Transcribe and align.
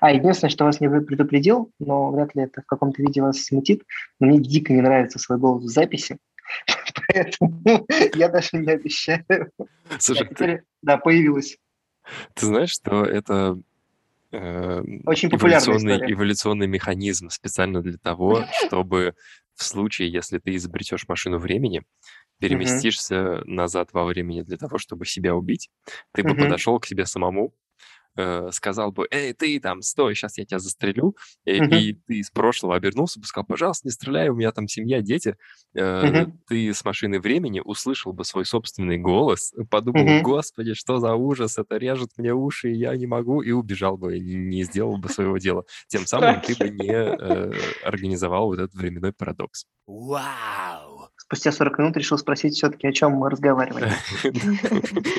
А, 0.00 0.12
единственное, 0.12 0.50
что 0.50 0.64
вас 0.64 0.80
не 0.80 0.88
предупредил, 0.88 1.70
но 1.78 2.10
вряд 2.10 2.34
ли 2.34 2.42
это 2.42 2.62
в 2.62 2.66
каком-то 2.66 3.02
виде 3.02 3.20
вас 3.20 3.42
смутит, 3.42 3.82
мне 4.18 4.38
дико 4.38 4.72
не 4.72 4.80
нравится 4.80 5.18
свой 5.18 5.38
голос 5.38 5.64
в 5.64 5.68
записи, 5.68 6.18
поэтому 7.08 7.62
я 8.14 8.28
даже 8.28 8.48
не 8.54 8.70
обещаю. 8.70 9.50
Слушай, 9.98 10.28
теперь, 10.28 10.62
да, 10.82 10.96
появилась. 10.96 11.58
Ты 12.34 12.46
знаешь, 12.46 12.70
что 12.70 13.04
это 13.04 13.60
э, 14.32 14.82
Очень 15.04 15.28
эволюционный, 15.28 15.96
история. 15.96 16.12
эволюционный 16.14 16.66
механизм 16.66 17.28
специально 17.28 17.82
для 17.82 17.98
того, 17.98 18.44
чтобы 18.66 19.14
в 19.54 19.62
случае, 19.62 20.10
если 20.10 20.38
ты 20.38 20.56
изобретешь 20.56 21.06
машину 21.08 21.38
времени, 21.38 21.82
переместишься 22.38 23.42
назад 23.44 23.90
во 23.92 24.06
времени 24.06 24.40
для 24.40 24.56
того, 24.56 24.78
чтобы 24.78 25.04
себя 25.04 25.34
убить, 25.34 25.68
ты 26.12 26.22
бы 26.22 26.34
подошел 26.34 26.80
к 26.80 26.86
себе 26.86 27.04
самому, 27.04 27.52
э, 28.16 28.50
сказал 28.52 28.92
бы, 28.92 29.06
эй, 29.10 29.32
ты 29.32 29.58
там, 29.60 29.82
стой, 29.82 30.14
сейчас 30.14 30.38
я 30.38 30.44
тебя 30.44 30.58
застрелю, 30.58 31.16
и, 31.44 31.60
Мгм. 31.60 31.72
и 31.74 31.92
ты 31.94 32.14
из 32.18 32.30
прошлого 32.30 32.76
обернулся 32.76 33.20
бы, 33.20 33.26
сказал, 33.26 33.46
пожалуйста, 33.46 33.86
не 33.88 33.92
стреляй, 33.92 34.28
у 34.28 34.34
меня 34.34 34.52
там 34.52 34.68
семья, 34.68 35.00
дети. 35.02 35.36
Э, 35.74 36.06
Мгм. 36.06 36.38
Ты 36.48 36.72
с 36.74 36.84
машины 36.84 37.20
времени 37.20 37.60
услышал 37.64 38.12
бы 38.12 38.24
свой 38.24 38.44
собственный 38.44 38.98
голос, 38.98 39.52
подумал, 39.70 40.04
Мгм. 40.04 40.22
господи, 40.22 40.74
что 40.74 40.98
за 40.98 41.14
ужас, 41.14 41.58
это 41.58 41.76
режет 41.76 42.10
мне 42.16 42.34
уши, 42.34 42.70
и 42.72 42.76
я 42.76 42.96
не 42.96 43.06
могу, 43.06 43.42
и 43.42 43.50
убежал 43.52 43.96
бы, 43.96 44.18
и 44.18 44.34
не 44.34 44.64
сделал 44.64 44.96
бы 44.98 45.08
своего 45.08 45.38
дела. 45.38 45.64
Тем 45.88 46.06
самым 46.06 46.40
ты 46.40 46.56
бы 46.56 46.68
не 46.68 46.90
э, 46.92 47.52
организовал 47.84 48.46
вот 48.46 48.58
этот 48.58 48.74
временной 48.74 49.12
парадокс. 49.12 49.66
Wow. 49.88 51.08
Спустя 51.16 51.52
40 51.52 51.78
минут 51.78 51.96
решил 51.96 52.18
спросить 52.18 52.54
все-таки, 52.54 52.88
о 52.88 52.92
чем 52.92 53.12
мы 53.12 53.30
разговаривали. 53.30 53.92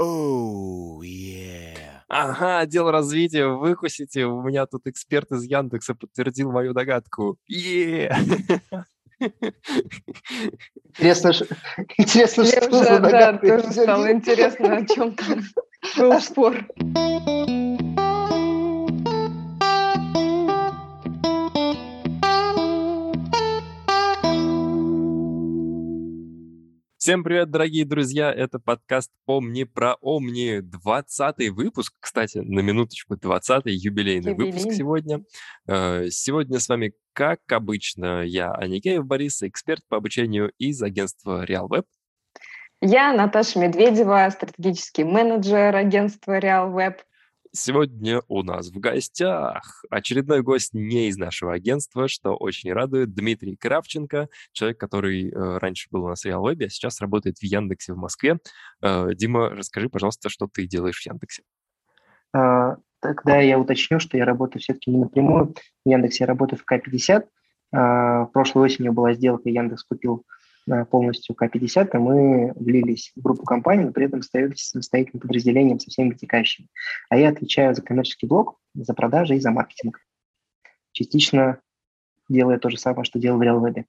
Oh, 0.00 1.02
yeah. 1.02 1.46
Ага, 2.08 2.60
отдел 2.60 2.90
развития, 2.90 3.46
выкусите. 3.46 4.24
У 4.24 4.42
меня 4.42 4.66
тут 4.66 4.86
эксперт 4.86 5.30
из 5.32 5.44
Яндекса 5.44 5.94
подтвердил 5.94 6.50
мою 6.50 6.72
догадку. 6.72 7.38
Е! 7.46 8.10
Интересно, 10.84 11.32
интересно, 11.98 12.44
что 12.44 12.70
за 12.70 12.84
да, 12.84 12.98
догадка 13.00 13.58
тоже 13.58 13.72
стало 13.72 14.12
интересно, 14.12 14.76
о 14.76 14.86
чем 14.86 15.14
там 15.16 15.42
был 15.98 16.20
спор. 16.20 16.64
Всем 27.08 27.24
привет, 27.24 27.50
дорогие 27.50 27.86
друзья! 27.86 28.30
Это 28.30 28.58
подкаст 28.58 29.10
«Помни 29.24 29.64
про 29.64 29.94
Омни». 30.02 30.60
20 30.60 31.48
выпуск, 31.52 31.94
кстати, 31.98 32.36
на 32.36 32.60
минуточку, 32.60 33.14
20-й 33.14 33.72
юбилейный 33.72 34.34
выпуск 34.34 34.58
Юбилей. 34.58 34.76
сегодня. 34.76 35.24
Э, 35.66 36.10
Сегодня 36.10 36.58
с 36.60 36.68
вами, 36.68 36.92
как 37.14 37.40
обычно, 37.50 38.24
я, 38.26 38.52
Аникеев 38.52 39.06
Борис, 39.06 39.42
эксперт 39.42 39.80
по 39.88 39.96
обучению 39.96 40.52
из 40.58 40.82
агентства 40.82 41.46
RealWeb. 41.46 41.84
Я 42.82 43.14
Наташа 43.14 43.58
Медведева, 43.58 44.28
стратегический 44.30 45.04
менеджер 45.04 45.74
агентства 45.74 46.38
RealWeb. 46.38 46.96
Сегодня 47.60 48.22
у 48.28 48.44
нас 48.44 48.68
в 48.68 48.78
гостях 48.78 49.84
очередной 49.90 50.42
гость 50.42 50.74
не 50.74 51.08
из 51.08 51.16
нашего 51.16 51.52
агентства, 51.52 52.06
что 52.06 52.36
очень 52.36 52.72
радует, 52.72 53.12
Дмитрий 53.14 53.56
Кравченко, 53.56 54.28
человек, 54.52 54.78
который 54.78 55.28
э, 55.28 55.58
раньше 55.58 55.88
был 55.90 56.04
у 56.04 56.08
нас 56.08 56.22
в 56.22 56.26
RealWeb, 56.26 56.64
а 56.64 56.68
сейчас 56.68 57.00
работает 57.00 57.38
в 57.38 57.42
Яндексе 57.42 57.94
в 57.94 57.96
Москве. 57.96 58.38
Э, 58.80 59.08
Дима, 59.12 59.50
расскажи, 59.50 59.88
пожалуйста, 59.88 60.28
что 60.28 60.46
ты 60.46 60.68
делаешь 60.68 61.00
в 61.00 61.04
Яндексе. 61.04 61.42
А, 62.32 62.76
Тогда 63.00 63.40
я 63.40 63.58
уточню, 63.58 63.98
что 63.98 64.16
я 64.16 64.24
работаю 64.24 64.62
все-таки 64.62 64.92
не 64.92 64.98
напрямую. 64.98 65.56
В 65.84 65.88
Яндексе 65.88 66.24
я 66.24 66.26
работаю 66.28 66.60
в 66.60 66.64
К-50. 66.64 67.26
А, 67.72 68.26
Прошлой 68.26 68.66
осенью 68.66 68.92
была 68.92 69.14
сделка, 69.14 69.48
Яндекс 69.48 69.82
купил 69.82 70.24
полностью 70.90 71.34
К-50, 71.34 71.90
и 71.92 71.98
мы 71.98 72.52
влились 72.54 73.12
в 73.16 73.22
группу 73.22 73.44
компаний, 73.44 73.84
но 73.84 73.92
при 73.92 74.06
этом 74.06 74.20
остаемся 74.20 74.66
самостоятельным 74.66 75.20
подразделением 75.20 75.80
со 75.80 75.90
всеми 75.90 76.10
вытекающими. 76.10 76.68
А 77.08 77.16
я 77.16 77.30
отвечаю 77.30 77.74
за 77.74 77.82
коммерческий 77.82 78.26
блок, 78.26 78.58
за 78.74 78.94
продажи 78.94 79.36
и 79.36 79.40
за 79.40 79.50
маркетинг. 79.50 80.00
Частично 80.92 81.60
делая 82.28 82.58
то 82.58 82.70
же 82.70 82.78
самое, 82.78 83.04
что 83.04 83.18
делал 83.18 83.38
в 83.38 83.42
RealWeb. 83.42 83.84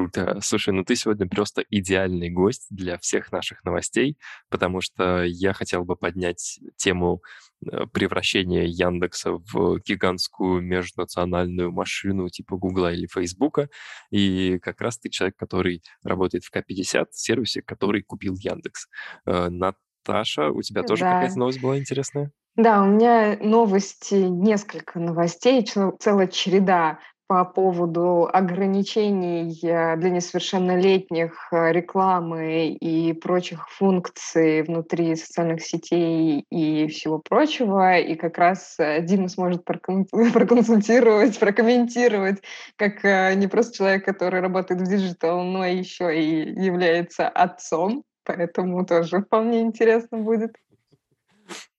Круто. 0.00 0.38
Слушай, 0.40 0.72
ну 0.72 0.82
ты 0.82 0.96
сегодня 0.96 1.28
просто 1.28 1.62
идеальный 1.68 2.30
гость 2.30 2.66
для 2.70 2.96
всех 2.96 3.32
наших 3.32 3.62
новостей, 3.64 4.16
потому 4.48 4.80
что 4.80 5.24
я 5.24 5.52
хотел 5.52 5.84
бы 5.84 5.94
поднять 5.94 6.58
тему 6.76 7.22
э, 7.70 7.84
превращения 7.92 8.64
Яндекса 8.64 9.32
в 9.32 9.78
гигантскую 9.80 10.62
межнациональную 10.62 11.70
машину 11.70 12.30
типа 12.30 12.56
Гугла 12.56 12.94
или 12.94 13.06
Фейсбука. 13.06 13.68
И 14.10 14.58
как 14.62 14.80
раз 14.80 14.96
ты 14.96 15.10
человек, 15.10 15.36
который 15.36 15.82
работает 16.02 16.44
в 16.44 16.50
К-50, 16.50 17.08
сервисе, 17.10 17.60
который 17.60 18.00
купил 18.00 18.36
Яндекс. 18.36 18.88
Э, 19.26 19.50
Наташа, 19.50 20.50
у 20.50 20.62
тебя 20.62 20.82
тоже 20.82 21.02
Да. 21.02 21.12
какая-то 21.12 21.38
новость 21.38 21.60
была 21.60 21.78
интересная? 21.78 22.32
Да, 22.56 22.82
у 22.82 22.86
меня 22.86 23.36
новости, 23.38 24.14
несколько 24.14 24.98
новостей, 24.98 25.62
целая 25.98 26.26
череда 26.26 26.98
по 27.30 27.44
поводу 27.44 28.28
ограничений 28.32 29.56
э, 29.62 29.96
для 29.98 30.10
несовершеннолетних 30.10 31.46
э, 31.52 31.70
рекламы 31.70 32.70
и 32.70 33.12
прочих 33.12 33.68
функций 33.70 34.62
внутри 34.62 35.14
социальных 35.14 35.62
сетей 35.62 36.44
и 36.50 36.88
всего 36.88 37.20
прочего. 37.20 37.96
И 37.98 38.16
как 38.16 38.36
раз 38.36 38.74
э, 38.80 39.00
Дима 39.02 39.28
сможет 39.28 39.62
прокон- 39.64 40.06
проконсультировать, 40.32 41.38
прокомментировать, 41.38 42.42
как 42.74 43.04
не 43.36 43.46
просто 43.46 43.76
человек, 43.76 44.04
который 44.04 44.40
работает 44.40 44.80
в 44.80 44.90
digital, 44.90 45.44
но 45.44 45.64
еще 45.64 46.12
и 46.12 46.50
является 46.60 47.28
отцом. 47.28 48.02
Поэтому 48.24 48.84
тоже 48.84 49.20
вполне 49.20 49.60
интересно 49.60 50.18
будет. 50.18 50.56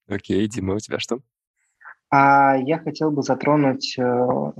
Окей, 0.08 0.48
Дима, 0.48 0.76
у 0.76 0.80
тебя 0.80 0.98
что? 1.00 1.20
А 2.12 2.58
я 2.58 2.78
хотел 2.78 3.10
бы 3.10 3.24
затронуть 3.24 3.96
э, 3.98 4.02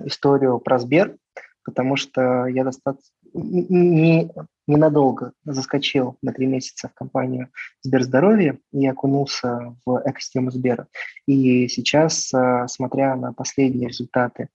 историю 0.06 0.60
про 0.60 0.80
Сбер, 0.80 1.18
потому 1.66 1.98
что 1.98 2.46
я 2.48 2.64
достаточно 2.64 3.12
не, 3.34 3.66
не- 3.68 4.32
ненадолго 4.68 5.34
заскочил 5.44 6.18
на 6.22 6.32
три 6.32 6.46
месяца 6.48 6.88
в 6.88 6.94
компанию 6.94 7.50
Сберздоровье 7.82 8.60
и 8.72 8.88
окунулся 8.88 9.76
в 9.86 10.02
экосистему 10.06 10.50
Сбера. 10.50 10.88
И 11.28 11.68
сейчас, 11.68 12.34
э, 12.34 12.68
смотря 12.70 13.18
на 13.18 13.34
последние 13.34 13.90
результаты 13.90 14.48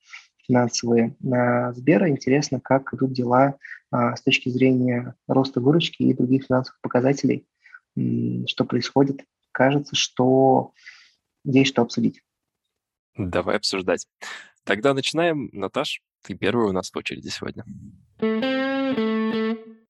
финансовые 0.47 1.15
на 1.21 1.75
Сбера, 1.75 2.09
интересно, 2.09 2.61
как 2.61 2.95
идут 2.95 3.13
дела 3.13 3.57
с 3.91 4.21
точки 4.23 4.49
зрения 4.49 5.15
роста 5.27 5.61
выручки 5.61 6.03
и 6.03 6.15
других 6.15 6.47
финансовых 6.47 6.81
показателей, 6.83 7.47
что 8.47 8.65
происходит. 8.65 9.25
Кажется, 9.51 9.97
что 9.97 10.73
есть 11.45 11.71
что 11.71 11.83
обсудить. 11.83 12.21
Давай 13.17 13.57
обсуждать. 13.57 14.07
Тогда 14.65 14.95
начинаем. 14.95 15.49
Наташ, 15.53 16.03
ты 16.23 16.35
первая 16.35 16.69
у 16.69 16.73
нас 16.73 16.91
в 16.91 16.97
очереди 16.97 17.29
сегодня. 17.29 17.65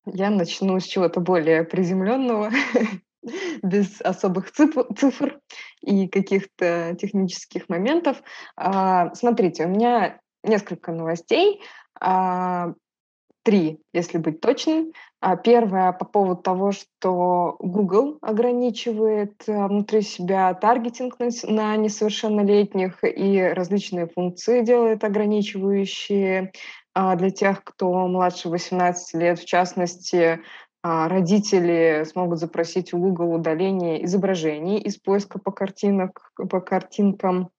Я 0.07 0.31
начну 0.31 0.79
с 0.79 0.85
чего-то 0.85 1.21
более 1.21 1.65
приземленного, 1.65 2.51
без 3.63 4.01
особых 4.01 4.53
цифр, 4.53 5.41
и 5.81 6.09
каких-то 6.09 6.97
технических 7.01 7.69
моментов. 7.69 8.23
А, 8.57 9.13
Смотрите, 9.15 9.67
у 9.67 9.69
меня 9.69 10.21
несколько 10.45 10.93
новостей. 10.93 11.61
Три, 13.47 13.79
если 13.93 14.19
быть 14.19 14.41
точным. 14.41 14.93
А, 15.21 15.37
Первое 15.37 15.93
по 15.93 16.05
поводу 16.05 16.43
того, 16.43 16.73
что 16.73 17.55
Google 17.61 18.19
ограничивает 18.21 19.41
а, 19.47 19.69
внутри 19.69 20.03
себя 20.03 20.53
таргетинг 20.53 21.15
на, 21.45 21.77
несовершеннолетних 21.77 23.05
и 23.05 23.41
различные 23.41 24.09
функции 24.09 24.63
делает 24.63 25.05
ограничивающие 25.05 26.51
а, 26.93 27.15
для 27.15 27.31
тех, 27.31 27.63
кто 27.63 28.09
младше 28.09 28.49
18 28.49 29.15
лет. 29.15 29.39
В 29.39 29.45
частности, 29.45 30.41
а, 30.83 31.09
родители 31.09 32.03
смогут 32.05 32.41
запросить 32.41 32.93
у 32.93 32.99
Google 32.99 33.33
удаление 33.33 34.05
изображений 34.07 34.79
из 34.79 34.97
поиска 34.97 35.39
по, 35.39 35.53
картинок, 35.53 36.33
по 36.35 36.61
картинкам. 36.61 37.51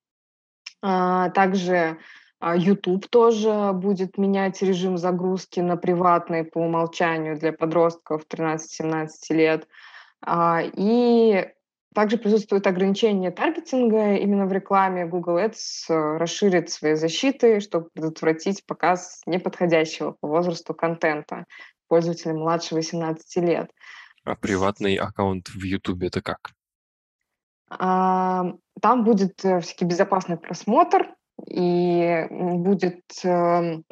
Также 0.82 1.98
YouTube 2.42 3.08
тоже 3.08 3.72
будет 3.74 4.18
менять 4.18 4.62
режим 4.62 4.98
загрузки 4.98 5.60
на 5.60 5.76
приватный 5.76 6.44
по 6.44 6.60
умолчанию 6.60 7.38
для 7.38 7.52
подростков 7.52 8.26
13-17 8.30 9.10
лет. 9.30 9.68
А, 10.22 10.62
И 10.62 11.48
также 11.98 12.18
присутствует 12.18 12.68
ограничение 12.68 13.32
таргетинга 13.32 14.18
именно 14.18 14.46
в 14.46 14.54
рекламе. 14.54 15.08
Google 15.08 15.40
Ads 15.40 15.90
э, 15.90 16.18
расширит 16.18 16.70
свои 16.70 16.94
защиты, 16.94 17.60
чтобы 17.60 17.90
предотвратить 17.92 18.64
показ 18.68 19.24
неподходящего 19.26 20.12
по 20.12 20.28
возрасту 20.28 20.76
контента 20.76 21.46
пользователям 21.88 22.38
младше 22.38 22.76
18 22.76 23.38
лет. 23.38 23.72
А 24.24 24.36
приватный 24.36 24.94
аккаунт 24.96 25.50
в 25.50 25.64
Ютубе 25.64 26.08
это 26.08 26.22
как? 26.22 26.52
А, 27.70 28.54
там 28.80 29.04
будет 29.04 29.44
э, 29.44 29.60
всякий 29.62 29.86
безопасный 29.86 30.38
просмотр 30.38 31.16
и 31.46 32.28
будет 32.30 33.02
эм, 33.24 33.84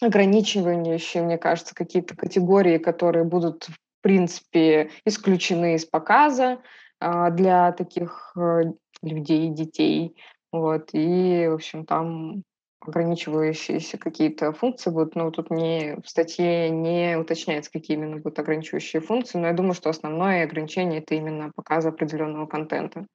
ограничивающие, 0.00 1.22
мне 1.22 1.38
кажется, 1.38 1.74
какие-то 1.74 2.16
категории, 2.16 2.78
которые 2.78 3.24
будут, 3.24 3.64
в 3.64 3.78
принципе, 4.02 4.90
исключены 5.04 5.74
из 5.74 5.84
показа 5.84 6.60
а, 7.00 7.30
для 7.30 7.72
таких 7.72 8.32
э, 8.36 8.72
людей, 9.02 9.48
детей. 9.50 10.16
Вот. 10.52 10.90
И, 10.92 11.46
в 11.48 11.54
общем, 11.54 11.84
там 11.84 12.42
ограничивающиеся 12.80 13.98
какие-то 13.98 14.52
функции 14.52 14.90
будут. 14.90 15.16
Ну, 15.16 15.30
тут 15.30 15.50
не, 15.50 15.96
в 16.04 16.08
статье 16.08 16.70
не 16.70 17.16
уточняется, 17.18 17.70
какие 17.72 17.96
именно 17.96 18.16
будут 18.16 18.38
ограничивающие 18.38 19.02
функции, 19.02 19.38
но 19.38 19.48
я 19.48 19.52
думаю, 19.52 19.74
что 19.74 19.90
основное 19.90 20.44
ограничение– 20.44 21.00
это 21.00 21.14
именно 21.14 21.50
показ 21.54 21.84
определенного 21.86 22.46
контента. 22.46 23.06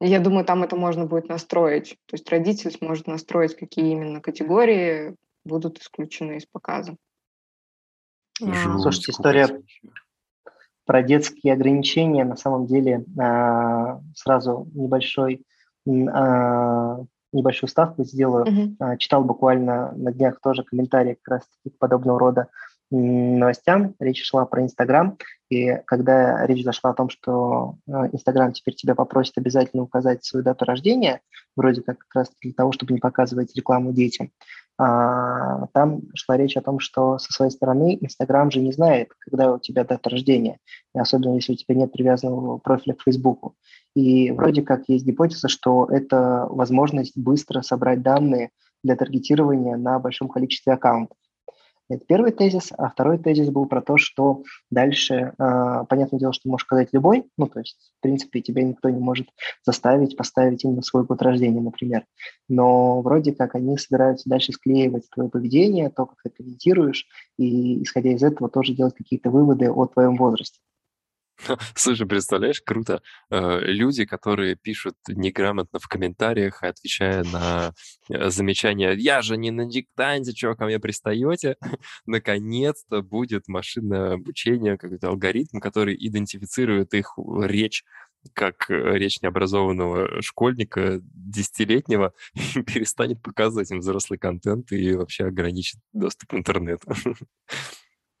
Я 0.00 0.18
думаю, 0.18 0.46
там 0.46 0.62
это 0.62 0.76
можно 0.76 1.04
будет 1.04 1.28
настроить. 1.28 1.98
То 2.06 2.14
есть 2.14 2.28
родитель 2.30 2.70
сможет 2.70 3.06
настроить, 3.06 3.56
какие 3.56 3.92
именно 3.92 4.20
категории 4.20 5.14
будут 5.44 5.78
исключены 5.78 6.38
из 6.38 6.46
показа. 6.46 6.96
Жуть, 8.40 8.82
Слушайте, 8.82 9.12
история 9.12 9.62
про 10.86 11.02
детские 11.02 11.52
ограничения 11.52 12.24
на 12.24 12.36
самом 12.36 12.66
деле 12.66 13.04
а, 13.18 14.00
сразу 14.14 14.66
небольшой 14.72 15.44
а, 15.86 16.98
небольшую 17.32 17.68
ставку 17.68 18.02
сделаю. 18.04 18.46
Uh-huh. 18.46 18.96
Читал 18.96 19.22
буквально 19.22 19.92
на 19.92 20.12
днях 20.12 20.40
тоже 20.40 20.64
комментарии 20.64 21.18
как 21.22 21.36
раз 21.36 21.48
таки 21.62 21.76
подобного 21.78 22.18
рода 22.18 22.48
новостям. 22.90 23.94
Речь 23.98 24.24
шла 24.24 24.44
про 24.46 24.62
Инстаграм. 24.62 25.16
И 25.48 25.76
когда 25.86 26.46
речь 26.46 26.64
зашла 26.64 26.90
о 26.90 26.94
том, 26.94 27.08
что 27.08 27.76
а, 27.88 28.06
Инстаграм 28.08 28.52
теперь 28.52 28.74
тебя 28.74 28.94
попросит 28.94 29.36
обязательно 29.36 29.82
указать 29.82 30.24
свою 30.24 30.44
дату 30.44 30.64
рождения, 30.64 31.20
вроде 31.56 31.82
как 31.82 31.98
как 31.98 32.14
раз 32.14 32.32
для 32.40 32.52
того, 32.52 32.72
чтобы 32.72 32.92
не 32.92 33.00
показывать 33.00 33.54
рекламу 33.56 33.92
детям, 33.92 34.30
а, 34.78 35.66
там 35.74 36.02
шла 36.14 36.36
речь 36.36 36.56
о 36.56 36.62
том, 36.62 36.78
что 36.80 37.18
со 37.18 37.32
своей 37.32 37.50
стороны 37.50 37.98
Инстаграм 38.00 38.50
же 38.50 38.60
не 38.60 38.72
знает, 38.72 39.10
когда 39.18 39.52
у 39.52 39.58
тебя 39.58 39.84
дата 39.84 40.08
рождения, 40.08 40.58
особенно 40.94 41.34
если 41.34 41.52
у 41.52 41.56
тебя 41.56 41.74
нет 41.74 41.92
привязанного 41.92 42.58
профиля 42.58 42.94
к 42.94 43.02
Фейсбуку. 43.02 43.56
И 43.94 44.30
вроде 44.30 44.62
как 44.62 44.84
есть 44.88 45.04
гипотеза, 45.04 45.48
что 45.48 45.86
это 45.90 46.46
возможность 46.48 47.18
быстро 47.18 47.60
собрать 47.60 48.02
данные 48.02 48.50
для 48.82 48.96
таргетирования 48.96 49.76
на 49.76 49.98
большом 49.98 50.28
количестве 50.28 50.72
аккаунтов. 50.72 51.18
Это 51.90 52.04
первый 52.06 52.30
тезис. 52.30 52.72
А 52.78 52.88
второй 52.88 53.18
тезис 53.18 53.50
был 53.50 53.66
про 53.66 53.82
то, 53.82 53.96
что 53.96 54.44
дальше, 54.70 55.34
э, 55.36 55.84
понятное 55.88 56.20
дело, 56.20 56.32
что 56.32 56.48
можешь 56.48 56.64
сказать 56.64 56.90
любой, 56.92 57.24
ну, 57.36 57.48
то 57.48 57.58
есть, 57.58 57.76
в 57.98 58.02
принципе, 58.02 58.40
тебя 58.40 58.62
никто 58.62 58.88
не 58.90 59.00
может 59.00 59.26
заставить 59.66 60.16
поставить 60.16 60.62
именно 60.64 60.82
свой 60.82 61.04
год 61.04 61.20
рождения, 61.20 61.60
например. 61.60 62.04
Но 62.48 63.02
вроде 63.02 63.34
как 63.34 63.56
они 63.56 63.76
собираются 63.76 64.30
дальше 64.30 64.52
склеивать 64.52 65.10
твое 65.10 65.28
поведение, 65.28 65.90
то, 65.90 66.06
как 66.06 66.16
ты 66.22 66.30
комментируешь, 66.30 67.06
и, 67.36 67.82
исходя 67.82 68.12
из 68.12 68.22
этого, 68.22 68.48
тоже 68.48 68.72
делать 68.72 68.94
какие-то 68.94 69.30
выводы 69.30 69.68
о 69.68 69.86
твоем 69.86 70.16
возрасте. 70.16 70.60
Слушай, 71.74 72.06
представляешь, 72.06 72.60
круто. 72.60 73.02
Э, 73.30 73.60
люди, 73.60 74.04
которые 74.04 74.56
пишут 74.56 74.96
неграмотно 75.08 75.78
в 75.78 75.88
комментариях, 75.88 76.62
отвечая 76.62 77.24
на 77.24 77.72
э, 78.08 78.30
замечания 78.30 78.92
«Я 78.92 79.22
же 79.22 79.36
не 79.36 79.50
на 79.50 79.66
диктанте, 79.66 80.32
чего 80.32 80.54
ко 80.54 80.66
мне 80.66 80.78
пристаете?» 80.78 81.56
Наконец-то 82.06 83.02
будет 83.02 83.48
машинное 83.48 84.14
обучение, 84.14 84.78
какой-то 84.78 85.08
алгоритм, 85.08 85.58
который 85.58 85.96
идентифицирует 85.98 86.94
их 86.94 87.14
речь 87.42 87.84
как 88.34 88.70
э, 88.70 88.98
речь 88.98 89.22
необразованного 89.22 90.20
школьника 90.20 91.00
десятилетнего 91.02 92.12
перестанет 92.66 93.22
показывать 93.22 93.70
им 93.70 93.78
взрослый 93.78 94.18
контент 94.18 94.70
и 94.72 94.94
вообще 94.94 95.24
ограничит 95.24 95.80
доступ 95.92 96.30
к 96.30 96.34
интернету. 96.34 96.92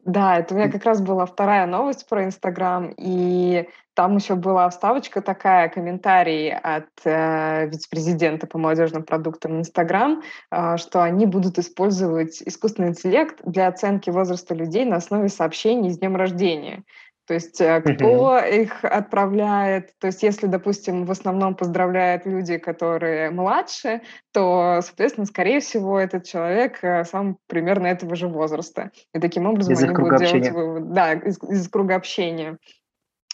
Да, 0.04 0.38
это 0.38 0.54
у 0.54 0.56
меня 0.58 0.70
как 0.70 0.84
раз 0.84 1.02
была 1.02 1.26
вторая 1.26 1.66
новость 1.66 2.08
про 2.08 2.24
Инстаграм, 2.24 2.90
и 2.96 3.68
там 3.94 4.16
еще 4.16 4.34
была 4.34 4.70
вставочка 4.70 5.20
такая, 5.20 5.68
комментарий 5.68 6.54
от 6.56 6.88
э, 7.04 7.66
вице-президента 7.66 8.46
по 8.46 8.56
молодежным 8.56 9.02
продуктам 9.02 9.58
Инстаграм, 9.58 10.22
э, 10.50 10.76
что 10.78 11.02
они 11.02 11.26
будут 11.26 11.58
использовать 11.58 12.42
искусственный 12.42 12.88
интеллект 12.88 13.40
для 13.44 13.68
оценки 13.68 14.08
возраста 14.08 14.54
людей 14.54 14.86
на 14.86 14.96
основе 14.96 15.28
сообщений 15.28 15.90
с 15.90 15.98
днем 15.98 16.16
рождения. 16.16 16.82
То 17.30 17.34
есть 17.34 17.60
э, 17.60 17.80
кто 17.80 18.38
uh-huh. 18.38 18.62
их 18.62 18.84
отправляет, 18.84 19.96
то 20.00 20.08
есть 20.08 20.20
если, 20.24 20.48
допустим, 20.48 21.04
в 21.04 21.12
основном 21.12 21.54
поздравляют 21.54 22.26
люди, 22.26 22.58
которые 22.58 23.30
младше, 23.30 24.00
то, 24.32 24.80
соответственно, 24.82 25.26
скорее 25.26 25.60
всего, 25.60 26.00
этот 26.00 26.24
человек 26.24 26.82
э, 26.82 27.04
сам 27.04 27.38
примерно 27.46 27.86
этого 27.86 28.16
же 28.16 28.26
возраста. 28.26 28.90
И 29.14 29.20
таким 29.20 29.46
образом 29.46 29.74
из 29.74 29.84
они 29.84 29.94
будут 29.94 30.14
общения. 30.14 30.40
делать 30.40 30.56
вывод. 30.56 30.92
Да, 30.92 31.12
из, 31.12 31.40
из 31.40 31.68
круга 31.68 31.94
общения. 31.94 32.58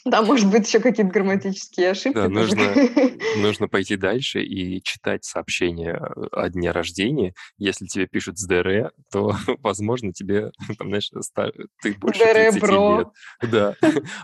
Да, 0.07 0.23
может 0.23 0.49
быть, 0.49 0.69
еще 0.69 0.79
какие-то 0.79 1.13
грамматические 1.13 1.91
ошибки. 1.91 2.15
Да, 2.15 2.29
нужно, 2.29 2.63
нужно 3.39 3.67
пойти 3.67 3.97
дальше 3.97 4.41
и 4.41 4.81
читать 4.81 5.25
сообщения 5.25 6.01
о 6.31 6.49
дне 6.49 6.71
рождения. 6.71 7.35
Если 7.59 7.87
тебе 7.87 8.07
пишут 8.07 8.39
с 8.39 8.47
ДР, 8.47 8.93
то, 9.11 9.35
возможно, 9.63 10.13
тебе, 10.13 10.53
там, 10.79 10.89
знаешь, 10.89 11.11
ты 11.83 11.95
больше 11.95 12.21
ДР, 12.21 12.53
30 12.53 12.61
бро. 12.61 12.99
лет. 12.99 13.51
Да. 13.51 13.75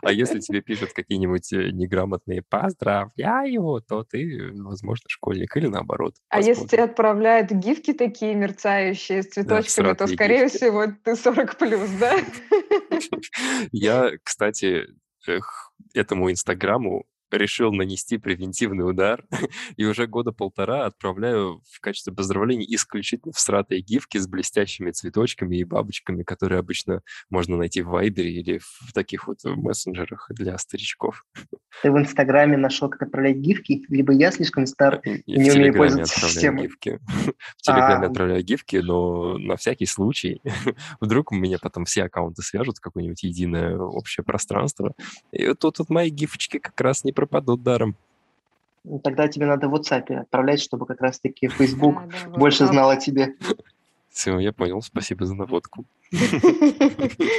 А 0.02 0.12
если 0.12 0.38
тебе 0.38 0.62
пишут 0.62 0.92
какие-нибудь 0.92 1.52
э, 1.52 1.70
неграмотные 1.72 2.42
«поздравляю», 2.48 3.82
то 3.88 4.04
ты, 4.04 4.52
возможно, 4.54 5.04
школьник 5.08 5.56
или 5.56 5.66
наоборот. 5.66 6.14
А 6.28 6.40
если 6.40 6.68
тебе 6.68 6.84
отправляют 6.84 7.50
гифки 7.50 7.92
такие 7.92 8.36
мерцающие 8.36 9.24
с 9.24 9.30
цветочками, 9.30 9.88
да, 9.88 9.94
то, 9.96 10.06
скорее 10.06 10.44
гифки. 10.44 10.58
всего, 10.58 10.86
ты 11.02 11.16
40 11.16 11.58
плюс, 11.58 11.90
да? 11.98 12.18
Я, 13.72 14.12
кстати, 14.22 14.86
этому 15.94 16.30
Инстаграму 16.30 17.04
решил 17.32 17.72
нанести 17.72 18.18
превентивный 18.18 18.88
удар 18.88 19.24
и 19.76 19.84
уже 19.84 20.06
года 20.06 20.32
полтора 20.32 20.86
отправляю 20.86 21.62
в 21.70 21.80
качестве 21.80 22.12
поздравлений 22.12 22.66
исключительно 22.74 23.32
всратые 23.32 23.80
гифки 23.80 24.18
с 24.18 24.26
блестящими 24.26 24.90
цветочками 24.90 25.56
и 25.56 25.64
бабочками, 25.64 26.22
которые 26.22 26.58
обычно 26.58 27.02
можно 27.30 27.56
найти 27.56 27.82
в 27.82 27.88
Вайбере 27.88 28.32
или 28.32 28.58
в 28.58 28.92
таких 28.92 29.26
вот 29.26 29.38
мессенджерах 29.44 30.30
для 30.30 30.56
старичков. 30.58 31.24
Ты 31.82 31.90
в 31.90 31.98
Инстаграме 31.98 32.56
нашел, 32.56 32.88
как 32.88 33.02
отправлять 33.02 33.36
гифки? 33.36 33.84
Либо 33.88 34.12
я 34.12 34.30
слишком 34.30 34.66
стар 34.66 35.00
и 35.04 35.22
не 35.26 35.50
умею 35.50 35.74
пользоваться 35.74 36.20
системой? 36.20 36.64
Гифки. 36.64 37.00
В 37.56 37.62
Телеграме 37.62 38.06
а. 38.06 38.08
отправляю 38.10 38.42
гифки, 38.42 38.76
но 38.76 39.38
на 39.38 39.56
всякий 39.56 39.86
случай. 39.86 40.40
Вдруг 41.00 41.32
у 41.32 41.34
меня 41.34 41.58
потом 41.60 41.84
все 41.84 42.04
аккаунты 42.04 42.42
свяжут 42.42 42.78
в 42.78 42.80
какое-нибудь 42.80 43.22
единое 43.22 43.78
общее 43.78 44.22
пространство. 44.22 44.94
И 45.32 45.54
тут 45.54 45.78
вот 45.78 45.88
мои 45.88 46.10
гифочки 46.10 46.58
как 46.58 46.78
раз 46.80 47.04
не 47.04 47.12
пропадут 47.26 47.62
даром. 47.62 47.94
Ну, 48.84 48.98
тогда 48.98 49.28
тебе 49.28 49.46
надо 49.46 49.68
в 49.68 49.74
WhatsApp 49.74 50.12
отправлять, 50.14 50.60
чтобы 50.60 50.86
как 50.86 51.00
раз-таки 51.00 51.48
Facebook 51.48 51.96
больше 52.36 52.66
знал 52.66 52.90
о 52.90 52.96
тебе. 52.96 53.34
Все, 54.10 54.38
я 54.38 54.52
понял. 54.52 54.82
Спасибо 54.82 55.24
за 55.24 55.34
наводку. 55.34 55.84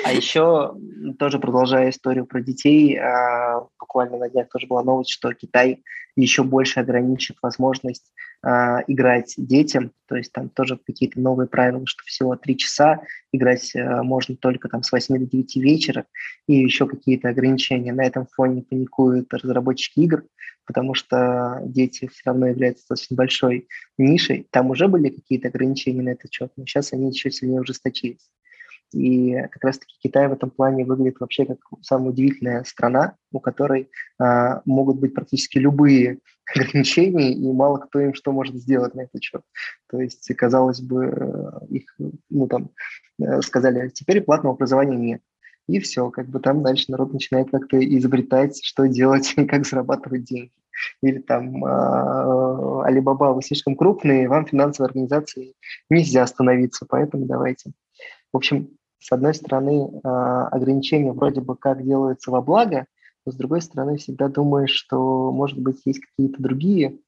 А 0.05 0.11
еще, 0.11 0.73
тоже 1.19 1.37
продолжая 1.39 1.89
историю 1.89 2.25
про 2.25 2.41
детей, 2.41 2.97
а, 2.97 3.67
буквально 3.79 4.17
на 4.17 4.29
днях 4.29 4.49
тоже 4.49 4.67
была 4.67 4.83
новость, 4.83 5.11
что 5.11 5.33
Китай 5.33 5.83
еще 6.15 6.43
больше 6.43 6.79
ограничит 6.79 7.37
возможность 7.41 8.11
а, 8.45 8.83
играть 8.87 9.33
детям, 9.37 9.93
то 10.05 10.17
есть 10.17 10.33
там 10.33 10.49
тоже 10.49 10.77
какие-то 10.85 11.17
новые 11.19 11.47
правила, 11.47 11.87
что 11.87 12.03
всего 12.03 12.35
три 12.35 12.57
часа 12.57 13.01
играть 13.31 13.73
а, 13.73 14.03
можно 14.03 14.35
только 14.35 14.67
там 14.67 14.83
с 14.83 14.91
8 14.91 15.17
до 15.17 15.25
9 15.25 15.55
вечера, 15.55 16.05
и 16.47 16.55
еще 16.55 16.85
какие-то 16.85 17.29
ограничения. 17.29 17.93
На 17.93 18.03
этом 18.03 18.27
фоне 18.27 18.61
паникуют 18.63 19.33
разработчики 19.33 20.01
игр, 20.01 20.25
потому 20.65 20.93
что 20.93 21.61
дети 21.63 22.07
все 22.07 22.21
равно 22.25 22.47
являются 22.47 22.83
достаточно 22.83 23.15
большой 23.15 23.67
нишей. 23.97 24.45
Там 24.51 24.71
уже 24.71 24.89
были 24.89 25.07
какие-то 25.07 25.47
ограничения 25.47 26.01
на 26.01 26.09
этот 26.09 26.33
счет, 26.33 26.51
но 26.57 26.65
сейчас 26.65 26.91
они 26.91 27.09
еще 27.09 27.31
сильнее 27.31 27.61
ужесточились. 27.61 28.29
И 28.93 29.35
как 29.51 29.63
раз-таки 29.63 29.95
Китай 30.01 30.27
в 30.27 30.33
этом 30.33 30.49
плане 30.49 30.85
выглядит 30.85 31.19
вообще 31.19 31.45
как 31.45 31.57
самая 31.81 32.09
удивительная 32.09 32.63
страна, 32.63 33.15
у 33.31 33.39
которой 33.39 33.89
а, 34.19 34.61
могут 34.65 34.99
быть 34.99 35.13
практически 35.13 35.57
любые 35.57 36.19
ограничения, 36.55 37.33
и 37.33 37.51
мало 37.51 37.77
кто 37.77 37.99
им 37.99 38.13
что 38.13 38.31
может 38.31 38.55
сделать 38.55 38.95
на 38.95 39.01
этот 39.01 39.23
счет. 39.23 39.41
То 39.89 39.99
есть, 39.99 40.27
казалось 40.35 40.81
бы, 40.81 41.05
э, 41.05 41.65
их, 41.69 41.95
ну 42.29 42.47
там, 42.47 42.71
э, 43.21 43.41
сказали, 43.41 43.89
теперь 43.89 44.21
платного 44.21 44.55
образования 44.55 44.97
нет. 44.97 45.21
И 45.67 45.79
все, 45.79 46.09
как 46.09 46.27
бы 46.27 46.39
там 46.39 46.61
дальше 46.61 46.85
народ 46.89 47.13
начинает 47.13 47.49
как-то 47.49 47.77
изобретать, 47.79 48.63
что 48.63 48.87
делать 48.87 49.33
и 49.37 49.45
как 49.45 49.65
зарабатывать 49.65 50.23
деньги. 50.23 50.51
Или 51.01 51.19
там 51.19 51.63
а, 51.63 52.83
Алибаба, 52.85 53.33
вы 53.33 53.41
слишком 53.41 53.75
крупные, 53.75 54.27
вам 54.27 54.45
финансовой 54.45 54.89
организации 54.89 55.53
нельзя 55.89 56.23
остановиться, 56.23 56.85
поэтому 56.89 57.25
давайте. 57.25 57.71
В 58.31 58.37
общем, 58.37 58.69
с 59.03 59.11
одной 59.11 59.33
стороны, 59.33 59.89
а, 60.03 60.47
ограничения 60.47 61.11
вроде 61.11 61.41
бы 61.41 61.57
как 61.57 61.83
делаются 61.83 62.31
во 62.31 62.41
благо, 62.41 62.85
но 63.25 63.31
с 63.33 63.35
другой 63.35 63.61
стороны 63.61 63.97
всегда 63.97 64.29
думаешь, 64.29 64.71
что, 64.71 65.31
может 65.31 65.59
быть, 65.59 65.81
есть 65.85 65.99
какие-то 65.99 66.41
другие 66.41 66.99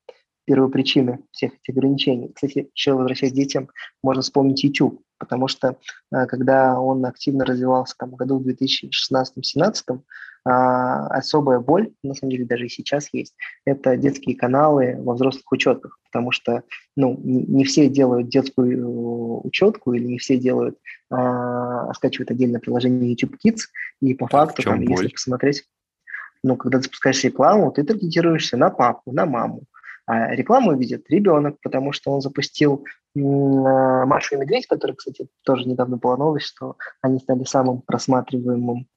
первопричины 0.45 1.19
всех 1.31 1.53
этих 1.53 1.75
ограничений. 1.75 2.31
Кстати, 2.33 2.69
еще 2.75 2.93
возвращаясь 2.93 3.31
к 3.31 3.35
детям, 3.35 3.69
можно 4.03 4.21
вспомнить 4.21 4.63
YouTube, 4.63 5.01
потому 5.17 5.47
что 5.47 5.77
э, 6.11 6.25
когда 6.25 6.79
он 6.79 7.05
активно 7.05 7.45
развивался 7.45 7.95
там, 7.97 8.11
году 8.11 8.39
в 8.39 8.47
2016-2017, 8.47 10.01
а, 10.47 11.07
особая 11.07 11.59
боль, 11.59 11.91
на 12.03 12.13
самом 12.13 12.31
деле 12.31 12.45
даже 12.45 12.67
и 12.67 12.69
сейчас 12.69 13.09
есть, 13.11 13.35
это 13.65 13.97
детские 13.97 14.35
каналы 14.35 14.95
во 14.99 15.15
взрослых 15.15 15.51
учетках, 15.51 15.97
потому 16.05 16.31
что 16.31 16.61
ну, 16.95 17.19
не, 17.23 17.43
не 17.45 17.63
все 17.63 17.89
делают 17.89 18.29
детскую 18.29 18.77
э, 18.77 19.41
учетку 19.43 19.93
или 19.93 20.05
не 20.05 20.19
все 20.19 20.37
делают, 20.37 20.77
а, 21.09 21.91
скачивают 21.95 22.29
отдельное 22.29 22.59
приложение 22.59 23.09
YouTube 23.09 23.37
Kids, 23.43 23.61
и 24.01 24.13
по 24.13 24.27
факту, 24.27 24.61
там, 24.61 24.81
если 24.81 25.07
посмотреть, 25.07 25.63
ну, 26.43 26.57
когда 26.57 26.77
ты 26.77 26.83
запускаешь 26.83 27.23
рекламу, 27.23 27.71
ты 27.71 27.83
таргетируешься 27.83 28.55
на 28.55 28.69
папу, 28.69 29.11
на 29.11 29.25
маму, 29.25 29.63
а 30.05 30.35
рекламу 30.35 30.77
видит 30.77 31.09
ребенок, 31.09 31.57
потому 31.63 31.91
что 31.91 32.11
он 32.11 32.21
запустил 32.21 32.85
Машу 33.15 34.35
и 34.35 34.37
Медведь, 34.37 34.67
который, 34.67 34.95
кстати, 34.95 35.27
тоже 35.43 35.67
недавно 35.67 35.97
была 35.97 36.17
новость, 36.17 36.45
что 36.45 36.77
они 37.01 37.17
стали 37.17 37.45
самым 37.45 37.81
просматриваемым 37.81 38.87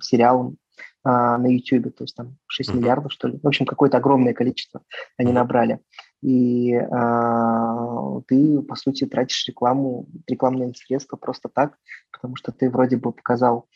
сериалом 0.00 0.56
а, 1.04 1.38
на 1.38 1.46
YouTube, 1.46 1.94
то 1.94 2.04
есть 2.04 2.14
там 2.14 2.36
6 2.46 2.70
mm-hmm. 2.70 2.76
миллиардов, 2.76 3.12
что 3.12 3.28
ли. 3.28 3.38
В 3.42 3.46
общем, 3.46 3.66
какое-то 3.66 3.96
огромное 3.96 4.34
количество 4.34 4.82
они 5.16 5.32
набрали. 5.32 5.80
И 6.22 6.74
а, 6.74 8.20
ты, 8.28 8.62
по 8.62 8.76
сути, 8.76 9.06
тратишь 9.06 9.46
рекламу, 9.48 10.08
рекламные 10.28 10.72
средства 10.74 11.16
просто 11.16 11.48
так, 11.48 11.76
потому 12.12 12.36
что 12.36 12.52
ты 12.52 12.70
вроде 12.70 12.96
бы 12.96 13.12
показал 13.12 13.66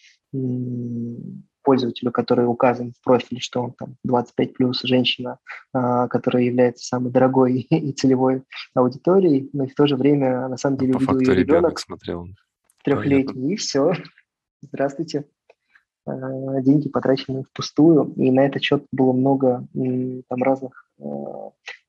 пользователю, 1.63 2.13
который 2.13 2.47
указан 2.47 2.93
в 2.93 3.03
профиле, 3.03 3.41
что 3.41 3.61
он 3.61 3.73
там 3.73 3.97
25 4.05 4.55
плюс 4.55 4.83
женщина, 4.83 5.39
а, 5.73 6.07
которая 6.07 6.45
является 6.45 6.87
самой 6.87 7.11
дорогой 7.11 7.55
и 7.71 7.93
целевой 7.93 8.45
аудиторией, 8.75 9.51
но 9.53 9.65
и 9.65 9.69
в 9.69 9.75
то 9.75 9.89
же 9.89 9.97
время 9.97 10.47
на 10.47 10.57
самом 10.57 10.79
деле 10.79 10.93
по 10.93 10.99
увидел 10.99 11.19
ее 11.19 11.35
ребенок, 11.35 11.49
ребенок 11.49 11.79
смотрел. 11.81 12.29
трехлетний, 12.85 13.55
и 13.55 13.57
все. 13.57 13.95
Здравствуйте. 14.63 15.25
Э, 16.07 16.63
деньги 16.63 16.89
потрачены 16.89 17.43
впустую, 17.43 18.13
и 18.17 18.31
на 18.31 18.47
этот 18.47 18.63
счет 18.63 18.85
было 18.93 19.13
много 19.13 19.67
там 20.29 20.43
разных 20.43 20.89
э, 20.99 21.05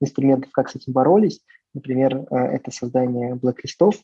инструментов, 0.02 0.52
как 0.52 0.70
с 0.70 0.76
этим 0.76 0.94
боролись. 0.94 1.42
Например, 1.74 2.18
э, 2.18 2.36
это 2.36 2.72
создание 2.72 3.36
блэк-листов, 3.36 3.96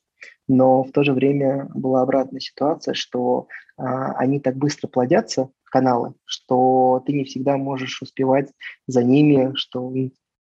но 0.48 0.84
в 0.84 0.91
то 0.91 1.03
же 1.03 1.13
время 1.13 1.67
была 1.74 2.03
обратная 2.03 2.39
ситуация, 2.39 2.93
что 2.93 3.48
они 3.75 4.39
так 4.39 4.55
быстро 4.55 4.88
плодятся, 4.88 5.50
каналы, 5.63 6.13
что 6.25 7.01
ты 7.08 7.13
не 7.13 7.24
всегда 7.24 7.58
можешь 7.58 8.03
успевать 8.03 8.51
за 8.86 9.03
ними, 9.03 9.51
что 9.55 9.91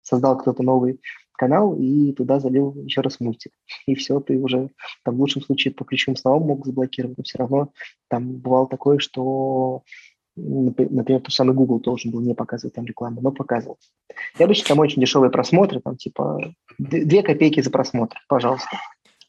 создал 0.02 0.38
кто-то 0.38 0.64
новый 0.64 1.00
канал 1.42 1.76
и 1.76 2.14
туда 2.14 2.40
залил 2.40 2.76
еще 2.84 3.02
раз 3.02 3.20
мультик. 3.20 3.52
И 3.88 3.96
все, 3.96 4.20
ты 4.20 4.38
уже 4.38 4.70
там 5.04 5.16
в 5.16 5.20
лучшем 5.20 5.42
случае 5.42 5.74
по 5.74 5.86
ключевым 5.86 6.16
словам 6.16 6.44
мог 6.44 6.66
заблокировать, 6.68 7.18
но 7.18 7.24
все 7.24 7.40
равно 7.40 7.72
там 8.10 8.34
бывало 8.34 8.68
такое, 8.68 9.00
что 9.00 9.82
например, 10.36 11.22
тот 11.22 11.34
самый 11.34 11.56
Google 11.56 11.80
должен 11.80 12.12
был 12.12 12.22
не 12.22 12.36
показывать 12.36 12.76
там 12.76 12.86
рекламу, 12.86 13.22
но 13.22 13.32
показывал. 13.32 13.80
И 14.38 14.44
обычно 14.44 14.68
там 14.68 14.80
очень 14.80 15.02
дешевые 15.02 15.32
просмотры, 15.32 15.82
там 15.82 15.98
типа 15.98 16.54
две 16.78 17.24
копейки 17.24 17.60
за 17.60 17.72
просмотр, 17.72 18.18
пожалуйста. 18.30 18.78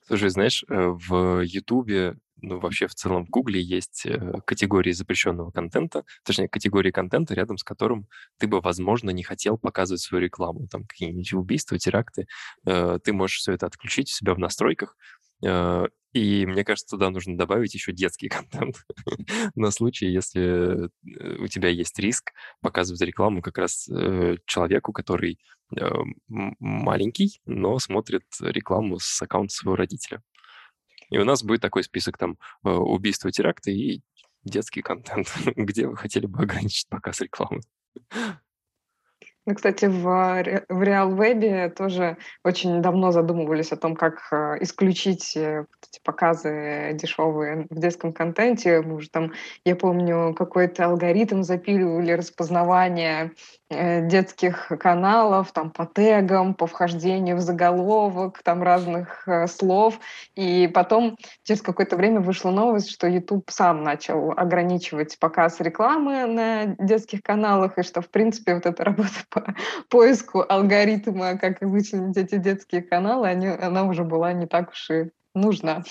Слушай, 0.07 0.29
знаешь, 0.29 0.65
э, 0.69 0.89
в 1.09 1.41
Ютубе 1.41 2.17
ну, 2.43 2.59
вообще 2.59 2.89
в 2.89 2.95
целом 2.95 3.25
в 3.25 3.31
Гугле 3.31 3.63
есть 3.63 4.05
э, 4.05 4.41
категории 4.45 4.91
запрещенного 4.91 5.53
контента, 5.53 6.05
точнее, 6.25 6.49
категории 6.49 6.91
контента, 6.91 7.35
рядом 7.35 7.57
с 7.57 7.63
которым 7.63 8.09
ты 8.39 8.49
бы, 8.49 8.61
возможно, 8.61 9.11
не 9.11 9.23
хотел 9.23 9.59
показывать 9.59 10.01
свою 10.01 10.25
рекламу, 10.25 10.67
там 10.67 10.85
какие-нибудь 10.85 11.33
убийства, 11.35 11.79
теракты. 11.79 12.27
Э, 12.67 12.99
ты 13.03 13.13
можешь 13.13 13.39
все 13.39 13.53
это 13.53 13.67
отключить 13.67 14.09
у 14.09 14.13
себя 14.13 14.35
в 14.35 14.39
настройках, 14.39 14.97
э, 15.45 15.85
и 16.13 16.45
мне 16.45 16.65
кажется, 16.65 16.97
туда 16.97 17.11
нужно 17.11 17.39
добавить 17.39 17.75
еще 17.75 17.93
детский 17.93 18.29
контент 18.29 18.77
на 19.55 19.71
случай, 19.71 20.07
если 20.07 20.91
у 21.39 21.47
тебя 21.47 21.69
есть 21.69 21.99
риск 22.01 22.33
показывать 22.61 23.01
рекламу 23.03 23.41
как 23.41 23.57
раз 23.57 23.89
человеку, 24.47 24.93
который 24.93 25.39
маленький, 26.29 27.41
но 27.47 27.79
смотрит 27.79 28.25
рекламу 28.41 28.99
с 29.01 29.23
аккаунта 29.23 29.55
своего 29.55 29.77
родителя. 29.77 30.23
И 31.13 31.19
у 31.19 31.25
нас 31.25 31.43
будет 31.43 31.61
такой 31.61 31.85
список 31.85 32.17
там 32.17 32.39
э, 32.65 32.71
убийства, 32.71 33.31
теракты 33.31 33.73
и 33.73 34.03
детский 34.45 34.81
контент, 34.81 35.29
где 35.57 35.87
вы 35.87 35.97
хотели 35.97 36.27
бы 36.27 36.43
ограничить 36.43 36.89
показ 36.89 37.21
рекламы. 37.21 37.61
Ну, 39.45 39.57
кстати, 39.57 39.87
в, 39.87 40.03
в 40.03 40.83
RealWeb 40.83 41.71
тоже 41.71 42.17
очень 42.45 42.81
давно 42.81 43.11
задумывались 43.11 43.73
о 43.73 43.77
том, 43.77 43.97
как 43.97 44.29
э, 44.31 44.59
исключить 44.61 45.37
э, 45.37 45.65
эти 45.83 46.01
показы 46.05 46.93
дешевые 46.95 47.67
в 47.69 47.81
детском 47.81 48.13
контенте. 48.13 48.83
Мы 48.83 48.95
уже 48.95 49.11
там, 49.11 49.33
я 49.65 49.75
помню, 49.75 50.33
какой-то 50.35 50.85
алгоритм 50.85 51.43
запиливали 51.43 52.13
распознавание 52.13 53.33
Э, 53.75 54.07
детских 54.07 54.71
каналов, 54.79 55.53
там 55.53 55.71
по 55.71 55.87
тегам, 55.87 56.55
по 56.55 56.67
вхождению 56.67 57.37
в 57.37 57.41
заголовок, 57.41 58.43
там 58.43 58.63
разных 58.63 59.27
э, 59.27 59.47
слов. 59.47 59.99
И 60.35 60.69
потом 60.73 61.17
через 61.45 61.63
какое-то 61.63 61.97
время 61.97 62.21
вышла 62.21 62.51
новость, 62.51 62.91
что 62.91 63.07
YouTube 63.07 63.51
сам 63.51 63.83
начал 63.83 64.33
ограничивать 64.33 65.19
показ 65.19 65.61
рекламы 65.61 66.27
на 66.27 66.67
детских 66.79 67.23
каналах, 67.23 67.79
и 67.79 67.83
что, 67.83 68.03
в 68.03 68.11
принципе, 68.11 68.55
вот 68.55 68.67
эта 68.67 68.85
работа 68.85 69.11
по 69.33 69.55
поиску 69.89 70.45
алгоритма, 70.49 71.39
как 71.39 71.61
вычленить 71.63 72.17
эти 72.17 72.37
детские 72.37 72.83
каналы, 72.83 73.29
они, 73.29 73.49
она 73.49 73.85
уже 73.85 74.05
была 74.05 74.33
не 74.33 74.47
так 74.47 74.71
уж 74.71 74.91
и 74.91 75.11
нужна. 75.35 75.83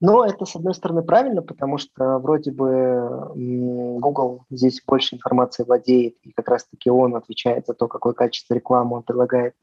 Но 0.00 0.24
это, 0.24 0.44
с 0.44 0.54
одной 0.54 0.74
стороны, 0.74 1.02
правильно, 1.02 1.40
потому 1.40 1.78
что 1.78 2.18
вроде 2.18 2.50
бы 2.50 3.30
Google 3.34 4.44
здесь 4.50 4.82
больше 4.86 5.14
информации 5.14 5.62
владеет, 5.62 6.16
и 6.22 6.32
как 6.32 6.48
раз-таки 6.48 6.90
он 6.90 7.16
отвечает 7.16 7.66
за 7.66 7.74
то, 7.74 7.88
какое 7.88 8.12
качество 8.12 8.52
рекламы 8.52 8.96
он 8.96 9.02
предлагает 9.02 9.54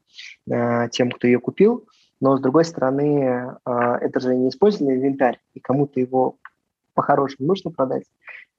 э, 0.50 0.88
тем, 0.90 1.12
кто 1.12 1.28
ее 1.28 1.38
купил. 1.38 1.86
Но, 2.20 2.36
с 2.36 2.40
другой 2.40 2.64
стороны, 2.64 3.54
э, 3.64 3.80
это 4.00 4.18
же 4.18 4.34
не 4.34 4.48
использованный 4.48 4.96
инвентарь, 4.96 5.38
и 5.54 5.60
кому-то 5.60 6.00
его 6.00 6.38
по-хорошему 6.94 7.46
нужно 7.46 7.70
продать. 7.70 8.04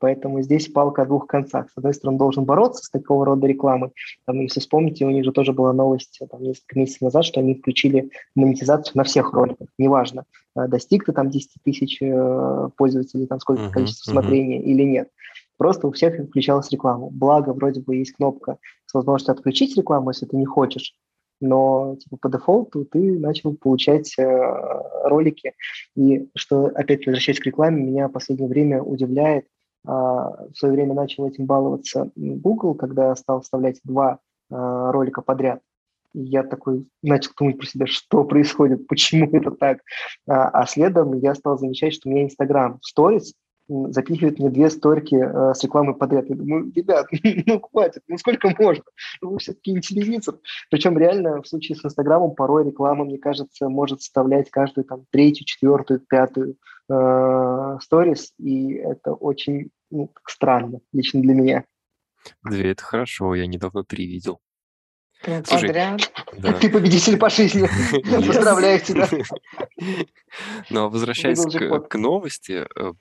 Поэтому 0.03 0.41
здесь 0.41 0.67
палка 0.67 1.03
о 1.03 1.05
двух 1.05 1.27
концах. 1.27 1.71
С 1.71 1.77
одной 1.77 1.93
стороны, 1.93 2.17
должен 2.17 2.43
бороться 2.43 2.83
с 2.83 2.89
такого 2.89 3.25
рода 3.25 3.47
рекламой. 3.47 3.91
Там, 4.25 4.41
если 4.41 4.59
вспомните, 4.59 5.05
у 5.05 5.09
них 5.09 5.23
же 5.23 5.31
тоже 5.31 5.53
была 5.53 5.71
новость 5.71 6.19
там, 6.29 6.43
несколько 6.43 6.77
месяцев 6.77 7.03
назад, 7.03 7.23
что 7.23 7.39
они 7.39 7.55
включили 7.55 8.09
монетизацию 8.35 8.97
на 8.97 9.05
всех 9.05 9.31
роликах. 9.31 9.69
Неважно, 9.77 10.25
э, 10.57 10.67
достиг 10.67 11.05
ты 11.05 11.13
там 11.13 11.29
10 11.29 11.51
тысяч 11.63 12.01
э, 12.01 12.69
пользователей, 12.75 13.27
там 13.27 13.39
сколько 13.39 13.61
uh-huh, 13.63 13.71
количество 13.71 14.09
uh-huh. 14.09 14.13
смотрений 14.15 14.59
или 14.59 14.83
нет. 14.83 15.07
Просто 15.55 15.87
у 15.87 15.93
всех 15.93 16.21
включалась 16.21 16.69
реклама. 16.69 17.07
Благо, 17.09 17.53
вроде 17.53 17.79
бы 17.79 17.95
есть 17.95 18.11
кнопка 18.11 18.57
с 18.85 18.93
возможностью 18.93 19.31
отключить 19.31 19.77
рекламу, 19.77 20.09
если 20.09 20.25
ты 20.25 20.35
не 20.35 20.45
хочешь 20.45 20.95
но 21.43 21.97
типа, 21.99 22.17
по 22.17 22.29
дефолту 22.29 22.85
ты 22.85 23.19
начал 23.19 23.53
получать 23.55 24.17
э, 24.17 24.23
ролики. 25.03 25.53
И 25.95 26.27
что, 26.35 26.67
опять 26.67 27.05
возвращаясь 27.05 27.39
к 27.39 27.45
рекламе, 27.45 27.83
меня 27.83 28.07
в 28.07 28.11
последнее 28.11 28.47
время 28.47 28.81
удивляет, 28.81 29.45
в 29.85 30.53
свое 30.55 30.73
время 30.73 30.93
начал 30.93 31.27
этим 31.27 31.45
баловаться 31.45 32.09
Google, 32.15 32.73
когда 32.75 33.15
стал 33.15 33.41
вставлять 33.41 33.79
два 33.83 34.19
а, 34.53 34.91
ролика 34.91 35.21
подряд. 35.21 35.61
И 36.13 36.21
я 36.21 36.43
такой 36.43 36.87
начал 37.01 37.31
думать 37.37 37.57
про 37.57 37.65
себя, 37.65 37.85
что 37.87 38.23
происходит, 38.23 38.87
почему 38.87 39.29
это 39.31 39.51
так. 39.51 39.79
А, 40.27 40.49
а 40.49 40.65
следом 40.67 41.13
я 41.13 41.35
стал 41.35 41.57
замечать, 41.57 41.93
что 41.93 42.09
у 42.09 42.11
меня 42.11 42.25
Instagram 42.25 42.79
Stories 42.97 43.33
запихивает 43.69 44.39
мне 44.39 44.49
две 44.49 44.69
сторики 44.69 45.15
с 45.15 45.63
рекламой 45.63 45.95
подряд. 45.95 46.27
Я 46.27 46.35
думаю, 46.35 46.69
ребят, 46.75 47.07
ну 47.45 47.61
хватит, 47.61 48.03
ну 48.09 48.17
сколько 48.17 48.53
можно? 48.59 48.83
Ну, 49.21 49.31
вы 49.31 49.39
все-таки 49.39 49.71
не 49.71 49.79
телевизор. 49.79 50.35
Причем 50.69 50.97
реально 50.97 51.41
в 51.41 51.47
случае 51.47 51.77
с 51.77 51.85
Инстаграмом 51.85 52.35
порой 52.35 52.65
реклама, 52.65 53.05
мне 53.05 53.17
кажется, 53.17 53.69
может 53.69 54.01
вставлять 54.01 54.51
каждую 54.51 54.83
там 54.83 55.05
третью, 55.11 55.45
четвертую, 55.45 56.01
пятую 56.01 56.57
сторис, 56.85 58.33
и 58.37 58.73
это 58.73 59.13
очень 59.13 59.69
ну, 59.89 60.11
странно 60.27 60.79
лично 60.91 61.21
для 61.21 61.33
меня. 61.33 61.65
Две– 62.43 62.71
это 62.73 62.83
хорошо, 62.83 63.35
я 63.35 63.47
недавно 63.47 63.83
три 63.83 64.05
видел. 64.05 64.39
Прям 65.23 65.45
Слушай, 65.45 65.67
подряд. 65.67 66.13
Да. 66.37 66.53
Ты 66.61 66.69
победитель 66.69 67.17
по 67.17 67.29
жизни. 67.29 67.67
Поздравляю 68.27 68.79
тебя. 68.81 69.07
Но 70.69 70.89
возвращаясь 70.89 71.45
к, 71.45 71.87
к 71.87 71.95
новости, 71.95 72.67
э, 72.75 72.93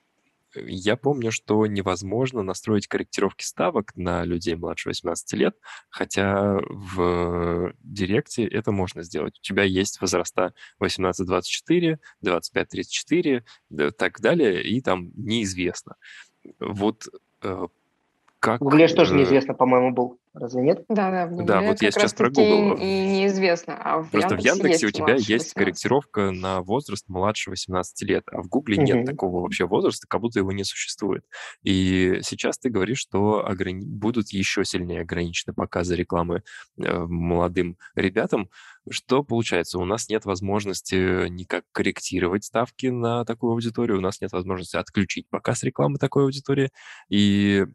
я 0.55 0.95
помню, 0.95 1.31
что 1.31 1.65
невозможно 1.65 2.43
настроить 2.43 2.87
корректировки 2.87 3.43
ставок 3.43 3.95
на 3.95 4.23
людей 4.23 4.55
младше 4.55 4.89
18 4.89 5.33
лет, 5.33 5.55
хотя 5.89 6.57
в 6.69 7.73
Директе 7.81 8.45
это 8.45 8.71
можно 8.71 9.03
сделать. 9.03 9.39
У 9.39 9.41
тебя 9.41 9.63
есть 9.63 10.01
возраста 10.01 10.53
18-24, 10.81 11.97
25-34, 12.23 13.43
да, 13.69 13.91
так 13.91 14.19
далее, 14.19 14.63
и 14.63 14.81
там 14.81 15.11
неизвестно. 15.15 15.95
Вот 16.59 17.07
э, 17.41 17.67
как... 18.43 18.59
В 18.59 18.65
Гугле 18.65 18.87
же 18.87 18.95
тоже 18.95 19.15
э, 19.15 19.19
неизвестно, 19.19 19.53
по-моему, 19.53 19.91
был. 19.93 20.19
Разве 20.33 20.63
нет? 20.63 20.83
Да, 20.89 21.11
да, 21.11 21.27
в 21.27 21.45
Да, 21.45 21.55
Гугле 21.55 21.69
вот 21.69 21.81
я 21.81 21.91
сейчас 21.91 22.13
про 22.13 22.29
Google. 22.29 22.73
и 22.73 22.83
неизвестно, 22.83 23.77
а 23.81 24.01
в 24.01 24.09
Просто 24.11 24.35
в 24.35 24.39
Яндексе 24.39 24.63
Яндексе 24.63 24.87
у 24.87 24.91
тебя 24.91 25.13
есть 25.13 25.29
18. 25.29 25.53
корректировка 25.53 26.31
на 26.31 26.61
возраст 26.61 27.07
младше 27.07 27.51
18 27.51 28.01
лет, 28.01 28.23
а 28.31 28.41
в 28.41 28.49
Гугле 28.49 28.77
нет 28.77 28.97
Мгм. 28.97 29.05
такого 29.05 29.41
вообще 29.41 29.65
возраста, 29.65 30.07
как 30.09 30.19
будто 30.19 30.39
его 30.39 30.51
не 30.51 30.65
существует. 30.65 31.23
И 31.61 32.19
сейчас 32.23 32.57
ты 32.57 32.69
говоришь, 32.69 32.99
что 32.99 33.45
ограни- 33.47 33.85
будут 33.85 34.29
еще 34.31 34.65
сильнее 34.65 35.01
ограничены 35.01 35.53
показы 35.53 35.95
рекламы 35.95 36.43
э, 36.77 36.99
молодым 37.07 37.77
ребятам. 37.95 38.49
Что 38.89 39.23
получается? 39.23 39.79
У 39.79 39.85
нас 39.85 40.09
нет 40.09 40.25
возможности 40.25 41.29
никак 41.29 41.63
корректировать 41.71 42.43
ставки 42.43 42.87
на 42.87 43.23
такую 43.23 43.53
аудиторию, 43.53 43.99
у 43.99 44.01
нас 44.01 44.19
нет 44.19 44.33
возможности 44.33 44.75
отключить 44.75 45.29
показ 45.29 45.63
рекламы 45.63 45.97
такой 45.99 46.23
аудитории, 46.23 46.69
и 47.07 47.65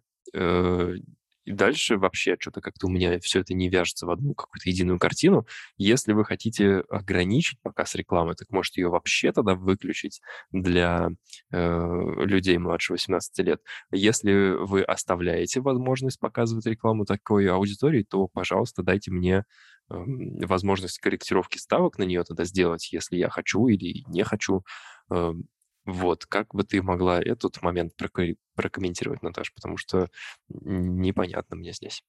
и 1.49 1.53
дальше 1.53 1.97
вообще 1.97 2.37
что-то 2.39 2.61
как-то 2.61 2.89
у 2.89 2.91
меня 2.91 3.19
все 3.21 3.41
это 3.41 3.55
не 3.55 3.71
вяжется 3.71 4.05
в 4.05 4.11
одну 4.11 4.35
какую-то 4.35 4.69
единую 4.69 4.99
картину. 4.99 5.47
Если 5.79 6.13
вы 6.13 6.27
хотите 6.27 6.81
ограничить 6.91 7.59
показ 7.63 7.95
рекламы, 7.95 8.35
так 8.35 8.51
можете 8.51 8.83
ее 8.83 8.91
вообще 8.91 9.33
тогда 9.33 9.55
выключить 9.55 10.21
для 10.53 11.09
э, 11.51 11.91
людей 12.27 12.59
младше 12.59 12.93
18 12.93 13.39
лет. 13.47 13.63
Если 13.91 14.57
вы 14.63 14.83
оставляете 14.83 15.63
возможность 15.63 16.21
показывать 16.21 16.67
рекламу 16.67 17.07
такой 17.07 17.49
аудитории, 17.49 18.03
то, 18.03 18.29
пожалуйста, 18.29 18.83
дайте 18.83 19.11
мне 19.11 19.45
эм, 19.91 20.37
возможность 20.41 20.99
корректировки 20.99 21.57
ставок 21.57 21.97
на 21.97 22.03
нее 22.03 22.25
тогда 22.25 22.45
сделать, 22.45 22.93
если 22.93 23.17
я 23.17 23.31
хочу 23.31 23.69
или 23.69 24.05
не 24.07 24.23
хочу. 24.23 24.65
Эм, 25.11 25.49
Вот, 25.89 26.27
как 26.27 26.55
бы 26.55 26.65
ты 26.65 26.83
могла 26.83 27.19
этот 27.19 27.63
момент 27.63 27.95
проко- 27.97 28.37
прокомментировать, 28.55 29.23
Наташа, 29.23 29.53
потому 29.55 29.79
что 29.79 30.09
непонятно 30.51 31.57
мне 31.57 31.73
здесь. 31.73 32.03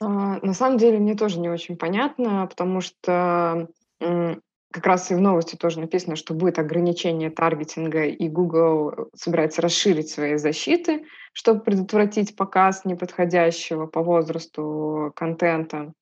А, 0.00 0.40
На 0.42 0.52
самом 0.52 0.78
деле 0.78 0.98
мне 0.98 1.14
тоже 1.14 1.38
не 1.38 1.48
очень 1.48 1.76
понятно, 1.76 2.46
потому 2.48 2.80
что 2.80 3.68
как 4.70 4.86
раз 4.86 5.10
и 5.10 5.14
в 5.14 5.20
новости 5.20 5.56
тоже 5.56 5.80
написано, 5.80 6.14
что 6.14 6.34
будет 6.34 6.58
ограничение 6.58 7.30
таргетинга, 7.30 8.04
и 8.04 8.28
Google 8.28 9.08
собирается 9.14 9.62
расширить 9.62 10.10
свои 10.10 10.36
защиты, 10.36 11.06
чтобы 11.32 11.60
предотвратить 11.60 12.36
показ 12.36 12.84
неподходящего 12.84 13.86
по 13.86 14.02
возрасту 14.02 15.12
контента 15.16 15.94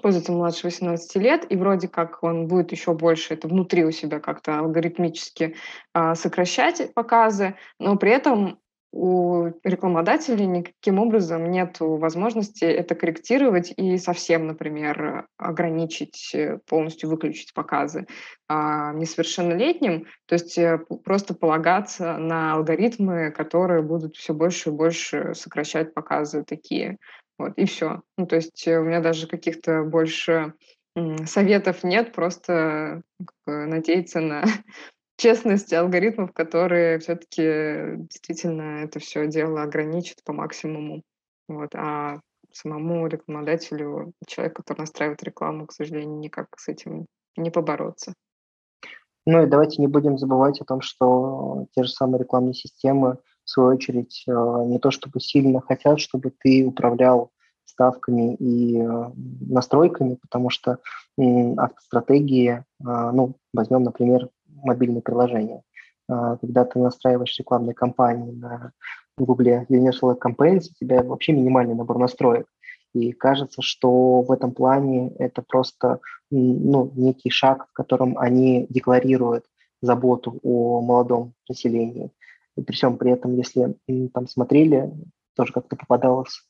пользователям 0.00 0.38
младше 0.38 0.66
18 0.66 1.16
лет, 1.16 1.46
и 1.50 1.56
вроде 1.56 1.88
как 1.88 2.22
он 2.22 2.46
будет 2.46 2.72
еще 2.72 2.94
больше 2.94 3.34
это 3.34 3.48
внутри 3.48 3.84
у 3.84 3.90
себя 3.90 4.20
как-то 4.20 4.58
алгоритмически 4.58 5.56
а, 5.92 6.14
сокращать 6.14 6.94
показы, 6.94 7.54
но 7.78 7.96
при 7.96 8.12
этом 8.12 8.58
у 8.92 9.46
рекламодателей 9.64 10.44
никаким 10.44 10.98
образом 10.98 11.50
нет 11.50 11.76
возможности 11.80 12.64
это 12.64 12.94
корректировать 12.94 13.72
и 13.74 13.96
совсем, 13.96 14.46
например, 14.46 15.26
ограничить, 15.38 16.32
э, 16.34 16.58
полностью 16.68 17.08
выключить 17.08 17.54
показы 17.54 18.06
а, 18.48 18.92
несовершеннолетним, 18.92 20.06
то 20.26 20.34
есть 20.34 20.58
э, 20.58 20.78
просто 21.04 21.32
полагаться 21.32 22.18
на 22.18 22.52
алгоритмы, 22.52 23.30
которые 23.30 23.82
будут 23.82 24.16
все 24.16 24.34
больше 24.34 24.68
и 24.68 24.72
больше 24.72 25.32
сокращать 25.34 25.94
показы 25.94 26.44
такие. 26.44 26.98
Вот, 27.38 27.52
и 27.56 27.64
все. 27.64 28.02
Ну, 28.16 28.26
то 28.26 28.36
есть 28.36 28.66
э, 28.66 28.78
у 28.78 28.84
меня 28.84 29.00
даже 29.00 29.26
каких-то 29.26 29.82
больше 29.84 30.54
советов 31.24 31.84
нет, 31.84 32.12
просто 32.12 33.02
ну, 33.46 33.66
надеяться 33.66 34.20
на 34.20 34.44
честность 35.16 35.72
алгоритмов, 35.72 36.32
которые 36.32 36.98
все-таки 36.98 37.96
действительно 37.96 38.84
это 38.84 38.98
все 38.98 39.26
дело 39.26 39.62
ограничат 39.62 40.22
по 40.24 40.32
максимуму. 40.32 41.02
Вот, 41.48 41.74
а 41.74 42.20
самому 42.52 43.06
рекламодателю, 43.06 44.12
человек, 44.26 44.56
который 44.56 44.80
настраивает 44.80 45.22
рекламу, 45.22 45.66
к 45.66 45.72
сожалению, 45.72 46.18
никак 46.18 46.48
с 46.58 46.68
этим 46.68 47.06
не 47.36 47.50
побороться. 47.50 48.14
Ну 49.24 49.42
и 49.42 49.46
давайте 49.46 49.80
не 49.80 49.86
будем 49.86 50.18
забывать 50.18 50.60
о 50.60 50.64
том, 50.64 50.80
что 50.80 51.66
те 51.74 51.84
же 51.84 51.90
самые 51.90 52.20
рекламные 52.20 52.54
системы, 52.54 53.18
в 53.44 53.50
свою 53.50 53.70
очередь, 53.70 54.24
э, 54.26 54.32
не 54.66 54.78
то 54.78 54.90
чтобы 54.90 55.20
сильно 55.20 55.60
хотят, 55.60 56.00
чтобы 56.00 56.32
ты 56.42 56.64
управлял 56.66 57.30
ставками 57.72 58.34
и 58.36 58.78
э, 58.78 59.10
настройками, 59.48 60.18
потому 60.20 60.50
что 60.50 60.78
автостратегии, 61.56 62.50
э, 62.50 62.62
ну, 62.80 63.34
возьмем, 63.52 63.82
например, 63.82 64.28
мобильные 64.62 65.02
приложения. 65.02 65.62
Э, 66.08 66.36
Когда 66.40 66.64
ты 66.64 66.78
настраиваешь 66.78 67.38
рекламные 67.38 67.74
кампании 67.74 68.32
на 68.32 68.72
Гугле 69.18 69.66
Universal 69.68 70.18
Campaigns, 70.18 70.68
у 70.70 70.74
тебя 70.78 71.02
вообще 71.02 71.32
минимальный 71.32 71.74
набор 71.74 71.98
настроек. 71.98 72.46
И 72.94 73.12
кажется, 73.12 73.62
что 73.62 74.20
в 74.20 74.30
этом 74.30 74.52
плане 74.52 75.14
это 75.18 75.42
просто 75.42 76.00
ну, 76.30 76.90
некий 76.94 77.30
шаг, 77.30 77.66
в 77.70 77.72
котором 77.72 78.18
они 78.18 78.66
декларируют 78.68 79.46
заботу 79.80 80.38
о 80.42 80.80
молодом 80.82 81.32
населении. 81.48 82.10
И 82.56 82.72
всем 82.72 82.98
при 82.98 83.12
этом, 83.12 83.36
если 83.36 83.76
там 84.12 84.26
смотрели, 84.28 84.92
тоже 85.34 85.52
как-то 85.52 85.76
попадалось 85.76 86.42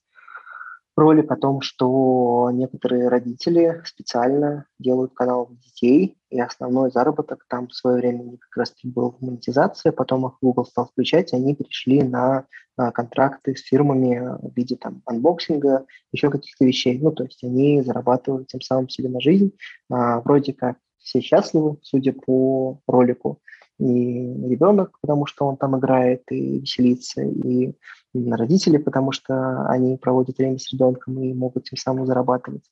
ролик 0.96 1.30
о 1.30 1.36
том, 1.36 1.60
что 1.62 2.50
некоторые 2.52 3.08
родители 3.08 3.82
специально 3.84 4.66
делают 4.78 5.14
канал 5.14 5.48
детей, 5.50 6.16
и 6.30 6.40
основной 6.40 6.90
заработок 6.90 7.44
там 7.48 7.68
в 7.68 7.74
свое 7.74 7.96
время 7.96 8.36
как 8.38 8.56
раз 8.56 8.74
был 8.82 9.16
монетизация, 9.20 9.92
потом 9.92 10.26
их 10.26 10.34
Google 10.40 10.66
стал 10.66 10.86
включать, 10.86 11.32
и 11.32 11.36
они 11.36 11.54
перешли 11.54 12.02
на 12.02 12.46
а, 12.76 12.90
контракты 12.90 13.56
с 13.56 13.62
фирмами 13.62 14.38
в 14.42 14.54
виде 14.56 14.76
там 14.76 15.02
unboxing 15.06 15.70
а, 15.70 15.86
еще 16.12 16.30
каких-то 16.30 16.64
вещей. 16.64 16.98
Ну, 16.98 17.12
то 17.12 17.24
есть 17.24 17.42
они 17.44 17.82
зарабатывают 17.82 18.48
тем 18.48 18.60
самым 18.60 18.88
себе 18.88 19.08
на 19.08 19.20
жизнь. 19.20 19.52
А, 19.90 20.20
вроде 20.20 20.52
как 20.52 20.76
все 20.98 21.20
счастливы, 21.20 21.78
судя 21.82 22.12
по 22.12 22.80
ролику. 22.86 23.40
И 23.82 24.48
ребенок, 24.48 24.96
потому 25.00 25.26
что 25.26 25.46
он 25.46 25.56
там 25.56 25.76
играет 25.76 26.22
и 26.30 26.60
веселится, 26.60 27.22
и 27.22 27.74
родители, 28.14 28.76
потому 28.76 29.10
что 29.10 29.66
они 29.66 29.96
проводят 29.96 30.38
время 30.38 30.58
с 30.58 30.72
ребенком 30.72 31.20
и 31.20 31.34
могут 31.34 31.64
тем 31.64 31.76
самым 31.76 32.06
зарабатывать. 32.06 32.62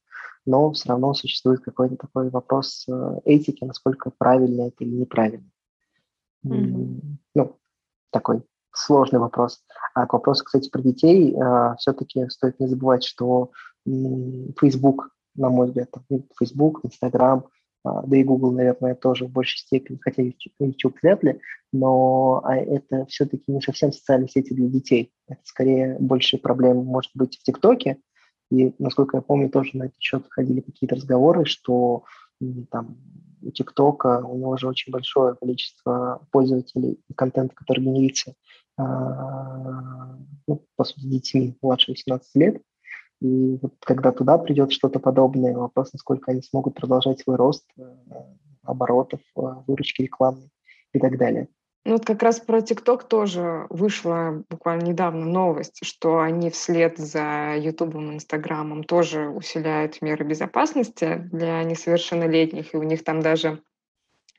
Но 0.47 0.71
все 0.73 0.89
равно 0.89 1.13
существует 1.15 1.61
какой-то 1.61 1.97
такой 1.97 2.31
вопрос 2.31 2.87
э, 2.89 3.17
этики, 3.25 3.65
насколько 3.65 4.13
правильно 4.17 4.69
это 4.69 4.85
или 4.85 4.95
неправильно. 4.95 5.51
Мгм. 6.45 7.19
Ну, 7.35 7.57
такой 8.11 8.43
сложный 8.73 9.19
вопрос. 9.19 9.61
А 9.95 10.07
к 10.07 10.13
вопросу, 10.13 10.45
кстати, 10.45 10.71
про 10.71 10.81
детей, 10.81 11.35
э, 11.35 11.75
все-таки 11.79 12.29
стоит 12.29 12.61
не 12.61 12.69
забывать, 12.69 13.03
что 13.03 13.51
Facebook, 13.85 15.11
на 15.35 15.49
мой 15.49 15.67
взгляд, 15.67 15.89
Facebook, 16.39 16.85
Instagram, 16.85 17.47
да 17.85 18.17
и 18.17 18.25
Google, 18.25 18.53
наверное, 18.53 18.95
тоже 18.95 19.27
в 19.27 19.31
большей 19.31 19.59
степени, 19.59 19.99
хотя 20.01 20.23
YouTube, 20.59 20.99
вряд 21.03 21.23
ли, 21.23 21.41
но 21.73 22.43
а, 22.45 22.57
это 22.57 23.07
все-таки 23.07 23.45
не 23.49 23.61
совсем 23.61 23.93
социальные 23.93 24.29
сети 24.29 24.53
для 24.53 24.69
детей. 24.69 25.13
Это 25.29 25.41
скорее 25.45 25.97
больше 25.99 26.39
проблем 26.39 26.79
может 26.79 27.13
быть 27.15 27.39
в 27.39 27.43
ТикТоке. 27.43 27.99
И, 28.51 28.75
насколько 28.79 29.17
я 29.17 29.23
помню, 29.23 29.49
тоже 29.49 29.71
на 29.75 29.85
этот 29.85 30.01
счет 30.01 30.27
ходили 30.29 30.61
какие-то 30.61 30.97
разговоры, 30.97 31.45
что 31.45 32.05
там 32.71 32.99
у 33.43 33.51
ТикТока 33.51 34.25
у 34.25 34.37
него 34.37 34.57
же 34.57 34.67
очень 34.69 34.93
большое 34.93 35.35
количество 35.37 36.27
пользователей 36.31 37.01
и 37.09 37.15
контента, 37.15 37.55
который 37.55 37.85
генерится, 37.85 38.35
а, 38.77 40.17
ну, 40.47 40.65
по 40.77 40.85
сути, 40.85 41.07
детьми 41.07 41.57
младше 41.63 41.93
18 41.93 42.31
лет. 42.35 42.63
И 43.21 43.59
вот 43.61 43.75
когда 43.81 44.13
туда 44.13 44.39
придет 44.39 44.73
что-то 44.73 44.99
подобное, 44.99 45.57
вопрос, 45.57 45.93
насколько 45.93 46.31
они 46.31 46.43
смогут 46.43 46.75
продолжать 46.75 47.21
свой 47.21 47.37
рост 47.37 47.65
э, 47.77 47.83
оборотов, 48.63 49.21
э, 49.37 49.41
выручки 49.67 50.03
рекламной 50.03 50.51
и 50.93 50.99
так 50.99 51.19
далее. 51.19 51.49
Ну 51.85 51.93
вот 51.93 52.05
как 52.05 52.23
раз 52.23 52.41
про 52.41 52.61
ТикТок 52.61 53.05
тоже 53.05 53.67
вышла 53.71 54.45
буквально 54.51 54.89
недавно 54.89 55.25
новость, 55.25 55.79
что 55.83 56.21
они 56.21 56.51
вслед 56.51 56.99
за 56.99 57.57
Ютубом 57.57 58.11
и 58.11 58.15
Инстаграмом 58.17 58.85
тоже 58.85 59.29
усиляют 59.29 60.03
меры 60.03 60.25
безопасности 60.25 61.27
для 61.33 61.63
несовершеннолетних, 61.65 62.75
и 62.75 62.77
у 62.77 62.83
них 62.83 63.03
там 63.03 63.23
даже 63.23 63.63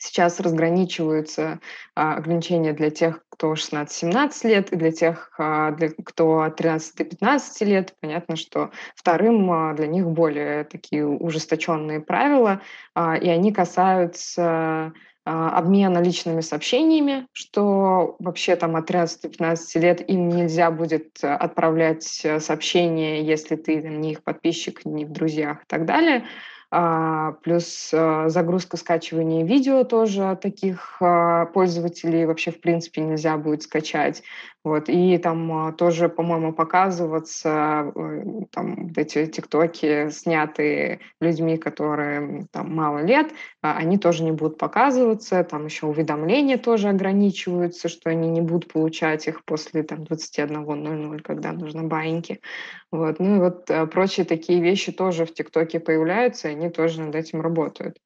сейчас 0.02 0.40
разграничиваются 0.40 1.60
а, 1.96 2.16
ограничения 2.16 2.74
для 2.74 2.90
тех, 2.90 3.24
кто 3.30 3.54
16-17 3.54 4.48
лет, 4.48 4.74
и 4.74 4.76
для 4.76 4.92
тех, 4.92 5.32
а, 5.38 5.72
для, 5.72 5.90
кто 6.04 6.42
от 6.42 6.56
13 6.56 6.98
до 6.98 7.04
15 7.06 7.62
лет. 7.68 7.96
Понятно, 8.02 8.36
что 8.36 8.72
вторым 8.96 9.50
а, 9.52 9.74
для 9.74 9.86
них 9.86 10.08
более 10.08 10.64
такие 10.64 11.06
ужесточенные 11.06 12.00
правила, 12.00 12.62
а, 12.96 13.16
и 13.16 13.30
они 13.30 13.54
касаются 13.54 14.92
а, 15.24 15.50
обмена 15.58 16.00
личными 16.00 16.42
сообщениями, 16.42 17.28
что 17.32 18.16
вообще 18.18 18.56
там 18.56 18.76
от 18.76 18.88
13 18.88 19.22
до 19.22 19.30
15 19.30 19.76
лет 19.76 20.10
им 20.10 20.30
нельзя 20.30 20.72
будет 20.72 21.24
отправлять 21.24 22.22
э, 22.24 22.40
сообщения, 22.40 23.22
если 23.22 23.56
ты 23.56 23.84
там, 23.84 24.02
не 24.02 24.14
их 24.14 24.24
подписчик, 24.24 24.84
не 24.84 25.06
в 25.06 25.12
друзьях 25.12 25.62
и 25.62 25.66
так 25.68 25.86
далее. 25.86 26.26
А, 26.74 27.34
плюс 27.44 27.92
а, 27.94 28.30
загрузка, 28.30 28.78
скачивание 28.78 29.46
видео 29.46 29.84
тоже 29.84 30.38
таких 30.42 30.98
а, 31.02 31.46
пользователей 31.48 32.26
вообще 32.26 32.52
в 32.52 32.62
принципе 32.62 33.02
нельзя 33.02 33.36
будет 33.38 33.64
скачать. 33.64 34.24
Вот, 34.64 34.90
и 34.90 35.18
там 35.18 35.52
а, 35.52 35.72
тоже, 35.74 36.08
по-моему, 36.08 36.54
показываться 36.54 37.92
э, 37.96 38.24
там 38.52 38.90
вот 38.90 38.98
эти 38.98 39.26
тиктоки, 39.26 40.10
снятые 40.12 41.00
людьми, 41.20 41.58
которые 41.58 42.46
там 42.52 42.76
мало 42.76 43.00
лет, 43.00 43.34
а, 43.64 43.76
они 43.76 43.98
тоже 43.98 44.24
не 44.24 44.32
будут 44.32 44.60
показываться, 44.60 45.44
там 45.44 45.66
еще 45.66 45.88
уведомления 45.88 46.60
тоже 46.60 46.90
ограничиваются, 46.90 47.90
что 47.90 48.12
они 48.12 48.30
не 48.30 48.42
будут 48.42 48.72
получать 48.72 49.28
их 49.28 49.44
после 49.46 49.82
там 49.82 50.04
21.00, 50.04 51.22
когда 51.22 51.54
нужно 51.54 51.84
баиньки. 51.84 52.40
Вот, 52.92 53.18
ну 53.18 53.38
и 53.38 53.40
вот 53.40 53.68
э, 53.72 53.88
прочие 53.88 54.28
такие 54.28 54.62
вещи 54.62 54.92
тоже 54.92 55.26
в 55.26 55.34
ТикТоке 55.34 55.80
появляются, 55.80 56.50
и 56.50 56.52
они 56.52 56.70
тоже 56.70 57.02
над 57.02 57.16
этим 57.16 57.42
работают. 57.42 57.98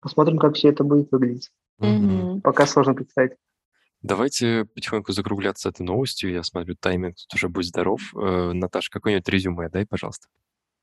Посмотрим, 0.00 0.38
как 0.38 0.56
все 0.56 0.70
это 0.70 0.82
будет 0.82 1.12
выглядеть. 1.12 1.50
Мгм. 1.78 2.40
Пока 2.40 2.66
сложно 2.66 2.94
представить. 2.94 3.32
Давайте 4.04 4.66
потихоньку 4.66 5.12
закругляться 5.12 5.70
этой 5.70 5.80
новостью. 5.80 6.30
Я 6.30 6.42
смотрю, 6.42 6.74
тайминг 6.74 7.16
тут 7.16 7.34
уже 7.34 7.48
будет 7.48 7.64
здоров. 7.64 8.02
Э, 8.14 8.52
Наташа, 8.52 8.90
какое-нибудь 8.90 9.26
резюме 9.30 9.70
дай, 9.70 9.86
пожалуйста. 9.86 10.28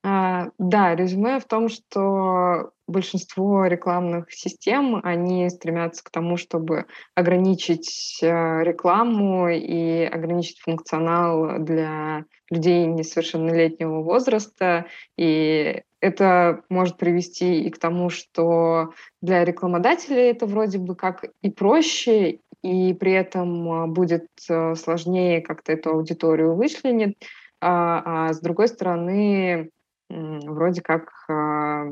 А, 0.04 0.48
да, 0.58 0.96
резюме 0.96 1.40
в 1.40 1.46
том, 1.46 1.70
что 1.70 2.72
большинство 2.88 3.68
рекламных 3.68 4.32
систем, 4.32 5.02
они 5.04 5.48
стремятся 5.52 6.04
к 6.04 6.10
тому, 6.10 6.36
чтобы 6.36 6.88
ограничить 7.14 8.18
э, 8.24 8.64
рекламу 8.64 9.50
и 9.50 10.04
ограничить 10.04 10.60
функционал 10.60 11.60
для 11.60 12.26
людей 12.50 12.88
несовершеннолетнего 12.88 14.02
возраста. 14.02 14.88
И 15.16 15.84
это 16.00 16.64
может 16.70 16.98
привести 16.98 17.62
и 17.62 17.70
к 17.70 17.78
тому, 17.78 18.10
что 18.10 18.94
для 19.22 19.46
рекламодателей 19.46 20.32
это 20.32 20.48
вроде 20.48 20.80
бы 20.80 20.96
как 20.96 21.26
и 21.44 21.52
проще, 21.52 22.40
и 22.62 22.94
при 22.94 23.14
этом 23.14 23.72
а, 23.72 23.88
будет 23.88 24.28
э, 24.50 24.76
сложнее 24.76 25.42
как-то 25.42 25.74
эту 25.74 25.92
аудиторию 25.92 26.56
вычленить. 26.56 27.18
А, 27.60 28.28
а 28.30 28.34
с 28.34 28.40
другой 28.40 28.68
стороны, 28.68 29.70
вроде 30.10 30.82
как 30.82 31.12
а, 31.30 31.86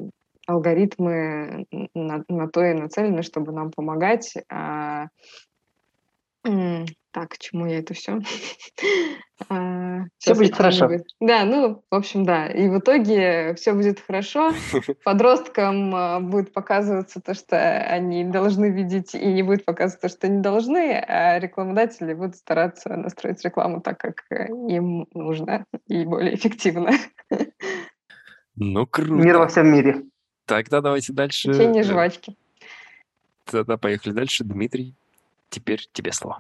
алгоритмы 0.48 1.66
на, 1.94 2.24
на 2.28 2.48
то 2.48 2.64
и 2.64 2.74
нацелены, 2.74 3.22
чтобы 3.24 3.52
нам 3.52 3.72
помогать. 3.72 4.34
а, 4.50 5.08
Так, 7.12 7.30
к 7.30 7.38
чему 7.40 7.66
я 7.66 7.80
это 7.80 7.96
все? 7.96 8.20
Всё 10.20 10.36
будет 10.36 10.56
хорошо. 10.56 10.90
Да, 11.20 11.44
ну, 11.44 11.84
в 11.90 11.96
общем, 11.96 12.24
да. 12.24 12.48
И 12.48 12.70
в 12.70 12.78
итоге 12.80 13.56
все 13.56 13.74
будет 13.74 14.00
хорошо. 14.00 14.54
Подросткам 15.04 15.96
а, 15.96 16.20
будет 16.20 16.54
показываться 16.54 17.20
то, 17.20 17.34
что 17.34 17.58
они 17.58 18.26
должны 18.26 18.70
видеть, 18.70 19.16
и 19.16 19.26
не 19.26 19.42
будет 19.42 19.66
показываться 19.66 20.02
то, 20.02 20.10
что 20.10 20.28
они 20.28 20.42
должны, 20.42 20.94
а 20.94 21.40
рекламодатели 21.40 22.14
будут 22.14 22.36
стараться 22.36 22.90
настроить 22.96 23.44
рекламу 23.44 23.82
так, 23.82 23.98
как 23.98 24.26
им 24.30 25.08
нужно, 25.14 25.66
и 25.88 26.06
более 26.06 26.36
эффективно. 26.36 26.92
Ну, 28.62 28.82
Мир 28.98 29.38
во 29.38 29.46
круто. 29.46 29.48
всем 29.48 29.72
мире. 29.72 30.04
Тогда 30.46 30.82
давайте 30.82 31.14
дальше. 31.14 31.48
Печенье, 31.48 31.82
жвачки. 31.82 32.36
Тогда 33.46 33.78
поехали 33.78 34.12
дальше. 34.12 34.44
Дмитрий, 34.44 34.96
теперь 35.50 35.88
тебе 35.94 36.12
слово. 36.12 36.40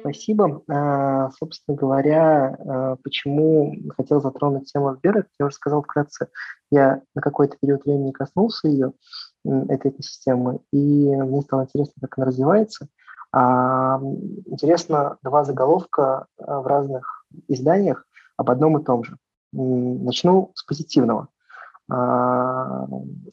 Спасибо. 0.00 0.62
А, 0.68 1.30
Собственно 1.38 1.76
говоря, 1.76 2.56
а, 2.58 2.96
почему 3.02 3.74
хотел 3.96 4.20
затронуть 4.20 4.70
тему 4.70 4.98
как 5.02 5.26
я 5.38 5.46
уже 5.46 5.54
сказал 5.54 5.82
вкратце, 5.82 6.28
я 6.70 7.00
на 7.14 7.22
какой-то 7.22 7.56
период 7.60 7.84
времени 7.84 8.12
коснулся 8.12 8.68
ее, 8.68 8.92
этой 9.44 9.90
экосистемы, 9.90 10.60
и 10.72 10.76
мне 10.76 11.40
стало 11.40 11.62
интересно, 11.62 11.94
как 12.00 12.18
она 12.18 12.26
развивается. 12.26 12.88
А, 13.32 13.98
Интересно, 14.46 15.16
два 15.22 15.44
заголовка 15.44 16.26
а, 16.38 16.60
в 16.60 16.66
разных 16.66 17.24
изданиях 17.48 18.04
об 18.36 18.50
одном 18.50 18.78
и 18.78 18.84
том 18.84 19.04
же. 19.04 19.16
Начну 19.52 20.52
с 20.54 20.64
позитивного. 20.64 21.28
А, 21.90 22.86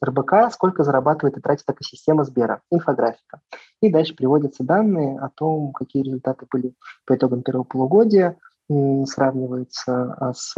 РБК 0.04 0.52
сколько 0.52 0.84
зарабатывает 0.84 1.38
и 1.38 1.42
тратит 1.42 1.66
экосистема 1.70 2.24
Сбера, 2.24 2.62
инфографика. 2.72 3.42
И 3.82 3.92
дальше 3.92 4.16
приводятся 4.16 4.64
данные 4.64 5.20
о 5.20 5.30
том, 5.30 5.74
какие 5.74 6.04
результаты 6.04 6.48
были 6.52 6.74
по 7.06 7.16
итогам 7.16 7.44
первого 7.44 7.64
полугодия, 7.64 8.38
сравнивается 9.06 10.16
а, 10.20 10.34
с 10.34 10.56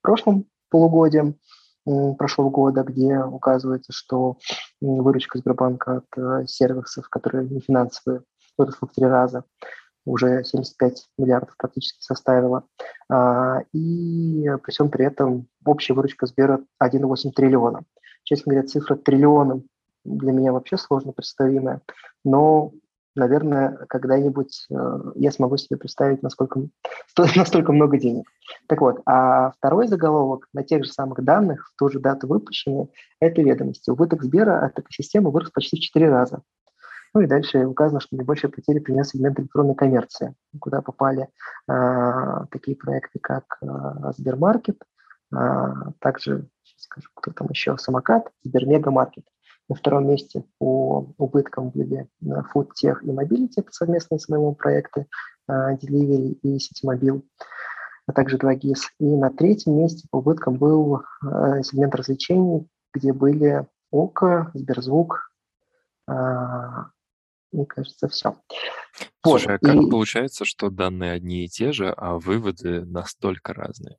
прошлым 0.00 0.46
полугодием 0.70 1.36
прошлого 1.84 2.48
года, 2.48 2.82
где 2.84 3.18
указывается, 3.18 3.92
что 3.92 4.38
выручка 4.80 5.38
Сбербанка 5.38 5.96
от 5.96 6.04
э, 6.16 6.46
сервисов, 6.46 7.08
которые 7.08 7.48
не 7.48 7.60
финансовые, 7.60 8.22
выросла 8.56 8.86
в 8.86 8.92
три 8.92 9.04
раза, 9.04 9.44
уже 10.04 10.44
75 10.44 11.08
миллиардов 11.18 11.56
практически 11.56 12.02
составила. 12.02 12.64
А, 13.08 13.60
И 13.72 14.48
при 14.62 14.70
всем 14.70 14.90
при 14.90 15.06
этом 15.06 15.46
общая 15.64 15.94
выручка 15.94 16.26
Сбера 16.26 16.60
1,8 16.82 17.32
триллиона. 17.32 17.82
Честно 18.24 18.52
говоря, 18.52 18.66
цифра 18.66 18.96
триллионом 18.96 19.64
для 20.04 20.32
меня 20.32 20.52
вообще 20.52 20.76
сложно 20.76 21.12
представимая, 21.12 21.80
но, 22.24 22.72
наверное, 23.14 23.86
когда-нибудь 23.88 24.66
э, 24.70 24.98
я 25.16 25.30
смогу 25.30 25.56
себе 25.56 25.76
представить, 25.76 26.22
насколько 26.22 26.60
настолько 27.36 27.72
много 27.72 27.98
денег. 27.98 28.26
Так 28.66 28.80
вот, 28.80 29.00
а 29.06 29.52
второй 29.52 29.86
заголовок 29.88 30.48
на 30.52 30.64
тех 30.64 30.84
же 30.84 30.90
самых 30.90 31.22
данных, 31.22 31.68
в 31.68 31.78
ту 31.78 31.88
же 31.88 32.00
дату 32.00 32.26
выпущения, 32.26 32.88
это 33.20 33.42
ведомости. 33.42 33.90
Убыток 33.90 34.22
Сбера 34.24 34.64
от 34.64 34.78
экосистемы 34.78 35.30
вырос 35.30 35.50
почти 35.50 35.76
в 35.76 35.80
4 35.80 36.10
раза. 36.10 36.42
Ну 37.14 37.20
и 37.20 37.26
дальше 37.26 37.66
указано, 37.66 38.00
что 38.00 38.16
наибольшие 38.16 38.50
потери 38.50 38.78
принес 38.78 39.10
сегмент 39.10 39.38
электронной 39.38 39.74
коммерции, 39.74 40.34
куда 40.58 40.80
попали 40.80 41.28
а, 41.68 42.46
такие 42.46 42.76
проекты, 42.76 43.18
как 43.18 43.58
а, 43.60 44.12
Сбермаркет, 44.12 44.82
а, 45.34 45.92
также, 45.98 46.48
скажу, 46.76 47.08
кто 47.14 47.32
там 47.32 47.48
еще, 47.50 47.76
Самокат, 47.76 48.30
Сбермегамаркет. 48.44 49.24
На 49.68 49.76
втором 49.76 50.08
месте 50.08 50.44
по 50.58 51.14
убыткам 51.18 51.70
были 51.70 52.08
фудтех 52.50 53.04
и 53.04 53.10
Mobility, 53.10 53.64
совместные 53.70 54.18
с 54.18 54.28
моим 54.28 54.54
проекты 54.54 55.06
а, 55.46 55.74
Delivery 55.74 56.38
и 56.42 56.58
Ситимобил, 56.58 57.26
а 58.06 58.12
также 58.12 58.38
2GIS. 58.38 58.80
И 59.00 59.04
на 59.04 59.30
третьем 59.30 59.76
месте 59.76 60.08
по 60.10 60.16
убыткам 60.16 60.56
был 60.56 61.02
а, 61.22 61.62
сегмент 61.62 61.94
развлечений, 61.94 62.66
где 62.94 63.12
были 63.12 63.66
ОКО, 63.90 64.50
Сберзвук, 64.54 65.30
а, 66.08 66.86
мне 67.52 67.66
кажется, 67.66 68.08
все. 68.08 68.36
Слушай, 69.24 69.56
а 69.56 69.58
как 69.58 69.90
получается, 69.90 70.44
что 70.44 70.70
данные 70.70 71.12
одни 71.12 71.44
и 71.44 71.48
те 71.48 71.72
же, 71.72 71.92
а 71.96 72.18
выводы 72.18 72.84
настолько 72.84 73.54
разные? 73.54 73.96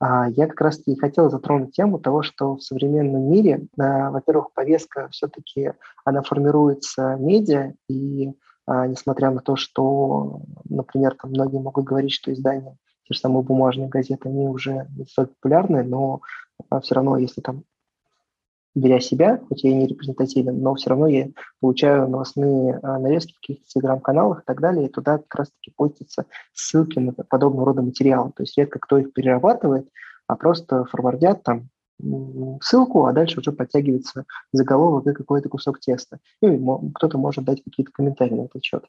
А, 0.00 0.28
Я 0.28 0.46
как 0.48 0.60
раз 0.60 0.80
и 0.86 0.96
хотел 0.96 1.30
затронуть 1.30 1.72
тему 1.72 1.98
того, 1.98 2.22
что 2.22 2.56
в 2.56 2.62
современном 2.62 3.30
мире, 3.30 3.66
а, 3.78 4.10
во-первых, 4.10 4.52
повестка 4.52 5.08
все-таки, 5.10 5.72
она 6.04 6.22
формируется 6.22 7.16
медиа, 7.18 7.74
и 7.88 8.32
а, 8.66 8.86
несмотря 8.86 9.30
на 9.30 9.40
то, 9.40 9.56
что, 9.56 10.40
например, 10.68 11.14
там 11.14 11.30
многие 11.30 11.60
могут 11.60 11.84
говорить, 11.84 12.12
что 12.12 12.32
издания, 12.32 12.76
те 13.04 13.14
же 13.14 13.20
самые 13.20 13.44
бумажные 13.44 13.88
газеты, 13.88 14.28
они 14.28 14.48
уже 14.48 14.88
не 14.96 15.04
столь 15.06 15.28
популярны, 15.28 15.84
но 15.84 16.20
все 16.82 16.94
равно, 16.94 17.16
если 17.16 17.40
там 17.40 17.64
беря 18.74 19.00
себя, 19.00 19.40
хоть 19.48 19.64
я 19.64 19.70
и 19.70 19.74
не 19.74 19.86
репрезентативен, 19.86 20.60
но 20.60 20.74
все 20.74 20.90
равно 20.90 21.06
я 21.06 21.28
получаю 21.60 22.08
новостные 22.08 22.78
а, 22.82 22.98
нарезки 22.98 23.32
в 23.34 23.40
каких-то 23.40 23.64
телеграм-каналах 23.66 24.40
и 24.40 24.44
так 24.46 24.60
далее, 24.60 24.86
и 24.86 24.90
туда 24.90 25.18
как 25.18 25.34
раз-таки 25.34 25.72
постятся 25.76 26.26
ссылки 26.54 26.98
на 26.98 27.12
подобного 27.12 27.66
рода 27.66 27.82
материалы. 27.82 28.32
То 28.34 28.42
есть 28.42 28.56
редко 28.56 28.78
кто 28.78 28.98
их 28.98 29.12
перерабатывает, 29.12 29.88
а 30.26 30.36
просто 30.36 30.84
форвардят 30.86 31.42
там 31.42 31.68
ссылку, 32.60 33.06
а 33.06 33.12
дальше 33.12 33.40
уже 33.40 33.52
подтягивается 33.52 34.24
заголовок 34.52 35.06
и 35.06 35.12
какой-то 35.12 35.48
кусок 35.48 35.78
текста. 35.78 36.18
Ну, 36.40 36.88
и 36.88 36.92
кто-то 36.94 37.18
может 37.18 37.44
дать 37.44 37.62
какие-то 37.62 37.92
комментарии 37.92 38.34
на 38.34 38.44
этот 38.46 38.64
счет. 38.64 38.84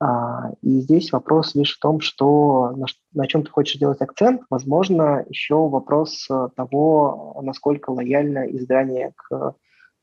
А, 0.00 0.50
и 0.62 0.80
здесь 0.80 1.12
вопрос 1.12 1.54
лишь 1.54 1.76
в 1.76 1.80
том, 1.80 2.00
что 2.00 2.74
на, 3.12 3.26
чем 3.26 3.44
ты 3.44 3.50
хочешь 3.50 3.78
делать 3.78 4.00
акцент. 4.00 4.42
Возможно, 4.50 5.24
еще 5.28 5.68
вопрос 5.68 6.26
э, 6.30 6.48
того, 6.56 7.40
насколько 7.42 7.90
лояльно 7.90 8.44
издание 8.50 9.12
к 9.16 9.54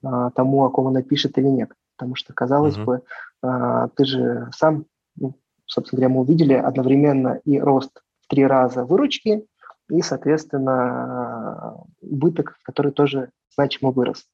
а, 0.04 0.32
тому, 0.32 0.64
о 0.64 0.70
ком 0.70 0.88
оно 0.88 1.02
пишет 1.02 1.38
или 1.38 1.48
нет. 1.48 1.72
Потому 1.98 2.16
что, 2.16 2.34
казалось 2.34 2.78
Мгм. 2.78 2.86
бы, 2.86 3.02
а, 3.44 3.90
ты 3.90 4.06
же 4.06 4.50
сам, 4.56 4.86
ну, 5.16 5.36
собственно 5.66 6.00
говоря, 6.00 6.16
мы 6.16 6.22
увидели 6.22 6.54
одновременно 6.54 7.40
и 7.46 7.60
рост 7.60 8.02
в 8.22 8.28
три 8.28 8.46
раза 8.46 8.86
выручки, 8.86 9.46
и, 9.90 10.02
соответственно, 10.02 11.76
убыток, 12.02 12.58
который 12.64 12.94
тоже 12.94 13.30
значимо 13.54 13.92
вырос. 13.92 14.26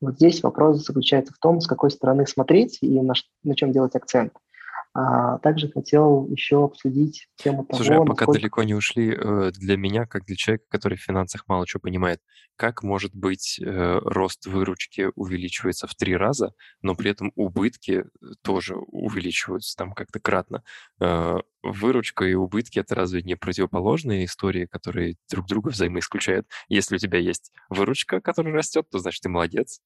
Вот 0.00 0.14
здесь 0.14 0.42
вопрос 0.42 0.84
заключается 0.84 1.34
в 1.34 1.38
том, 1.38 1.60
с 1.60 1.66
какой 1.66 1.90
стороны 1.90 2.26
смотреть 2.26 2.78
и 2.80 3.00
на, 3.00 3.12
на 3.44 3.54
чем 3.54 3.72
делать 3.72 3.94
акцент. 3.94 4.32
А 4.94 5.38
также 5.38 5.70
хотел 5.70 6.26
еще 6.28 6.64
обсудить 6.64 7.28
тему 7.36 7.64
того, 7.64 7.78
Слушай, 7.78 7.96
а 7.96 8.00
пока 8.00 8.26
насколько... 8.26 8.38
далеко 8.40 8.62
не 8.62 8.74
ушли, 8.74 9.16
э, 9.16 9.50
для 9.52 9.78
меня, 9.78 10.04
как 10.04 10.26
для 10.26 10.36
человека, 10.36 10.64
который 10.68 10.98
в 10.98 11.02
финансах 11.02 11.44
мало 11.46 11.66
чего 11.66 11.80
понимает, 11.80 12.20
как 12.56 12.82
может 12.82 13.14
быть 13.14 13.58
э, 13.58 13.98
рост 14.04 14.44
выручки 14.44 15.08
увеличивается 15.14 15.86
в 15.86 15.94
три 15.94 16.14
раза, 16.14 16.52
но 16.82 16.94
при 16.94 17.10
этом 17.10 17.32
убытки 17.36 18.04
э, 18.04 18.04
тоже 18.42 18.76
увеличиваются 18.76 19.74
там 19.76 19.92
как-то 19.92 20.20
кратно? 20.20 20.62
Выручка 21.62 22.26
и 22.26 22.34
убытки— 22.34 22.78
это 22.78 22.94
разве 22.94 23.22
не 23.22 23.34
противоположные 23.34 24.26
истории, 24.26 24.66
которые 24.66 25.16
друг 25.30 25.46
друга 25.46 25.68
взаимоисключают? 25.68 26.46
Если 26.68 26.96
у 26.96 26.98
тебя 26.98 27.18
есть 27.18 27.50
выручка, 27.70 28.20
которая 28.20 28.52
растет, 28.52 28.90
то 28.90 28.98
значит 28.98 29.22
ты 29.22 29.30
молодец, 29.30 29.80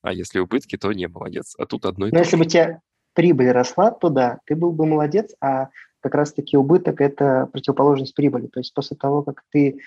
а 0.00 0.12
если 0.12 0.38
убытки, 0.38 0.76
то 0.76 0.92
не 0.92 1.08
молодец. 1.08 1.54
А 1.58 1.66
тут 1.66 1.84
одно 1.84 2.06
и 2.06 2.10
Но 2.10 2.18
то 2.18 2.24
если 2.24 2.36
бы 2.36 2.44
у 2.44 2.48
тебя 2.48 2.80
прибыль 3.16 3.50
росла, 3.50 3.90
то 3.90 4.10
да, 4.10 4.38
ты 4.44 4.54
был 4.54 4.72
бы 4.72 4.86
молодец, 4.86 5.34
а 5.40 5.70
как 6.00 6.14
раз-таки 6.14 6.56
убыток– 6.56 7.00
это 7.00 7.48
противоположность 7.50 8.14
прибыли. 8.14 8.46
То 8.46 8.60
есть 8.60 8.72
после 8.74 8.96
того, 8.96 9.22
как 9.22 9.42
ты 9.50 9.80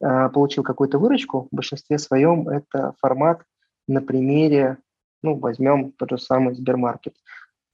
э, 0.00 0.28
получил 0.30 0.62
какую-то 0.62 0.98
выручку, 0.98 1.48
в 1.50 1.54
большинстве 1.54 1.98
своем 1.98 2.48
это 2.48 2.94
формат 3.00 3.42
на 3.88 4.00
примере, 4.00 4.78
ну, 5.22 5.34
возьмем 5.36 5.92
тот 5.92 6.10
же 6.10 6.18
самый 6.18 6.54
Сбермаркет. 6.54 7.14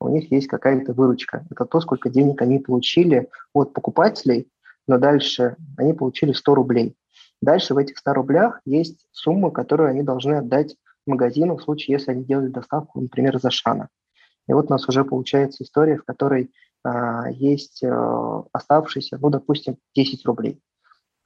У 0.00 0.08
них 0.08 0.32
есть 0.32 0.48
какая-то 0.48 0.94
выручка. 0.94 1.44
Это 1.50 1.66
то, 1.66 1.80
сколько 1.80 2.08
денег 2.08 2.40
они 2.40 2.58
получили 2.58 3.28
от 3.52 3.74
покупателей, 3.74 4.48
но 4.88 4.98
дальше 4.98 5.56
они 5.76 5.92
получили 5.92 6.32
100 6.32 6.54
рублей. 6.54 6.96
Дальше 7.42 7.74
в 7.74 7.78
этих 7.78 7.98
100 7.98 8.14
рублях 8.14 8.60
есть 8.64 9.06
сумма, 9.12 9.50
которую 9.50 9.90
они 9.90 10.02
должны 10.02 10.36
отдать 10.36 10.74
магазину 11.06 11.56
в 11.56 11.62
случае, 11.62 11.98
если 11.98 12.12
они 12.12 12.24
делают 12.24 12.52
доставку, 12.52 13.00
например, 13.00 13.38
за 13.38 13.50
Шана. 13.50 13.88
И 14.48 14.52
вот 14.52 14.66
у 14.66 14.70
нас 14.70 14.88
уже 14.88 15.04
получается 15.04 15.64
история, 15.64 15.96
в 15.96 16.04
которой 16.04 16.52
а, 16.84 17.30
есть 17.30 17.82
а, 17.84 18.44
оставшиеся, 18.52 19.18
ну, 19.20 19.30
допустим, 19.30 19.76
10 19.94 20.24
рублей, 20.26 20.60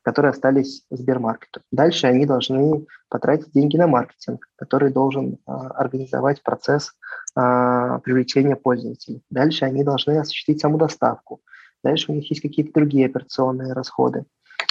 которые 0.02 0.30
остались 0.30 0.84
Сбермаркету. 0.90 1.62
Дальше 1.72 2.06
они 2.06 2.26
должны 2.26 2.86
потратить 3.08 3.52
деньги 3.52 3.76
на 3.76 3.86
маркетинг, 3.86 4.46
который 4.56 4.92
должен 4.92 5.38
а, 5.46 5.68
организовать 5.68 6.42
процесс 6.42 6.92
а, 7.34 7.98
привлечения 8.00 8.56
пользователей. 8.56 9.22
Дальше 9.30 9.64
они 9.64 9.82
должны 9.82 10.18
осуществить 10.18 10.60
саму 10.60 10.78
доставку. 10.78 11.40
Дальше 11.82 12.12
у 12.12 12.14
них 12.14 12.28
есть 12.30 12.42
какие-то 12.42 12.72
другие 12.72 13.06
операционные 13.06 13.72
расходы. 13.72 14.24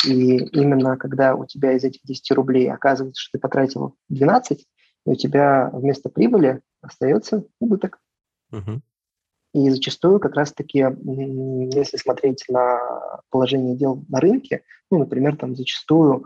И 0.05 0.37
именно 0.37 0.97
когда 0.97 1.35
у 1.35 1.45
тебя 1.45 1.73
из 1.73 1.83
этих 1.83 2.01
10 2.03 2.31
рублей 2.31 2.71
оказывается, 2.71 3.21
что 3.21 3.37
ты 3.37 3.41
потратил 3.41 3.95
12, 4.09 4.59
и 5.05 5.09
у 5.09 5.15
тебя 5.15 5.69
вместо 5.73 6.09
прибыли 6.09 6.61
остается 6.81 7.43
убыток. 7.59 7.99
И 9.53 9.69
зачастую 9.69 10.19
как 10.19 10.35
раз-таки, 10.35 10.79
если 10.79 11.95
смотреть 11.95 12.43
на 12.49 13.21
положение 13.29 13.77
дел 13.77 14.03
на 14.09 14.19
рынке, 14.19 14.63
ну, 14.91 14.99
например, 14.99 15.37
там 15.37 15.55
зачастую 15.55 16.25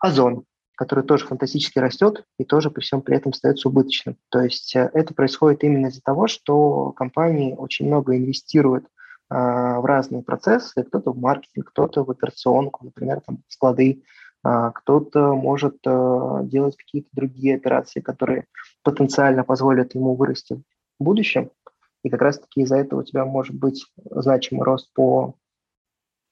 Озон, 0.00 0.44
который 0.74 1.04
тоже 1.04 1.26
фантастически 1.26 1.78
растет 1.78 2.24
и 2.38 2.44
тоже 2.44 2.70
при 2.70 2.80
всем 2.80 3.02
при 3.02 3.16
этом 3.16 3.32
остается 3.32 3.68
убыточным. 3.68 4.16
То 4.30 4.40
есть 4.40 4.74
э, 4.74 4.90
это 4.94 5.12
происходит 5.12 5.62
именно 5.62 5.88
из-за 5.88 6.00
того, 6.00 6.26
что 6.26 6.92
компании 6.92 7.54
очень 7.54 7.86
много 7.86 8.16
инвестируют 8.16 8.86
а, 9.28 9.78
в 9.80 9.84
разные 9.84 10.22
процессы, 10.22 10.82
кто-то 10.82 11.12
в 11.12 11.18
маркетинг, 11.18 11.70
кто-то 11.70 12.02
в 12.02 12.10
операционку, 12.10 12.84
например, 12.84 13.20
там 13.20 13.44
склады, 13.48 14.02
а, 14.42 14.70
кто-то 14.70 15.34
может 15.34 15.76
а, 15.86 16.42
делать 16.42 16.76
какие-то 16.76 17.08
другие 17.12 17.56
операции, 17.56 18.00
которые 18.00 18.46
потенциально 18.82 19.44
позволят 19.44 19.94
ему 19.94 20.16
вырасти 20.16 20.62
будущем. 21.02 21.50
И 22.02 22.10
как 22.10 22.22
раз-таки 22.22 22.62
из-за 22.62 22.76
этого 22.76 23.00
у 23.00 23.04
тебя 23.04 23.24
может 23.24 23.54
быть 23.54 23.84
значимый 24.10 24.64
рост 24.64 24.92
по 24.94 25.34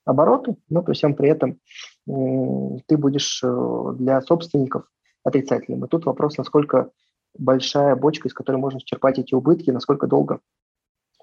обороту, 0.04 0.58
но 0.68 0.82
при 0.82 0.94
всем 0.94 1.14
при 1.14 1.28
этом 1.28 1.60
ты 2.06 2.96
будешь 2.96 3.42
э, 3.44 3.94
для 3.98 4.22
собственников 4.22 4.86
отрицательным. 5.22 5.84
И 5.84 5.88
тут 5.88 6.06
вопрос, 6.06 6.38
насколько 6.38 6.90
большая 7.36 7.94
бочка, 7.94 8.28
из 8.28 8.34
которой 8.34 8.56
можно 8.56 8.80
черпать 8.80 9.18
эти 9.18 9.34
убытки, 9.34 9.70
насколько 9.70 10.06
долго 10.06 10.40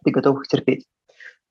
ты 0.03 0.11
готов 0.11 0.41
их 0.41 0.47
терпеть. 0.47 0.87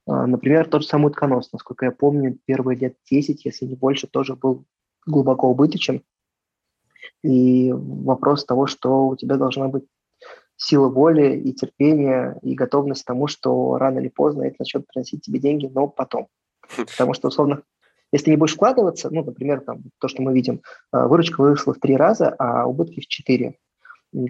А, 0.07 0.27
Например, 0.27 0.69
тот 0.69 0.83
же 0.83 0.89
самый 0.89 1.09
утконос, 1.09 1.53
насколько 1.53 1.87
я 1.87 1.91
помню, 1.93 2.39
первые 2.45 2.79
лет 2.79 2.97
10, 3.11 3.45
если 3.45 3.67
не 3.67 3.75
больше, 3.75 4.07
тоже 4.07 4.37
был 4.37 4.65
глубоко 5.07 5.51
убыточен. 5.51 6.03
И 7.23 7.73
вопрос 7.73 8.45
того, 8.45 8.67
что 8.67 9.09
у 9.09 9.17
тебя 9.17 9.37
должна 9.37 9.69
быть 9.69 9.85
сила 10.57 10.89
воли 10.89 11.37
и 11.37 11.53
терпения, 11.53 12.39
и 12.43 12.55
готовность 12.55 13.03
к 13.03 13.07
тому, 13.07 13.27
что 13.27 13.77
рано 13.77 13.99
или 13.99 14.09
поздно 14.09 14.43
это 14.43 14.57
начнет 14.59 14.87
приносить 14.87 15.23
тебе 15.23 15.39
деньги, 15.39 15.71
но 15.73 15.89
потом. 15.89 16.29
Потому 16.77 17.15
что, 17.15 17.29
условно, 17.29 17.63
если 18.13 18.31
не 18.31 18.37
будешь 18.37 18.55
вкладываться, 18.55 19.11
ну, 19.11 19.25
например, 19.25 19.61
там, 19.61 19.83
то, 19.99 20.09
что 20.09 20.23
мы 20.23 20.33
видим, 20.33 20.63
э, 20.93 21.07
выручка 21.07 21.41
выросла 21.41 21.75
в 21.75 21.81
три 21.81 21.97
раза, 21.97 22.35
а 22.39 22.67
убытки 22.67 23.01
в 23.01 23.07
четыре. 23.09 23.59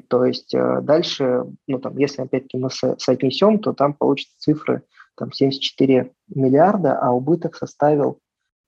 То 0.08 0.24
есть 0.24 0.54
э, 0.54 0.80
дальше, 0.80 1.44
ну, 1.66 1.78
там, 1.78 1.98
если 1.98 2.22
опять-таки 2.22 2.56
мы 2.56 2.70
со- 2.70 2.96
соотнесем, 2.98 3.58
то 3.58 3.74
там 3.74 3.92
получится 3.92 4.34
цифры 4.38 4.82
там 5.16 5.32
74 5.32 6.12
миллиарда, 6.28 6.98
а 6.98 7.12
убыток 7.12 7.56
составил, 7.56 8.20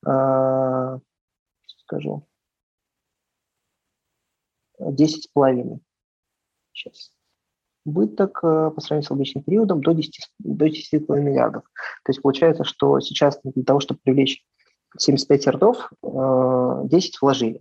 э, 0.07 0.99
скажу, 1.79 2.27
10 4.79 5.25
с 5.25 5.27
половиной. 5.29 5.81
Сейчас. 6.73 7.15
Убыток 7.87 8.40
э, 8.42 8.70
по 8.75 8.81
сравнению 8.81 9.07
с 9.07 9.11
обычным 9.12 9.44
периодом 9.44 9.81
до 9.81 9.92
10, 9.92 10.14
с- 10.25 10.31
до 10.40 10.66
10,5 10.66 11.20
миллиардов. 11.20 11.62
То 12.05 12.11
есть 12.11 12.20
получается, 12.20 12.64
что 12.64 12.99
сейчас 13.01 13.38
для 13.44 13.62
того, 13.64 13.81
чтобы 13.81 14.01
привлечь 14.03 14.44
75 14.99 15.46
ртов, 15.49 15.90
э, 16.03 16.81
10 16.85 17.20
вложили. 17.22 17.61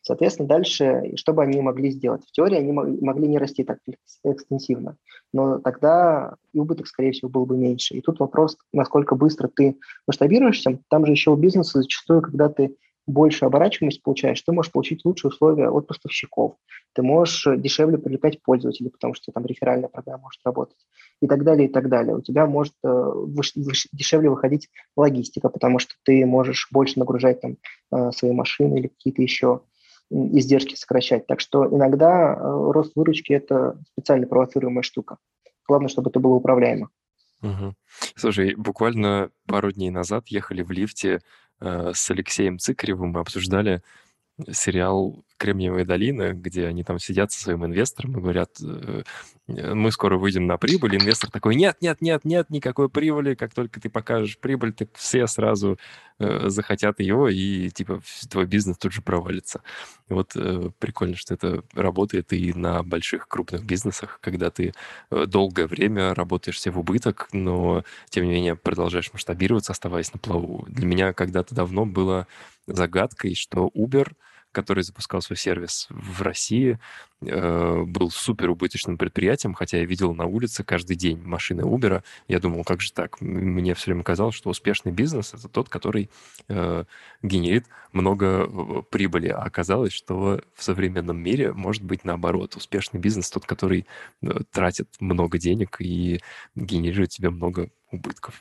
Соответственно, 0.00 0.48
дальше, 0.48 1.12
что 1.16 1.32
бы 1.32 1.42
они 1.42 1.60
могли 1.60 1.90
сделать? 1.90 2.22
В 2.26 2.30
теории 2.30 2.58
они 2.58 2.72
мо- 2.72 2.86
могли 3.00 3.26
не 3.28 3.38
расти 3.38 3.64
так 3.64 3.78
экс- 3.86 4.20
экстенсивно, 4.24 4.96
но 5.32 5.58
тогда 5.58 6.36
и 6.52 6.60
убыток, 6.60 6.86
скорее 6.86 7.10
всего, 7.10 7.28
был 7.28 7.44
бы 7.44 7.56
меньше. 7.58 7.94
И 7.94 8.00
тут 8.00 8.20
вопрос, 8.20 8.56
насколько 8.72 9.16
быстро 9.16 9.48
ты 9.48 9.76
масштабируешься. 10.06 10.78
Там 10.88 11.04
же 11.04 11.12
еще 11.12 11.32
у 11.32 11.36
бизнеса 11.36 11.80
зачастую, 11.82 12.22
когда 12.22 12.48
ты 12.48 12.76
больше 13.06 13.44
оборачиваемость 13.44 14.02
получаешь, 14.02 14.42
ты 14.42 14.52
можешь 14.52 14.72
получить 14.72 15.04
лучшие 15.04 15.30
условия 15.30 15.68
от 15.68 15.86
поставщиков. 15.86 16.56
Ты 16.92 17.02
можешь 17.02 17.46
э, 17.46 17.56
дешевле 17.56 17.98
привлекать 17.98 18.42
пользователей, 18.42 18.90
потому 18.90 19.14
что 19.14 19.32
там 19.32 19.46
реферальная 19.46 19.88
программа 19.88 20.22
может 20.22 20.40
работать 20.44 20.78
и 21.20 21.26
так 21.26 21.44
далее, 21.44 21.68
и 21.68 21.72
так 21.72 21.88
далее. 21.88 22.16
У 22.16 22.20
тебя 22.20 22.46
может 22.46 22.74
э, 22.84 22.88
выш- 22.88 23.56
выш- 23.56 23.88
дешевле 23.92 24.30
выходить 24.30 24.68
логистика, 24.96 25.48
потому 25.48 25.78
что 25.78 25.94
ты 26.04 26.26
можешь 26.26 26.68
больше 26.72 26.98
нагружать 26.98 27.40
там 27.40 27.56
э, 27.92 28.10
свои 28.12 28.32
машины 28.32 28.78
или 28.78 28.88
какие-то 28.88 29.22
еще 29.22 29.60
издержки 30.10 30.74
сокращать. 30.74 31.26
Так 31.26 31.40
что 31.40 31.66
иногда 31.66 32.34
э, 32.34 32.36
рост 32.40 32.92
выручки– 32.96 33.32
это 33.34 33.78
специально 33.92 34.26
провоцируемая 34.26 34.82
штука. 34.82 35.18
Главное, 35.68 35.88
чтобы 35.88 36.10
это 36.10 36.20
было 36.20 36.34
управляемо. 36.34 36.90
Мгм. 37.42 37.76
Слушай, 38.14 38.54
буквально 38.54 39.30
пару 39.46 39.70
дней 39.70 39.90
назад 39.90 40.28
ехали 40.28 40.62
в 40.62 40.70
лифте 40.70 41.20
с 41.60 42.10
Алексеем 42.10 42.58
Цикаревым, 42.58 43.10
мы 43.10 43.20
обсуждали 43.20 43.82
сериал 44.50 45.24
«Кремниевая 45.38 45.84
долина», 45.84 46.32
где 46.32 46.66
они 46.66 46.82
там 46.82 46.98
сидят 46.98 47.30
со 47.32 47.40
своим 47.40 47.64
инвестором 47.64 48.16
и 48.16 48.20
говорят, 48.20 48.50
э, 48.62 49.02
э, 49.48 49.74
мы 49.74 49.90
скоро 49.92 50.16
выйдем 50.16 50.46
на 50.46 50.56
прибыль. 50.56 50.96
Инвестор 50.96 51.30
такой, 51.30 51.56
нет, 51.56 51.76
нет, 51.80 52.00
нет, 52.00 52.24
нет, 52.24 52.50
никакой 52.50 52.88
прибыли. 52.88 53.34
Как 53.34 53.54
только 53.54 53.80
ты 53.80 53.90
покажешь 53.90 54.38
прибыль, 54.38 54.72
так 54.72 54.88
все 54.94 55.26
сразу 55.26 55.78
э, 56.18 56.48
захотят 56.48 57.00
ее, 57.00 57.32
и 57.32 57.70
типа 57.70 58.00
твой 58.30 58.46
бизнес 58.46 58.78
тут 58.78 58.92
же 58.92 59.02
провалится. 59.02 59.62
Вот 60.08 60.34
прикольно, 60.78 61.16
что 61.16 61.34
это 61.34 61.62
работает 61.74 62.32
и 62.32 62.52
на 62.52 62.82
больших 62.82 63.28
крупных 63.28 63.64
бизнесах, 63.64 64.18
когда 64.22 64.50
ты 64.50 64.72
долгое 65.10 65.66
время 65.66 66.14
работаешь 66.14 66.56
все 66.56 66.70
в 66.70 66.78
убыток, 66.78 67.28
но 67.32 67.84
тем 68.08 68.24
не 68.24 68.32
менее 68.32 68.56
продолжаешь 68.56 69.12
масштабироваться, 69.12 69.72
оставаясь 69.72 70.12
на 70.12 70.20
плаву. 70.20 70.64
Для 70.68 70.86
меня 70.86 71.12
когда-то 71.12 71.54
давно 71.54 71.86
было 71.86 72.26
загадкой, 72.66 73.34
что 73.34 73.70
Uber, 73.74 74.12
который 74.52 74.82
запускал 74.82 75.20
свой 75.20 75.36
сервис 75.36 75.86
в 75.90 76.22
России, 76.22 76.78
э, 77.20 77.82
был 77.82 78.10
супер 78.10 78.48
убыточным 78.48 78.96
предприятием, 78.96 79.52
хотя 79.52 79.76
я 79.76 79.84
видел 79.84 80.14
на 80.14 80.24
улице 80.24 80.64
каждый 80.64 80.96
день 80.96 81.20
машины 81.22 81.60
Uber. 81.60 82.02
Я 82.26 82.40
думал, 82.40 82.64
как 82.64 82.80
же 82.80 82.90
так? 82.92 83.20
Мне 83.20 83.74
все 83.74 83.90
время 83.90 84.02
казалось, 84.02 84.34
что 84.34 84.48
успешный 84.48 84.92
бизнес 84.92 85.34
это 85.34 85.48
тот, 85.48 85.68
который 85.68 86.08
э, 86.48 86.84
генерит 87.22 87.66
много 87.92 88.46
прибыли. 88.90 89.28
А 89.28 89.42
оказалось, 89.42 89.92
что 89.92 90.40
в 90.54 90.62
современном 90.62 91.18
мире 91.18 91.52
может 91.52 91.82
быть 91.82 92.04
наоборот. 92.04 92.56
Успешный 92.56 92.98
бизнес 92.98 93.30
тот, 93.30 93.44
который 93.44 93.86
э, 94.22 94.28
тратит 94.50 94.88
много 95.00 95.38
денег 95.38 95.76
и 95.80 96.22
генерирует 96.54 97.10
тебе 97.10 97.28
много 97.28 97.68
убытков. 97.90 98.40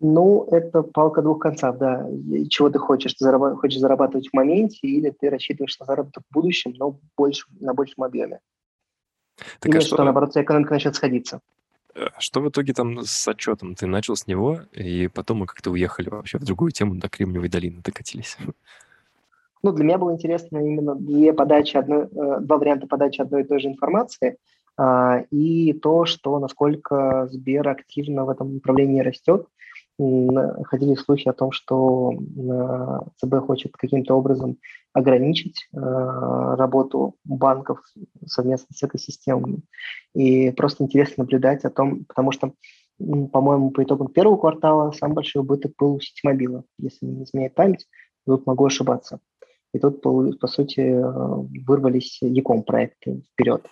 Ну, 0.00 0.46
это 0.50 0.82
палка 0.82 1.20
двух 1.20 1.40
концов, 1.40 1.76
да. 1.76 2.06
Чего 2.48 2.70
ты 2.70 2.78
хочешь? 2.78 3.14
Ты 3.14 3.24
зараба- 3.24 3.54
хочешь 3.56 3.78
зарабатывать 3.78 4.28
в 4.28 4.34
моменте 4.34 4.78
или 4.82 5.10
ты 5.10 5.28
рассчитываешь 5.28 5.78
на 5.78 5.86
заработок 5.86 6.24
в 6.30 6.34
будущем, 6.34 6.74
но 6.78 6.98
больше, 7.16 7.46
на 7.60 7.74
большем 7.74 8.04
объеме? 8.04 8.40
Так 9.58 9.70
или 9.70 9.78
а 9.78 9.80
что, 9.80 9.96
что, 9.96 10.04
наоборот, 10.04 10.34
экономика 10.36 10.72
начнет 10.74 10.94
сходиться? 10.94 11.40
А 11.94 12.18
что 12.18 12.40
в 12.40 12.48
итоге 12.48 12.72
там 12.72 13.00
с 13.04 13.28
отчетом? 13.28 13.74
Ты 13.74 13.86
начал 13.86 14.16
с 14.16 14.26
него, 14.26 14.60
и 14.72 15.08
потом 15.08 15.38
мы 15.38 15.46
как-то 15.46 15.70
уехали 15.70 16.08
вообще 16.08 16.38
в 16.38 16.44
другую 16.44 16.72
тему, 16.72 16.94
до 16.94 17.08
Кремниевой 17.08 17.48
долины 17.48 17.80
докатились. 17.82 18.36
Ну, 19.62 19.72
для 19.72 19.84
меня 19.84 19.98
было 19.98 20.14
интересно 20.14 20.56
именно 20.56 20.94
две 20.94 21.34
подачи, 21.34 21.76
одной, 21.76 22.04
э, 22.04 22.40
два 22.40 22.56
варианта 22.56 22.86
подачи 22.86 23.20
одной 23.20 23.42
и 23.42 23.44
той 23.44 23.60
же 23.60 23.68
информации, 23.68 24.38
а, 24.78 25.24
и 25.30 25.74
то, 25.74 26.06
что 26.06 26.38
насколько 26.38 27.28
Сбер 27.30 27.68
активно 27.68 28.24
в 28.24 28.30
этом 28.30 28.54
направлении 28.54 29.02
растет. 29.02 29.46
Ходили 30.64 30.94
слухи 30.94 31.28
о 31.28 31.34
том, 31.34 31.52
что 31.52 32.12
ЦБ 33.16 33.46
хочет 33.46 33.72
каким-то 33.76 34.14
образом 34.14 34.56
ограничить 34.92 35.68
э, 35.72 35.78
работу 35.78 37.16
банков 37.24 37.80
совместно 38.26 38.68
с 38.74 38.82
экосистемами. 38.82 39.60
И 40.14 40.50
просто 40.52 40.84
интересно 40.84 41.24
наблюдать 41.24 41.64
о 41.64 41.70
том, 41.70 42.04
потому 42.06 42.32
что, 42.32 42.54
по-моему, 42.98 43.70
по 43.70 43.82
итогам 43.82 44.08
первого 44.08 44.36
квартала 44.36 44.92
самый 44.92 45.14
большой 45.14 45.42
убыток 45.42 45.72
был 45.78 45.94
у 45.96 46.00
сетимобила, 46.00 46.64
если 46.78 47.06
не 47.06 47.24
изменяет 47.24 47.54
память, 47.54 47.86
тут 48.26 48.46
могу 48.46 48.64
ошибаться. 48.64 49.20
И 49.72 49.78
тут, 49.78 50.02
по 50.02 50.46
сути, 50.46 50.80
э, 50.80 51.02
вырвались 51.66 52.18
Яком 52.22 52.62
проекты 52.62 53.22
вперед. 53.32 53.66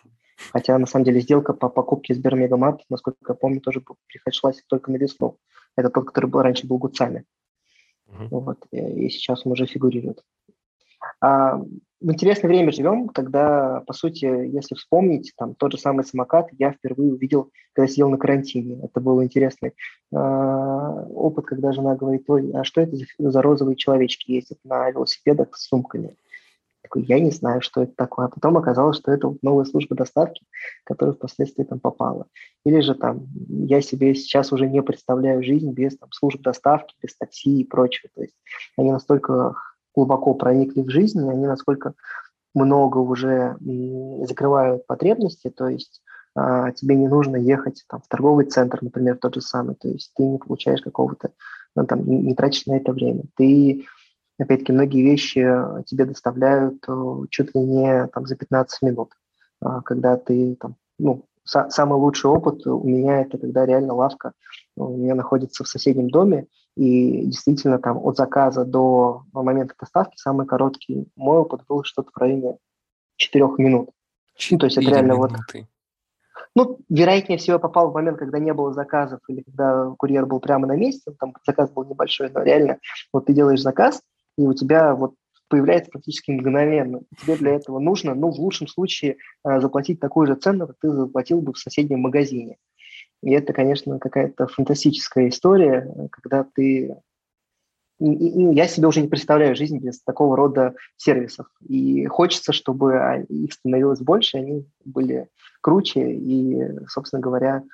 Хотя, 0.53 0.79
на 0.79 0.87
самом 0.87 1.05
деле, 1.05 1.21
сделка 1.21 1.53
по 1.53 1.69
покупке 1.69 2.15
Сбермегамаркет, 2.15 2.87
насколько 2.89 3.19
я 3.29 3.35
помню, 3.35 3.61
тоже 3.61 3.83
приходилась 4.07 4.63
только 4.67 4.91
на 4.91 4.97
весну. 4.97 5.37
Это 5.77 5.91
тот, 5.91 6.07
который 6.07 6.31
был, 6.31 6.43
раньше 6.43 6.67
был 6.67 6.79
Гуцами. 6.79 7.25
Uh-huh. 8.09 8.29
Вот, 8.31 8.59
и 8.71 9.09
сейчас 9.11 9.45
он 9.45 9.53
уже 9.53 9.67
фигурирует. 9.67 10.23
А, 11.21 11.57
в 12.01 12.13
интересное 12.13 12.49
время 12.49 12.71
живем, 12.73 13.09
когда, 13.09 13.83
по 13.87 13.93
сути, 13.93 14.25
если 14.25 14.75
вспомнить, 14.77 15.33
там 15.37 15.55
тот 15.55 15.73
же 15.73 15.79
самый 15.79 16.05
самокат 16.05 16.49
я 16.59 16.73
впервые 16.73 17.13
увидел, 17.13 17.51
когда 17.73 17.89
сидел 17.89 18.09
на 18.09 18.17
карантине. 18.17 18.81
Это 18.85 19.01
был 19.01 19.23
интересный 19.23 19.75
а, 20.15 21.05
опыт, 21.07 21.47
когда 21.47 21.73
жена 21.73 21.97
говорит, 21.97 22.25
ой, 22.29 22.53
а 22.53 22.65
что 22.65 22.81
это 22.81 22.97
за, 22.97 23.05
за 23.19 23.43
розовые 23.43 23.77
человечки 23.77 24.31
ездят 24.31 24.59
на 24.65 24.91
велосипедах 24.91 25.57
с 25.57 25.67
сумками? 25.67 26.17
Такой, 26.89 27.05
я 27.05 27.21
не 27.21 27.31
знаю, 27.31 27.61
что 27.61 27.83
это 27.83 27.93
такое. 27.95 28.27
А 28.27 28.29
потом 28.29 28.57
оказалось, 28.57 28.97
что 28.97 29.13
это 29.13 29.35
новая 29.43 29.67
служба 29.67 29.95
доставки, 29.95 30.47
которая 30.85 31.15
впоследствии 31.15 31.65
там 31.65 31.81
попала. 31.81 32.27
Или 32.65 32.81
же 32.81 32.95
там, 32.95 33.27
я 33.49 33.83
себе 33.83 34.15
сейчас 34.15 34.53
уже 34.53 34.67
не 34.67 34.83
представляю 34.83 35.43
жизнь 35.43 35.71
без 35.73 35.99
там, 35.99 36.11
служб 36.13 36.41
доставки, 36.41 36.95
без 37.03 37.15
такси 37.15 37.61
и 37.61 37.65
прочего. 37.65 38.09
То 38.15 38.23
есть 38.23 38.35
они 38.79 38.91
настолько 38.91 39.55
глубоко 39.95 40.33
проникли 40.33 40.81
в 40.81 40.89
жизнь, 40.89 41.29
они 41.29 41.47
насколько 41.47 41.93
много 42.55 42.99
уже 42.99 43.57
закрывают 44.27 44.87
потребности, 44.87 45.51
то 45.51 45.69
есть 45.69 46.01
а, 46.35 46.73
тебе 46.73 46.97
не 46.97 47.09
нужно 47.09 47.37
ехать 47.37 47.85
там, 47.89 48.01
в 48.01 48.09
торговый 48.09 48.47
центр, 48.47 48.79
например, 48.81 49.19
тот 49.19 49.35
же 49.35 49.43
самый, 49.43 49.75
то 49.75 49.89
есть 49.89 50.13
ты 50.17 50.23
не 50.23 50.39
получаешь 50.39 50.81
какого-то, 50.81 51.33
ну, 51.77 51.85
там, 51.85 52.07
не, 52.07 52.17
не 52.17 52.35
тратишь 52.35 52.65
на 52.67 52.77
это 52.77 52.93
время. 52.93 53.25
Ты, 53.37 53.85
опять-таки, 54.39 54.73
многие 54.73 55.03
вещи 55.03 55.41
тебе 55.87 56.05
доставляют 56.05 56.85
э, 56.89 57.15
чуть 57.31 57.55
ли 57.55 57.61
не 57.61 58.07
там, 58.09 58.27
за 58.27 58.37
15 58.37 58.83
минут, 58.83 59.13
а, 59.61 59.83
когда 59.83 60.17
ты 60.17 60.57
там, 60.57 60.77
ну, 60.99 61.25
самый 61.45 61.99
лучший 61.99 62.31
опыт 62.31 62.67
у 62.67 62.87
меня 62.87 63.23
это 63.23 63.39
когда 63.39 63.65
реально 63.65 63.95
лавка 63.95 64.33
у 64.77 64.97
меня 64.97 65.15
находится 65.15 65.65
в 65.65 65.69
соседнем 65.69 66.11
доме, 66.11 66.47
и 66.77 67.25
действительно 67.27 67.79
там 67.79 67.99
от 67.99 68.17
заказа 68.17 68.65
до 68.65 69.23
момента 69.33 69.75
доставки 69.79 70.17
самый 70.17 70.47
короткий 70.47 71.09
мой 71.17 71.39
опыт 71.39 71.63
был 71.67 71.83
что-то 71.85 72.11
в 72.13 72.19
районе 72.19 72.59
4 73.17 73.45
минут. 73.59 73.91
Ну, 74.51 74.59
то 74.59 74.67
есть 74.67 74.79
это 74.79 74.89
реально 74.89 75.15
минуты. 75.15 75.59
вот... 75.59 75.67
Ну, 76.55 76.79
вероятнее 76.89 77.39
всего, 77.39 77.59
попал 77.59 77.91
в 77.91 77.95
момент, 77.95 78.19
когда 78.19 78.39
не 78.39 78.53
было 78.53 78.73
заказов 78.73 79.21
или 79.29 79.43
когда 79.43 79.93
курьер 79.99 80.27
был 80.27 80.41
прямо 80.41 80.67
на 80.67 80.77
месте, 80.77 81.13
там 81.19 81.35
заказ 81.47 81.71
был 81.71 81.85
небольшой, 81.85 82.31
но 82.31 82.43
реально 82.43 82.79
вот 83.13 83.27
ты 83.27 83.33
делаешь 83.33 83.61
заказ, 83.61 84.03
и 84.39 84.43
у 84.43 84.55
тебя 84.55 84.95
вот 84.95 85.15
появляется 85.49 85.91
практически 85.91 86.31
мгновенно. 86.31 87.01
Тебе 87.21 87.37
для 87.37 87.53
этого 87.53 87.81
нужно, 87.81 88.15
ну, 88.15 88.31
в 88.31 88.39
лучшем 88.39 88.69
случае, 88.69 89.17
э, 89.45 89.61
заплатить 89.61 89.99
такую 89.99 90.27
же 90.27 90.37
цену, 90.37 90.69
как 90.69 90.77
ты 90.81 90.91
заплатил 90.91 91.41
бы 91.41 91.53
в 91.53 91.59
соседнем 91.59 92.01
магазине. 92.01 92.57
И 93.23 93.33
это, 93.33 93.53
конечно, 93.53 93.99
какая-то 93.99 94.47
фантастическая 94.47 95.29
история, 95.29 95.93
когда 96.13 96.45
ты... 96.45 96.97
И, 97.99 98.13
и 98.13 98.55
я 98.55 98.69
себе 98.69 98.87
уже 98.87 99.01
не 99.01 99.09
представляю 99.09 99.57
жизнь 99.57 99.79
без 99.79 100.01
такого 100.03 100.37
рода 100.37 100.75
сервисов. 100.97 101.49
И 101.67 102.07
хочется, 102.07 102.53
чтобы 102.53 103.27
их 103.29 103.53
становилось 103.55 104.01
больше, 104.01 104.39
они 104.39 104.69
были 104.85 105.29
круче. 105.61 106.13
И, 106.13 106.87
собственно 106.87 107.21
говоря, 107.21 107.65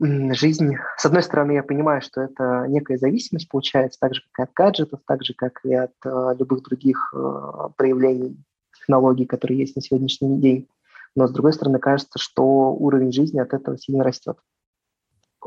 жизнь, 0.00 0.76
с 0.96 1.04
одной 1.04 1.22
стороны, 1.22 1.52
я 1.52 1.62
понимаю, 1.62 2.02
что 2.02 2.22
это 2.22 2.66
некая 2.68 2.98
зависимость 2.98 3.48
получается, 3.48 3.98
так 4.00 4.14
же, 4.14 4.22
как 4.32 4.38
и 4.38 4.42
от 4.42 4.54
гаджетов, 4.54 5.00
так 5.06 5.24
же, 5.24 5.34
как 5.34 5.60
и 5.64 5.74
от 5.74 5.92
э, 6.04 6.34
любых 6.38 6.62
других 6.62 7.12
э, 7.14 7.68
проявлений 7.76 8.36
технологий, 8.76 9.26
которые 9.26 9.60
есть 9.60 9.76
на 9.76 9.82
сегодняшний 9.82 10.38
день. 10.38 10.68
Но, 11.16 11.28
с 11.28 11.30
другой 11.30 11.52
стороны, 11.52 11.78
кажется, 11.78 12.18
что 12.18 12.44
уровень 12.72 13.12
жизни 13.12 13.38
от 13.38 13.54
этого 13.54 13.78
сильно 13.78 14.02
растет. 14.02 14.36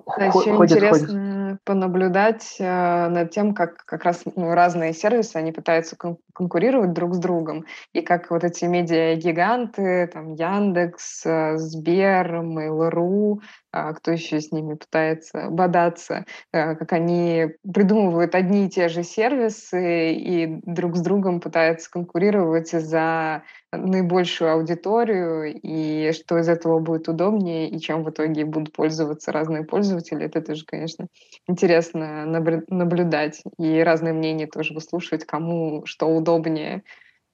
А 0.06 0.26
еще 0.26 0.56
ходят, 0.56 0.78
интересно 0.78 1.08
ходят. 1.08 1.64
понаблюдать 1.64 2.58
э, 2.60 3.08
над 3.08 3.32
тем, 3.32 3.54
как 3.54 3.84
как 3.86 4.04
раз 4.04 4.24
ну, 4.36 4.54
разные 4.54 4.94
сервисы, 4.94 5.38
они 5.38 5.52
пытаются 5.52 5.96
кон- 5.96 6.20
конкурировать 6.34 6.94
друг 6.94 7.16
с 7.16 7.18
другом, 7.18 7.66
и 7.94 8.02
как 8.02 8.30
вот 8.30 8.44
эти 8.44 8.66
медиа-гиганты, 8.66 10.08
там 10.14 10.34
Яндекс, 10.34 11.26
э, 11.26 11.58
Сбер, 11.58 12.42
Mail.ru, 12.42 13.40
кто 13.72 14.12
еще 14.12 14.40
с 14.42 14.52
ними 14.52 14.76
пытается 14.76 15.50
бодаться, 15.50 16.26
э, 16.54 16.76
как 16.76 16.94
они 16.94 17.48
придумывают 17.74 18.36
одни 18.36 18.66
и 18.66 18.70
те 18.70 18.88
же 18.90 19.04
сервисы 19.04 20.14
и 20.14 20.60
друг 20.64 20.96
с 20.96 21.02
другом 21.02 21.40
пытаются 21.40 21.90
конкурировать 21.90 22.72
за 22.72 23.44
наибольшую 23.72 24.52
аудиторию, 24.54 25.54
и 25.62 26.12
что 26.14 26.38
из 26.38 26.48
этого 26.50 26.80
будет 26.80 27.08
удобнее, 27.10 27.70
и 27.70 27.80
чем 27.80 28.04
в 28.04 28.10
итоге 28.10 28.46
будут 28.46 28.74
пользоваться 28.74 29.32
разные 29.32 29.64
пользователи. 29.64 30.26
Это 30.26 30.42
тоже, 30.42 30.64
конечно, 30.66 31.08
интересно 31.48 32.26
наблюдать, 32.26 33.44
и 33.60 33.80
разные 33.82 34.14
мнения 34.14 34.48
тоже 34.48 34.74
выслушивать, 34.74 35.26
кому 35.26 35.86
что 35.86 36.08
удобнее 36.08 36.84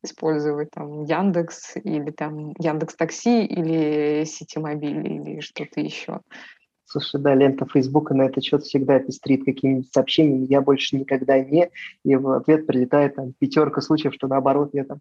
использовать 0.04 0.70
там 0.72 1.04
Яндекс 1.04 1.76
или 1.78 2.12
там 2.12 2.54
Яндекс 2.60 2.96
Такси 2.96 3.46
или 3.46 4.26
Ситимобиль 4.26 5.08
или 5.08 5.40
что-то 5.40 5.80
еще. 5.80 6.22
Слушай, 6.86 7.22
да, 7.22 7.34
лента 7.34 7.66
Фейсбука 7.66 8.14
на 8.14 8.24
этот 8.24 8.44
счет 8.44 8.64
всегда 8.64 9.00
пестрит 9.00 9.46
какими-нибудь 9.46 9.92
сообщениями. 9.92 10.46
Я 10.46 10.62
больше 10.62 10.96
никогда 10.96 11.40
не. 11.40 11.72
И 12.06 12.16
в 12.16 12.30
ответ 12.30 12.68
прилетает 12.68 13.16
там 13.16 13.34
пятерка 13.40 13.82
случаев, 13.82 14.14
что 14.14 14.28
наоборот 14.28 14.70
я 14.74 14.84
там 14.84 15.00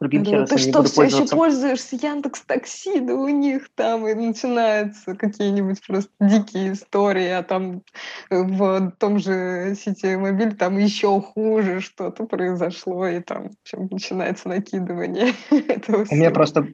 другим 0.00 0.22
да, 0.22 0.46
сервисом 0.46 0.56
ты 0.56 0.58
что, 0.58 0.82
все 0.84 1.02
еще 1.04 1.26
пользуешься 1.26 1.96
Яндекс 1.96 2.42
Такси, 2.42 3.00
да 3.00 3.14
у 3.14 3.28
них 3.28 3.68
там 3.74 4.06
и 4.06 4.14
начинаются 4.14 5.14
какие-нибудь 5.14 5.84
просто 5.86 6.10
дикие 6.20 6.72
истории, 6.72 7.28
а 7.28 7.42
там 7.42 7.82
в 8.30 8.92
том 8.98 9.18
же 9.18 9.74
сети 9.78 10.16
мобиль 10.16 10.54
там 10.56 10.78
еще 10.78 11.20
хуже 11.20 11.80
что-то 11.80 12.24
произошло, 12.24 13.06
и 13.06 13.20
там 13.20 13.50
в 13.50 13.56
общем, 13.62 13.88
начинается 13.90 14.48
накидывание 14.48 15.32
этого 15.50 16.06
У 16.10 16.14
меня 16.14 16.30
просто 16.30 16.68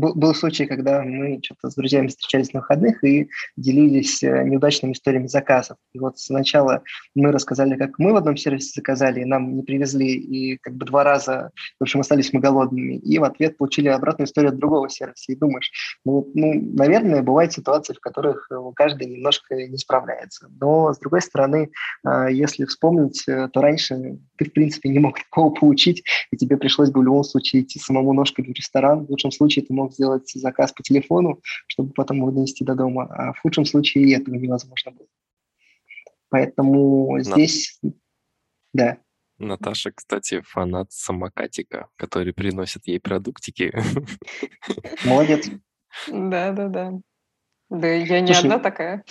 был, 0.00 0.34
случай, 0.34 0.66
когда 0.66 1.02
мы 1.02 1.40
что-то 1.42 1.70
с 1.70 1.74
друзьями 1.74 2.08
встречались 2.08 2.52
на 2.52 2.60
выходных 2.60 3.02
и 3.04 3.28
делились 3.56 4.22
э, 4.22 4.44
неудачными 4.44 4.92
историями 4.92 5.26
заказов. 5.26 5.76
И 5.92 5.98
вот 5.98 6.18
сначала 6.18 6.82
мы 7.14 7.32
рассказали, 7.32 7.76
как 7.76 7.98
мы 7.98 8.12
в 8.12 8.16
одном 8.16 8.36
сервисе 8.36 8.72
заказали, 8.74 9.24
нам 9.24 9.56
не 9.56 9.62
привезли, 9.62 10.14
и 10.14 10.56
как 10.58 10.74
бы 10.74 10.86
два 10.86 11.04
раза, 11.04 11.50
в 11.78 11.82
общем, 11.82 12.00
остались 12.00 12.32
мы 12.32 12.40
голодными. 12.40 12.96
И 12.96 13.18
в 13.18 13.24
ответ 13.24 13.58
получили 13.58 13.88
обратную 13.88 14.26
историю 14.26 14.50
от 14.50 14.58
другого 14.58 14.88
сервиса. 14.88 15.32
И 15.32 15.36
думаешь, 15.36 15.70
ну, 16.04 16.30
ну 16.34 16.54
наверное, 16.76 17.22
бывают 17.22 17.52
ситуации, 17.52 17.94
в 17.94 18.00
которых 18.00 18.48
э, 18.50 18.56
каждый 18.74 19.06
немножко 19.06 19.54
не 19.54 19.76
справляется. 19.76 20.48
Но, 20.60 20.92
с 20.92 20.98
другой 20.98 21.22
стороны, 21.22 21.70
э, 22.06 22.28
если 22.32 22.64
вспомнить, 22.64 23.24
то 23.26 23.60
раньше 23.60 24.18
ты, 24.36 24.46
в 24.46 24.52
принципе, 24.52 24.88
не 24.88 24.98
мог 24.98 25.18
такого 25.18 25.50
получить, 25.50 26.02
и 26.30 26.36
тебе 26.36 26.56
пришлось 26.56 26.90
бы 26.90 27.00
в 27.00 27.04
любом 27.04 27.24
случае 27.24 27.62
идти 27.62 27.78
самому 27.78 28.12
ножкой 28.12 28.44
в 28.44 28.48
ресторан. 28.48 29.06
В 29.06 29.10
лучшем 29.10 29.30
случае 29.30 29.64
ты 29.64 29.74
мог 29.74 29.89
сделать 29.90 30.30
заказ 30.32 30.72
по 30.72 30.82
телефону, 30.82 31.40
чтобы 31.66 31.92
потом 31.92 32.18
его 32.18 32.30
донести 32.30 32.64
до 32.64 32.74
дома, 32.74 33.06
а 33.10 33.32
в 33.32 33.40
худшем 33.40 33.64
случае 33.64 34.16
этого 34.16 34.34
невозможно 34.34 34.92
было. 34.92 35.08
Поэтому 36.28 37.16
На... 37.16 37.22
здесь, 37.22 37.80
да. 38.72 38.98
Наташа, 39.38 39.90
кстати, 39.92 40.42
фанат 40.42 40.92
самокатика, 40.92 41.88
который 41.96 42.32
приносит 42.32 42.86
ей 42.86 43.00
продуктики. 43.00 43.72
Молодец. 45.04 45.48
Да, 46.08 46.52
да, 46.52 46.68
да. 46.68 46.92
Да, 47.70 47.88
я 47.88 48.20
не 48.20 48.26
Слушай, 48.26 48.42
одна 48.42 48.58
такая. 48.58 49.04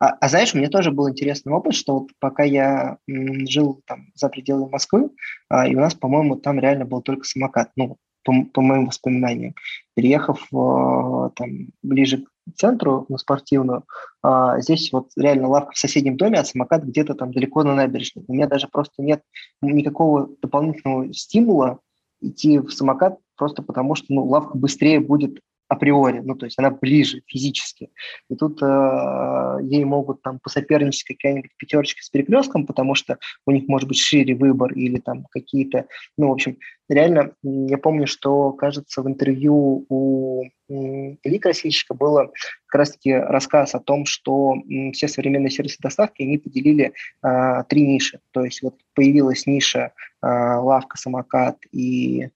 А, 0.00 0.16
а 0.18 0.28
знаешь, 0.30 0.54
у 0.54 0.58
меня 0.58 0.70
тоже 0.70 0.90
был 0.90 1.10
интересный 1.10 1.52
опыт, 1.52 1.74
что 1.74 2.00
вот 2.00 2.10
пока 2.18 2.42
я 2.42 2.96
жил 3.06 3.82
там 3.86 4.10
за 4.14 4.30
пределами 4.30 4.70
Москвы, 4.70 5.10
а, 5.50 5.68
и 5.68 5.74
у 5.74 5.80
нас, 5.80 5.94
по-моему, 5.94 6.36
там 6.36 6.58
реально 6.58 6.86
был 6.86 7.02
только 7.02 7.24
самокат. 7.24 7.70
Ну, 7.76 7.98
по, 8.22 8.32
по 8.52 8.60
моим 8.60 8.86
воспоминаниям. 8.86 9.54
Переехав 9.94 10.46
в, 10.50 11.32
там, 11.36 11.68
ближе 11.82 12.24
центру, 12.56 13.06
на 13.08 13.18
спортивную. 13.18 13.84
А, 14.22 14.60
здесь 14.60 14.92
вот 14.92 15.10
реально 15.16 15.48
лавка 15.48 15.72
в 15.72 15.78
соседнем 15.78 16.16
доме, 16.16 16.38
а 16.38 16.44
самокат 16.44 16.84
где-то 16.84 17.14
там 17.14 17.32
далеко 17.32 17.62
на 17.62 17.74
набережной. 17.74 18.24
У 18.26 18.34
меня 18.34 18.46
даже 18.46 18.68
просто 18.68 19.02
нет 19.02 19.22
никакого 19.60 20.30
дополнительного 20.40 21.12
стимула 21.12 21.78
идти 22.20 22.58
в 22.58 22.70
самокат 22.70 23.18
просто 23.36 23.62
потому, 23.62 23.94
что 23.94 24.06
ну, 24.10 24.24
лавка 24.24 24.56
быстрее 24.58 25.00
будет 25.00 25.40
априори, 25.70 26.18
ну, 26.18 26.34
то 26.34 26.46
есть 26.46 26.58
она 26.58 26.70
ближе 26.70 27.22
физически. 27.26 27.90
И 28.28 28.34
тут 28.34 28.60
э, 28.60 29.58
ей 29.62 29.84
могут 29.84 30.20
там 30.20 30.40
посоперничать 30.40 31.04
какая-нибудь 31.04 31.52
пятерочка 31.56 32.02
с 32.02 32.10
перекрестком, 32.10 32.66
потому 32.66 32.96
что 32.96 33.18
у 33.46 33.52
них 33.52 33.68
может 33.68 33.88
быть 33.88 33.98
шире 33.98 34.34
выбор 34.34 34.72
или 34.72 34.98
там 34.98 35.26
какие-то, 35.30 35.86
ну, 36.18 36.28
в 36.28 36.32
общем, 36.32 36.58
реально, 36.88 37.34
я 37.44 37.78
помню, 37.78 38.08
что, 38.08 38.50
кажется, 38.52 39.00
в 39.00 39.06
интервью 39.06 39.86
у 39.88 40.42
Ильи 40.68 41.38
Красильщика 41.38 41.94
было 41.94 42.32
как 42.66 42.78
раз-таки 42.80 43.12
рассказ 43.12 43.76
о 43.76 43.80
том, 43.80 44.06
что 44.06 44.54
все 44.92 45.06
современные 45.06 45.50
сервисы 45.50 45.76
доставки, 45.80 46.22
они 46.22 46.38
поделили 46.38 46.92
э, 47.22 47.64
три 47.68 47.86
ниши. 47.86 48.18
То 48.32 48.44
есть 48.44 48.60
вот 48.62 48.74
появилась 48.94 49.46
ниша 49.46 49.92
э, 50.20 50.26
лавка, 50.26 50.96
самокат 50.96 51.58
и 51.70 52.28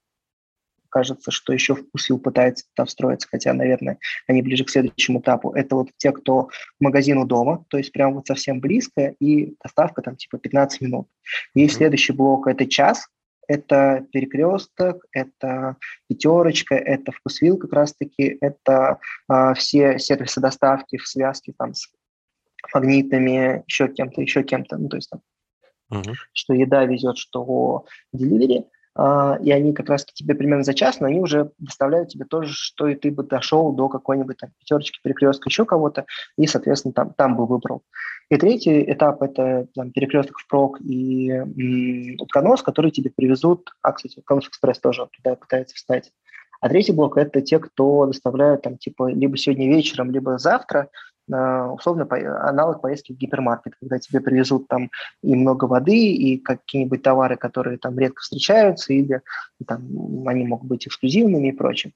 кажется, 0.94 1.32
что 1.32 1.52
еще 1.52 1.74
вкусил 1.74 2.20
пытается 2.20 2.66
туда 2.72 2.86
встроиться, 2.86 3.26
хотя, 3.28 3.52
наверное, 3.52 3.98
они 4.28 4.42
ближе 4.42 4.64
к 4.64 4.70
следующему 4.70 5.18
этапу. 5.18 5.50
Это 5.50 5.74
вот 5.74 5.88
те, 5.96 6.12
кто 6.12 6.44
к 6.44 6.52
магазину 6.78 7.26
дома, 7.26 7.64
то 7.68 7.78
есть 7.78 7.90
прям 7.90 8.14
вот 8.14 8.28
совсем 8.28 8.60
близко, 8.60 9.12
и 9.18 9.56
доставка 9.60 10.02
там 10.02 10.14
типа 10.14 10.38
15 10.38 10.82
минут. 10.82 11.08
Есть 11.52 11.74
mm-hmm. 11.74 11.78
следующий 11.78 12.12
блок, 12.12 12.46
это 12.46 12.66
час, 12.66 13.08
это 13.48 14.06
перекресток, 14.12 15.04
это 15.10 15.76
пятерочка, 16.08 16.76
это 16.76 17.10
вкусвилл 17.10 17.58
как 17.58 17.72
раз-таки, 17.72 18.38
это 18.40 19.00
э, 19.28 19.54
все 19.54 19.98
сервисы 19.98 20.40
доставки 20.40 20.96
в 20.96 21.08
связке 21.08 21.54
там 21.58 21.74
с 21.74 21.88
магнитами, 22.72 23.64
еще 23.66 23.88
кем-то, 23.88 24.22
еще 24.22 24.44
кем-то, 24.44 24.78
ну 24.78 24.88
то 24.88 24.96
есть 24.96 25.10
там, 25.10 25.22
uh-huh. 25.92 26.14
что 26.32 26.54
еда 26.54 26.84
везет, 26.84 27.18
что 27.18 27.84
деливери. 28.12 28.66
А, 28.96 29.38
и 29.42 29.50
они 29.50 29.72
как 29.72 29.88
раз 29.88 30.04
тебе 30.04 30.34
примерно 30.34 30.62
за 30.62 30.74
час, 30.74 31.00
но 31.00 31.08
они 31.08 31.20
уже 31.20 31.50
доставляют 31.58 32.10
тебе 32.10 32.24
тоже, 32.24 32.52
что 32.52 32.86
и 32.86 32.94
ты 32.94 33.10
бы 33.10 33.24
дошел 33.24 33.72
до 33.72 33.88
какой-нибудь 33.88 34.36
там 34.36 34.50
пятерочки, 34.58 35.00
перекрестка, 35.02 35.48
еще 35.48 35.64
кого-то, 35.64 36.06
и, 36.38 36.46
соответственно, 36.46 36.94
там, 36.94 37.12
там 37.14 37.36
бы 37.36 37.46
выбрал. 37.46 37.82
И 38.30 38.36
третий 38.36 38.82
этап– 38.90 39.22
это 39.22 39.66
там, 39.74 39.90
перекресток 39.90 40.38
впрок 40.38 40.80
и 40.80 41.30
м, 41.30 42.16
утконос, 42.20 42.62
которые 42.62 42.92
тебе 42.92 43.10
привезут, 43.14 43.70
а, 43.82 43.92
кстати, 43.92 44.18
утконос 44.18 44.48
экспресс 44.48 44.78
тоже 44.78 45.08
туда 45.16 45.34
пытается 45.36 45.74
встать. 45.74 46.12
А 46.60 46.68
третий 46.68 46.92
блок– 46.92 47.16
это 47.18 47.42
те, 47.42 47.58
кто 47.58 48.06
доставляют 48.06 48.62
там 48.62 48.78
типа 48.78 49.10
либо 49.10 49.36
сегодня 49.36 49.68
вечером, 49.68 50.10
либо 50.10 50.38
завтра, 50.38 50.88
условно 51.28 52.06
аналог 52.46 52.80
поездки 52.82 53.12
в 53.12 53.16
гипермаркет, 53.16 53.74
когда 53.80 53.98
тебе 53.98 54.20
привезут 54.20 54.68
там 54.68 54.90
и 55.22 55.34
много 55.34 55.64
воды, 55.64 56.12
и 56.12 56.38
какие-нибудь 56.38 57.02
товары, 57.02 57.36
которые 57.36 57.78
там 57.78 57.98
редко 57.98 58.20
встречаются, 58.20 58.92
или 58.92 59.22
там, 59.66 60.28
они 60.28 60.44
могут 60.44 60.68
быть 60.68 60.86
эксклюзивными 60.86 61.48
и 61.48 61.52
прочим. 61.52 61.92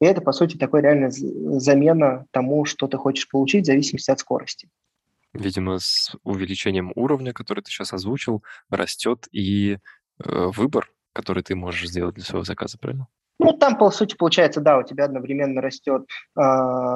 И 0.00 0.04
это, 0.04 0.20
по 0.20 0.32
сути, 0.32 0.56
такой 0.56 0.82
реально 0.82 1.10
замена 1.10 2.26
тому, 2.30 2.64
что 2.64 2.88
ты 2.88 2.96
хочешь 2.96 3.28
получить 3.28 3.64
в 3.64 3.66
зависимости 3.66 4.10
от 4.10 4.18
скорости. 4.18 4.68
Видимо, 5.32 5.78
с 5.78 6.14
увеличением 6.24 6.92
уровня, 6.94 7.32
который 7.32 7.62
ты 7.62 7.70
сейчас 7.70 7.92
озвучил, 7.92 8.42
растет 8.68 9.28
и 9.32 9.74
э, 9.74 9.78
выбор, 10.18 10.92
который 11.12 11.42
ты 11.42 11.54
можешь 11.54 11.88
сделать 11.88 12.16
для 12.16 12.24
своего 12.24 12.44
заказа, 12.44 12.78
правильно? 12.78 13.08
Ну, 13.38 13.52
там, 13.52 13.76
по 13.76 13.90
сути, 13.90 14.14
получается, 14.14 14.60
да, 14.60 14.78
у 14.78 14.82
тебя 14.82 15.04
одновременно 15.04 15.60
растет 15.60 16.06
э, 16.36 16.40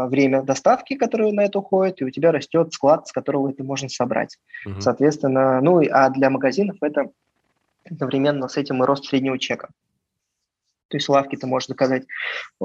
время 0.06 0.42
доставки, 0.42 0.94
которое 0.94 1.32
на 1.32 1.44
это 1.44 1.58
уходит, 1.58 2.00
и 2.00 2.04
у 2.04 2.10
тебя 2.10 2.30
растет 2.30 2.72
склад, 2.72 3.08
с 3.08 3.12
которого 3.12 3.50
это 3.50 3.64
можно 3.64 3.88
собрать. 3.88 4.38
Угу. 4.64 4.80
Соответственно, 4.80 5.60
ну, 5.60 5.82
а 5.90 6.08
для 6.10 6.30
магазинов 6.30 6.76
это 6.82 7.10
одновременно 7.84 8.48
с 8.48 8.56
этим 8.56 8.82
и 8.82 8.86
рост 8.86 9.06
среднего 9.06 9.38
чека. 9.38 9.68
То 10.88 10.98
есть 10.98 11.08
лавки 11.08 11.36
ты 11.36 11.46
можешь 11.46 11.68
заказать 11.68 12.04
э, 12.04 12.64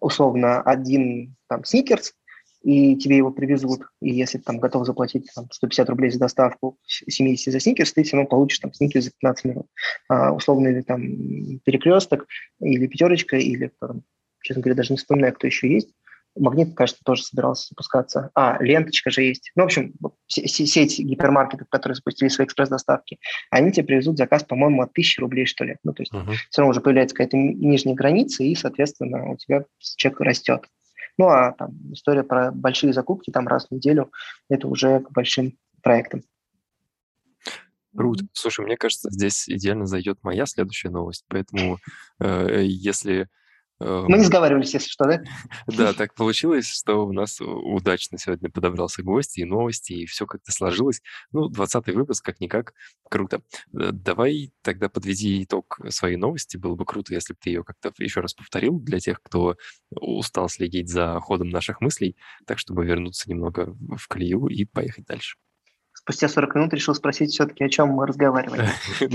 условно 0.00 0.60
один 0.60 1.34
там 1.48 1.64
сникерс, 1.64 2.14
и 2.62 2.96
тебе 2.96 3.16
его 3.16 3.30
привезут, 3.30 3.82
и 4.00 4.10
если 4.10 4.38
ты 4.38 4.44
там 4.44 4.58
готов 4.58 4.86
заплатить 4.86 5.28
там, 5.34 5.46
150 5.50 5.88
рублей 5.90 6.10
за 6.10 6.18
доставку 6.18 6.78
70 6.86 7.52
за 7.52 7.60
сникерс, 7.60 7.92
ты 7.92 8.02
все 8.02 8.16
равно 8.16 8.28
получишь 8.28 8.60
там 8.60 8.72
сникерс 8.72 9.06
за 9.06 9.10
15 9.10 9.44
минут. 9.44 9.66
А, 10.08 10.32
условно, 10.32 10.68
или 10.68 10.82
там 10.82 11.02
перекресток, 11.64 12.26
или 12.60 12.86
пятерочка, 12.86 13.36
или, 13.36 13.72
там, 13.80 14.02
честно 14.42 14.62
говоря, 14.62 14.76
даже 14.76 14.92
не 14.92 14.96
вспоминаю, 14.96 15.34
кто 15.34 15.46
еще 15.46 15.70
есть. 15.70 15.90
Магнит, 16.34 16.74
кажется, 16.74 17.02
тоже 17.04 17.24
собирался 17.24 17.68
запускаться. 17.68 18.30
А, 18.34 18.56
ленточка 18.62 19.10
же 19.10 19.22
есть. 19.22 19.50
Ну, 19.54 19.64
в 19.64 19.66
общем, 19.66 19.92
сеть 20.28 20.98
гипермаркетов, 20.98 21.68
которые 21.68 21.96
запустили 21.96 22.28
свои 22.28 22.46
экспресс-доставки, 22.46 23.18
они 23.50 23.70
тебе 23.70 23.84
привезут 23.84 24.16
заказ, 24.16 24.42
по-моему, 24.44 24.82
от 24.82 24.92
1000 24.92 25.20
рублей, 25.20 25.44
что 25.44 25.64
ли. 25.64 25.76
Ну, 25.84 25.92
то 25.92 26.02
есть 26.02 26.12
uh-huh. 26.12 26.32
все 26.48 26.62
равно 26.62 26.70
уже 26.70 26.80
появляется 26.80 27.14
какая-то 27.14 27.36
нижняя 27.36 27.94
граница, 27.94 28.44
и, 28.44 28.54
соответственно, 28.54 29.30
у 29.30 29.36
тебя 29.36 29.64
чек 29.78 30.20
растет. 30.20 30.62
Ну, 31.22 31.28
а 31.28 31.52
там 31.52 31.70
история 31.92 32.24
про 32.24 32.50
большие 32.50 32.92
закупки 32.92 33.30
там 33.30 33.46
раз 33.46 33.68
в 33.68 33.70
неделю, 33.70 34.10
это 34.48 34.66
уже 34.66 34.98
к 34.98 35.12
большим 35.12 35.56
проектам. 35.80 36.24
Круто. 37.96 38.24
Слушай, 38.32 38.64
мне 38.64 38.76
кажется, 38.76 39.08
здесь 39.08 39.48
идеально 39.48 39.86
зайдет 39.86 40.18
моя 40.24 40.46
следующая 40.46 40.90
новость, 40.90 41.24
поэтому 41.28 41.78
э, 42.18 42.62
если 42.64 43.28
мы 43.82 44.18
не 44.18 44.24
сговаривались, 44.24 44.74
если 44.74 44.88
что, 44.88 45.04
да? 45.04 45.22
Да, 45.66 45.92
так 45.92 46.14
получилось, 46.14 46.66
что 46.66 47.06
у 47.06 47.12
нас 47.12 47.40
удачно 47.40 48.18
сегодня 48.18 48.50
подобрался 48.50 49.02
гость, 49.02 49.38
и 49.38 49.44
новости, 49.44 49.92
и 49.92 50.06
все 50.06 50.26
как-то 50.26 50.52
сложилось. 50.52 51.02
Ну, 51.32 51.50
20-й 51.50 51.92
выпуск, 51.92 52.24
как-никак, 52.24 52.74
круто. 53.08 53.42
Э, 53.72 53.90
давай 53.92 54.52
тогда 54.62 54.88
подведи 54.88 55.42
итог 55.42 55.80
своей 55.88 56.16
новости. 56.16 56.56
Было 56.56 56.74
бы 56.74 56.84
круто, 56.84 57.14
если 57.14 57.32
бы 57.34 57.38
ты 57.42 57.50
ее 57.50 57.64
как-то 57.64 57.92
еще 57.98 58.20
раз 58.20 58.34
повторил 58.34 58.78
для 58.78 59.00
тех, 59.00 59.20
кто 59.22 59.56
устал 59.90 60.48
следить 60.48 60.88
за 60.88 61.18
ходом 61.20 61.50
наших 61.50 61.80
мыслей, 61.80 62.16
так, 62.46 62.58
чтобы 62.58 62.84
вернуться 62.84 63.28
немного 63.30 63.76
в 63.96 64.08
колею 64.08 64.46
и 64.46 64.64
поехать 64.64 65.06
дальше 65.06 65.36
спустя 66.02 66.28
40 66.28 66.54
минут 66.56 66.74
решил 66.74 66.94
спросить 66.94 67.30
все-таки, 67.30 67.64
о 67.64 67.68
чем 67.68 67.90
мы 67.90 68.06
разговариваем. 68.06 68.66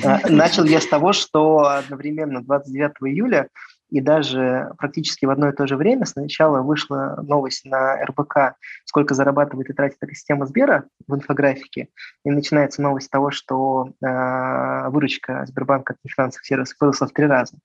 А, 0.05 0.21
начал 0.29 0.63
я 0.63 0.79
с 0.79 0.87
того, 0.87 1.11
что 1.11 1.67
одновременно 1.67 2.41
29 2.41 2.91
июля 3.13 3.49
и 3.89 4.01
даже 4.01 4.71
практически 4.77 5.25
в 5.25 5.29
одно 5.29 5.49
и 5.49 5.55
то 5.55 5.67
же 5.67 5.77
время 5.77 6.05
сначала 6.05 6.61
вышла 6.61 7.19
новость 7.21 7.65
на 7.65 7.95
РБК, 8.03 8.55
сколько 8.85 9.13
зарабатывает 9.13 9.69
и 9.69 9.73
тратит 9.73 9.97
эта 10.01 10.13
система 10.13 10.45
Сбера 10.45 10.85
в 11.07 11.15
инфографике, 11.15 11.89
и 12.25 12.29
начинается 12.29 12.81
новость 12.81 13.09
того, 13.09 13.31
что 13.31 13.91
э, 14.01 14.89
выручка 14.89 15.45
Сбербанка 15.47 15.93
от 15.93 15.99
нефинансовых 16.03 16.45
сервисов 16.45 16.77
выросла 16.79 17.07
в 17.07 17.13
три 17.13 17.25
раза 17.25 17.57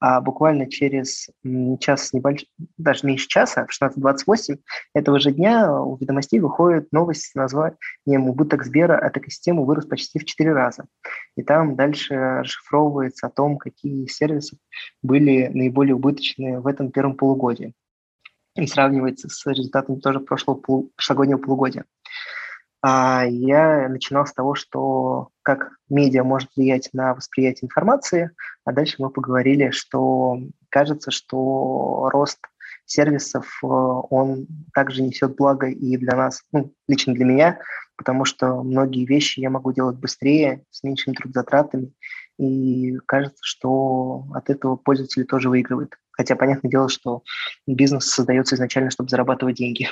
а 0.00 0.20
буквально 0.22 0.68
через 0.68 1.28
час, 1.78 2.12
небольш... 2.14 2.46
даже 2.78 3.06
меньше 3.06 3.28
часа, 3.28 3.66
в 3.66 3.82
16.28 3.82 4.58
этого 4.94 5.20
же 5.20 5.30
дня 5.30 5.72
у 5.80 5.96
ведомостей 5.96 6.40
выходит 6.40 6.90
новость 6.90 7.26
с 7.26 7.34
названием 7.34 7.76
«Убыток 8.28 8.64
Сбера 8.64 8.98
от 8.98 9.16
экосистемы 9.18 9.66
вырос 9.66 9.84
почти 9.84 10.18
в 10.18 10.24
4 10.24 10.52
раза». 10.52 10.86
И 11.36 11.42
там 11.42 11.76
дальше 11.76 12.14
расшифровывается 12.14 13.26
о 13.26 13.30
том, 13.30 13.58
какие 13.58 14.06
сервисы 14.06 14.56
были 15.02 15.48
наиболее 15.48 15.94
убыточные 15.94 16.60
в 16.60 16.66
этом 16.66 16.90
первом 16.90 17.14
полугодии. 17.14 17.74
И 18.56 18.66
сравнивается 18.66 19.28
с 19.28 19.46
результатами 19.46 20.00
тоже 20.00 20.20
прошлого 20.20 20.56
полу... 20.56 20.90
прошлогоднего 20.96 21.38
полугодия. 21.38 21.84
А 22.82 23.24
я 23.26 23.88
начинал 23.88 24.26
с 24.26 24.32
того, 24.32 24.54
что 24.54 25.28
как 25.42 25.72
медиа 25.88 26.24
может 26.24 26.50
влиять 26.56 26.88
на 26.92 27.14
восприятие 27.14 27.66
информации, 27.66 28.30
а 28.64 28.72
дальше 28.72 28.96
мы 28.98 29.10
поговорили, 29.10 29.70
что 29.70 30.38
кажется, 30.70 31.10
что 31.10 32.08
рост 32.10 32.38
сервисов, 32.86 33.46
э, 33.62 33.66
он 33.66 34.46
также 34.74 35.02
несет 35.02 35.36
благо 35.36 35.66
и 35.68 35.96
для 35.96 36.16
нас, 36.16 36.42
ну, 36.52 36.72
лично 36.88 37.14
для 37.14 37.24
меня, 37.24 37.58
потому 37.96 38.24
что 38.24 38.62
многие 38.62 39.04
вещи 39.04 39.40
я 39.40 39.50
могу 39.50 39.72
делать 39.72 39.96
быстрее, 39.96 40.64
с 40.70 40.82
меньшими 40.82 41.14
трудозатратами, 41.14 41.92
и 42.38 42.96
кажется, 43.06 43.40
что 43.42 44.24
от 44.34 44.48
этого 44.48 44.76
пользователи 44.76 45.24
тоже 45.24 45.50
выигрывают. 45.50 45.96
Хотя, 46.10 46.34
понятное 46.34 46.70
дело, 46.70 46.88
что 46.88 47.22
бизнес 47.66 48.06
создается 48.06 48.54
изначально, 48.54 48.90
чтобы 48.90 49.10
зарабатывать 49.10 49.56
деньги. 49.56 49.88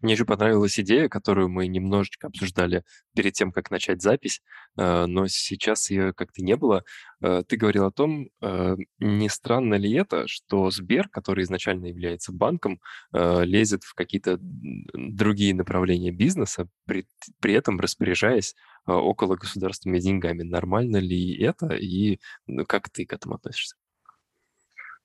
Мне 0.00 0.14
еще 0.14 0.24
понравилась 0.24 0.78
идея, 0.80 1.08
которую 1.08 1.48
мы 1.48 1.66
немножечко 1.66 2.28
обсуждали 2.28 2.84
перед 3.14 3.32
тем, 3.34 3.52
как 3.52 3.70
начать 3.70 4.02
запись, 4.02 4.42
э, 4.76 5.06
но 5.06 5.26
сейчас 5.26 5.90
ее 5.90 6.12
как-то 6.12 6.42
не 6.42 6.56
было. 6.56 6.84
Э, 7.20 7.42
ты 7.46 7.56
говорил 7.56 7.86
о 7.86 7.90
том, 7.90 8.28
э, 8.40 8.76
не 8.98 9.28
странно 9.28 9.74
ли 9.74 9.92
это, 9.92 10.26
что 10.28 10.70
Сбер, 10.70 11.08
который 11.08 11.44
изначально 11.44 11.86
является 11.86 12.32
банком, 12.32 12.80
лезет 13.12 13.84
в 13.84 13.94
какие-то 13.94 14.38
другие 14.40 15.54
направления 15.54 16.10
бизнеса, 16.10 16.68
при, 16.86 17.06
при 17.40 17.54
этом 17.54 17.80
распоряжаясь 17.80 18.54
около 18.86 19.36
государственными 19.36 20.00
деньгами. 20.00 20.42
Нормально 20.42 20.98
ли 20.98 21.36
это 21.42 21.68
и 21.74 22.20
как 22.68 22.90
ты 22.90 23.06
к 23.06 23.12
этому 23.12 23.34
относишься? 23.36 23.76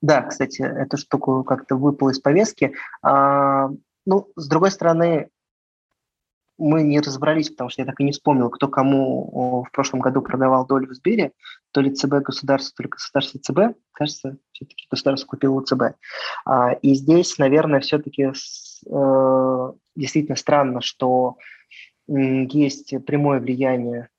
Да, 0.01 0.23
кстати, 0.23 0.61
эту 0.61 0.97
штуку 0.97 1.43
как-то 1.43 1.75
выпала 1.75 2.09
из 2.09 2.19
повестки. 2.19 2.73
Ну, 4.05 4.27
с 4.35 4.47
другой 4.47 4.71
стороны, 4.71 5.29
мы 6.57 6.83
не 6.83 6.99
разобрались, 6.99 7.49
потому 7.49 7.69
что 7.69 7.81
я 7.81 7.85
так 7.85 7.99
и 7.99 8.03
не 8.03 8.11
вспомнил, 8.11 8.49
кто 8.49 8.67
кому 8.67 9.63
в 9.67 9.71
прошлом 9.71 9.99
году 9.99 10.21
продавал 10.21 10.65
долю 10.65 10.87
в 10.87 10.93
Сбере, 10.93 11.31
то 11.71 11.81
ли 11.81 11.93
ЦБ 11.93 12.23
государство, 12.23 12.73
то 12.77 12.83
ли 12.83 12.89
государство 12.89 13.39
ЦБ. 13.39 13.77
Кажется, 13.93 14.37
все-таки 14.51 14.85
государство 14.89 15.27
купило 15.27 15.61
ЦБ. 15.61 15.95
А, 16.45 16.73
и 16.73 16.93
здесь, 16.93 17.37
наверное, 17.39 17.79
все-таки 17.79 18.23
э, 18.23 19.71
действительно 19.95 20.35
странно, 20.35 20.81
что 20.81 21.37
есть 22.07 22.93
прямое 23.05 23.39
влияние, 23.39 24.09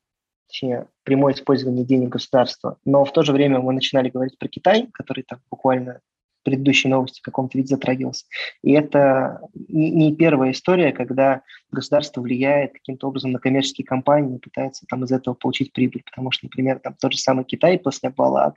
точнее, 0.49 0.89
прямое 1.05 1.35
использование 1.35 1.85
денег 1.85 2.09
государства. 2.09 2.79
Но 2.85 3.05
в 3.05 3.13
то 3.13 3.23
же 3.23 3.33
время 3.33 3.61
мы 3.61 3.73
начинали 3.73 4.09
говорить 4.09 4.39
про 4.39 4.49
Китай, 4.49 4.89
который 4.93 5.25
так 5.25 5.41
буквально 5.51 6.01
предыдущей 6.43 6.89
новости 6.89 7.21
в 7.21 7.23
каком-то 7.23 7.57
виде 7.59 7.69
затрагивался. 7.69 8.27
И 8.63 8.73
это 8.73 9.41
не 9.69 10.15
первая 10.15 10.53
история, 10.53 10.93
когда 10.93 11.43
государство 11.71 12.21
влияет 12.21 12.73
каким-то 12.73 13.09
образом 13.09 13.33
на 13.33 13.39
коммерческие 13.39 13.87
компании 13.87 14.39
пытается 14.39 14.87
там 14.89 15.05
из 15.05 15.13
этого 15.13 15.35
получить 15.35 15.73
прибыль. 15.73 16.03
Потому 16.05 16.31
что, 16.31 16.47
например, 16.47 16.79
там 16.79 16.95
тот 17.01 17.13
же 17.13 17.19
самый 17.19 17.45
Китай 17.45 17.79
после 17.79 18.11
обвала, 18.11 18.53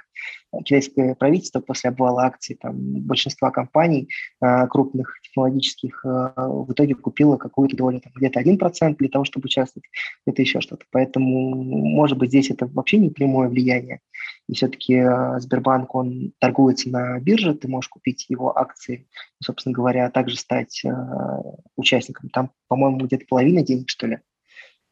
китайское 0.64 1.16
правительство 1.16 1.60
после 1.60 1.90
обвала 1.90 2.26
акций 2.26 2.58
там, 2.60 2.76
большинства 3.02 3.52
компаний 3.52 4.10
э, 4.42 4.68
крупных 4.68 5.20
технологических 5.22 6.04
э, 6.06 6.08
в 6.36 6.72
итоге 6.72 6.96
купило 6.96 7.38
какую-то 7.38 7.76
долю, 7.76 8.00
там, 8.00 8.14
где-то 8.16 8.42
1% 8.42 8.96
для 8.98 9.10
того, 9.10 9.26
чтобы 9.26 9.46
участвовать, 9.46 9.88
это 10.26 10.42
еще 10.42 10.62
что-то. 10.62 10.86
Поэтому, 10.92 11.56
может 11.56 12.18
быть, 12.18 12.30
здесь 12.30 12.50
это 12.52 12.68
вообще 12.68 12.98
не 12.98 13.10
прямое 13.10 13.50
влияние. 13.50 14.00
И 14.48 14.54
все-таки 14.54 14.96
э, 14.96 15.40
Сбербанк, 15.40 15.94
он 15.96 16.34
торгуется 16.40 16.90
на 16.90 17.20
бирже, 17.20 17.56
ты 17.56 17.68
можешь 17.68 17.90
купить 17.90 18.26
его 18.30 18.58
акции, 18.58 19.08
собственно 19.42 19.74
говоря, 19.74 20.06
а 20.06 20.12
также 20.12 20.38
стать 20.38 20.84
участником. 21.76 22.30
Там, 22.30 22.52
по-моему, 22.68 23.00
где-то 23.00 23.26
половина 23.28 23.64
денег, 23.64 23.90
что 23.90 24.08
ли. 24.08 24.20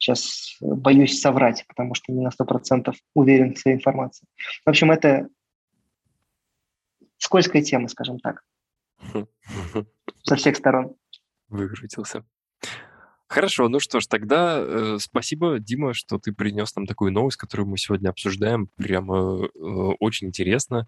Сейчас 0.03 0.57
боюсь 0.59 1.21
соврать, 1.21 1.63
потому 1.65 1.95
что 1.95 2.11
не 2.11 2.21
на 2.21 2.29
100% 2.29 2.93
уверен 3.15 3.53
в 3.53 3.57
своей 3.59 3.77
информации. 3.77 4.27
В 4.65 4.69
общем, 4.69 4.91
это 4.91 5.29
скользкая 7.23 7.61
тема, 7.61 7.87
скажем 7.87 8.19
так, 8.19 8.43
со 10.23 10.35
всех 10.35 10.57
сторон. 10.57 10.95
Выкрутился. 11.47 12.25
Хорошо, 13.27 13.67
ну 13.67 13.79
что 13.79 13.99
ж, 13.99 14.07
тогда 14.07 14.57
э, 14.59 14.97
спасибо, 14.99 15.57
Дима, 15.59 15.93
что 15.93 16.19
ты 16.19 16.33
принес 16.33 16.75
нам 16.75 16.85
такую 16.85 17.11
новость, 17.11 17.37
которую 17.37 17.67
мы 17.67 17.77
сегодня 17.77 18.09
обсуждаем. 18.09 18.67
Прямо 18.75 19.45
э, 19.45 19.47
очень 19.99 20.27
интересно. 20.27 20.87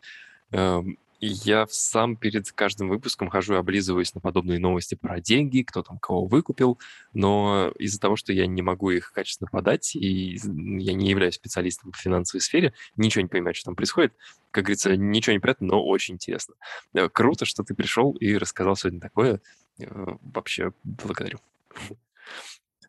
Э, 0.51 0.81
я 1.27 1.65
сам 1.69 2.15
перед 2.15 2.51
каждым 2.51 2.89
выпуском 2.89 3.29
хожу 3.29 3.55
и 3.55 3.57
облизываюсь 3.57 4.13
на 4.13 4.21
подобные 4.21 4.59
новости 4.59 4.95
про 4.95 5.19
деньги, 5.19 5.61
кто 5.61 5.83
там 5.83 5.99
кого 5.99 6.25
выкупил, 6.25 6.79
но 7.13 7.71
из-за 7.77 7.99
того, 7.99 8.15
что 8.15 8.33
я 8.33 8.47
не 8.47 8.61
могу 8.61 8.91
их 8.91 9.11
качественно 9.11 9.49
подать, 9.51 9.95
и 9.95 10.37
я 10.43 10.93
не 10.93 11.09
являюсь 11.09 11.35
специалистом 11.35 11.91
в 11.91 11.97
финансовой 11.97 12.41
сфере, 12.41 12.73
ничего 12.95 13.21
не 13.21 13.27
понимаю, 13.27 13.55
что 13.55 13.65
там 13.65 13.75
происходит. 13.75 14.13
Как 14.51 14.65
говорится, 14.65 14.95
ничего 14.95 15.33
не 15.33 15.39
приятно, 15.39 15.67
но 15.67 15.85
очень 15.85 16.15
интересно. 16.15 16.55
Э, 16.93 17.09
круто, 17.09 17.45
что 17.45 17.63
ты 17.63 17.73
пришел 17.75 18.13
и 18.13 18.37
рассказал 18.37 18.75
сегодня 18.75 18.99
такое. 18.99 19.41
Э, 19.79 20.15
вообще 20.21 20.71
благодарю. 20.83 21.39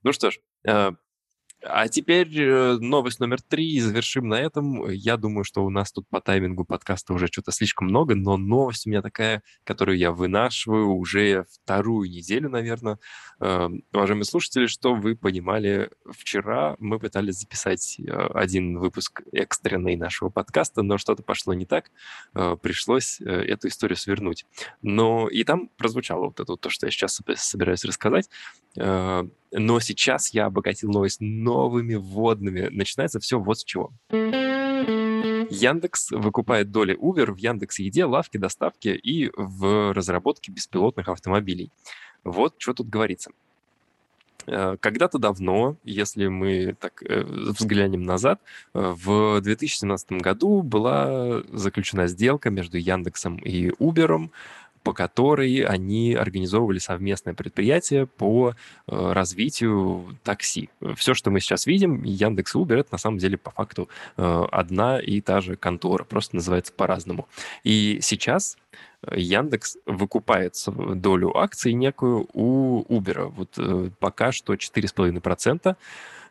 Ну 0.02 0.12
что 0.12 0.30
ж, 0.30 0.38
э, 0.64 0.92
а 1.68 1.88
теперь 1.88 2.28
э, 2.40 2.78
новость 2.78 3.20
номер 3.20 3.42
три, 3.42 3.72
и 3.72 3.80
завершим 3.80 4.28
на 4.28 4.40
этом. 4.40 4.88
Я 4.90 5.16
думаю, 5.16 5.44
что 5.44 5.64
у 5.64 5.70
нас 5.70 5.92
тут 5.92 6.08
по 6.08 6.20
таймингу 6.20 6.64
подкаста 6.64 7.12
уже 7.12 7.26
что-то 7.26 7.52
слишком 7.52 7.88
много, 7.88 8.14
но 8.14 8.36
новость 8.36 8.86
у 8.86 8.90
меня 8.90 9.02
такая, 9.02 9.42
которую 9.64 9.98
я 9.98 10.12
вынашиваю 10.12 10.88
уже 10.94 11.44
вторую 11.50 12.10
неделю, 12.10 12.48
наверное. 12.48 12.98
Эм, 13.40 13.82
уважаемые 13.92 14.24
слушатели, 14.24 14.66
что 14.66 14.94
вы 14.94 15.16
понимали, 15.16 15.90
вчера 16.10 16.76
мы 16.78 16.98
пытались 16.98 17.40
записать 17.40 17.98
э, 17.98 18.10
один 18.34 18.78
выпуск 18.78 19.22
экстренный 19.32 19.96
нашего 19.96 20.30
подкаста, 20.30 20.82
но 20.82 20.98
что-то 20.98 21.22
пошло 21.22 21.54
не 21.54 21.66
так, 21.66 21.90
э, 22.34 22.56
пришлось 22.60 23.20
эту 23.20 23.68
историю 23.68 23.96
свернуть. 23.96 24.46
Но 24.82 25.28
и 25.28 25.44
там 25.44 25.68
прозвучало 25.76 26.26
вот 26.26 26.40
это 26.40 26.56
то, 26.56 26.70
что 26.70 26.86
я 26.86 26.90
сейчас 26.90 27.20
собираюсь 27.36 27.84
рассказать. 27.84 28.30
Но 29.58 29.80
сейчас 29.80 30.34
я 30.34 30.46
обогатил 30.46 30.90
новость 30.90 31.22
новыми 31.22 31.94
вводными. 31.94 32.68
Начинается 32.70 33.20
все 33.20 33.40
вот 33.40 33.58
с 33.58 33.64
чего. 33.64 33.90
Яндекс 35.48 36.10
выкупает 36.10 36.70
доли 36.70 36.94
Uber 36.94 37.32
в 37.32 37.38
Яндекс 37.38 37.78
Еде, 37.78 38.04
лавке, 38.04 38.38
доставке 38.38 38.94
и 38.94 39.30
в 39.34 39.94
разработке 39.94 40.52
беспилотных 40.52 41.08
автомобилей. 41.08 41.70
Вот 42.22 42.56
что 42.58 42.74
тут 42.74 42.90
говорится. 42.90 43.30
Э, 44.46 44.76
когда-то 44.78 45.18
давно, 45.18 45.76
если 45.84 46.26
мы 46.28 46.76
так 46.78 47.02
э, 47.02 47.22
взглянем 47.22 48.02
назад, 48.02 48.40
э, 48.74 48.94
в 48.94 49.40
2017 49.40 50.12
году 50.12 50.62
была 50.62 51.42
заключена 51.50 52.06
сделка 52.08 52.50
между 52.50 52.76
Яндексом 52.76 53.36
и 53.38 53.70
Uber 53.70 54.30
по 54.86 54.92
которой 54.92 55.64
они 55.64 56.14
организовывали 56.14 56.78
совместное 56.78 57.34
предприятие 57.34 58.06
по 58.06 58.54
э, 58.86 59.12
развитию 59.12 60.16
такси. 60.22 60.70
Все, 60.94 61.12
что 61.12 61.32
мы 61.32 61.40
сейчас 61.40 61.66
видим, 61.66 62.04
Яндекс 62.04 62.54
и 62.54 62.58
Uber, 62.58 62.76
это 62.76 62.90
на 62.92 62.98
самом 62.98 63.18
деле 63.18 63.36
по 63.36 63.50
факту 63.50 63.88
э, 64.16 64.44
одна 64.52 65.00
и 65.00 65.20
та 65.20 65.40
же 65.40 65.56
контора, 65.56 66.04
просто 66.04 66.36
называется 66.36 66.72
по-разному. 66.72 67.26
И 67.64 67.98
сейчас 68.00 68.56
Яндекс 69.10 69.76
выкупает 69.86 70.54
долю 70.66 71.36
акций 71.36 71.72
некую 71.72 72.28
у 72.32 72.84
Uber. 72.84 73.24
Вот 73.24 73.54
э, 73.58 73.90
пока 73.98 74.30
что 74.30 74.54
4,5%. 74.54 75.74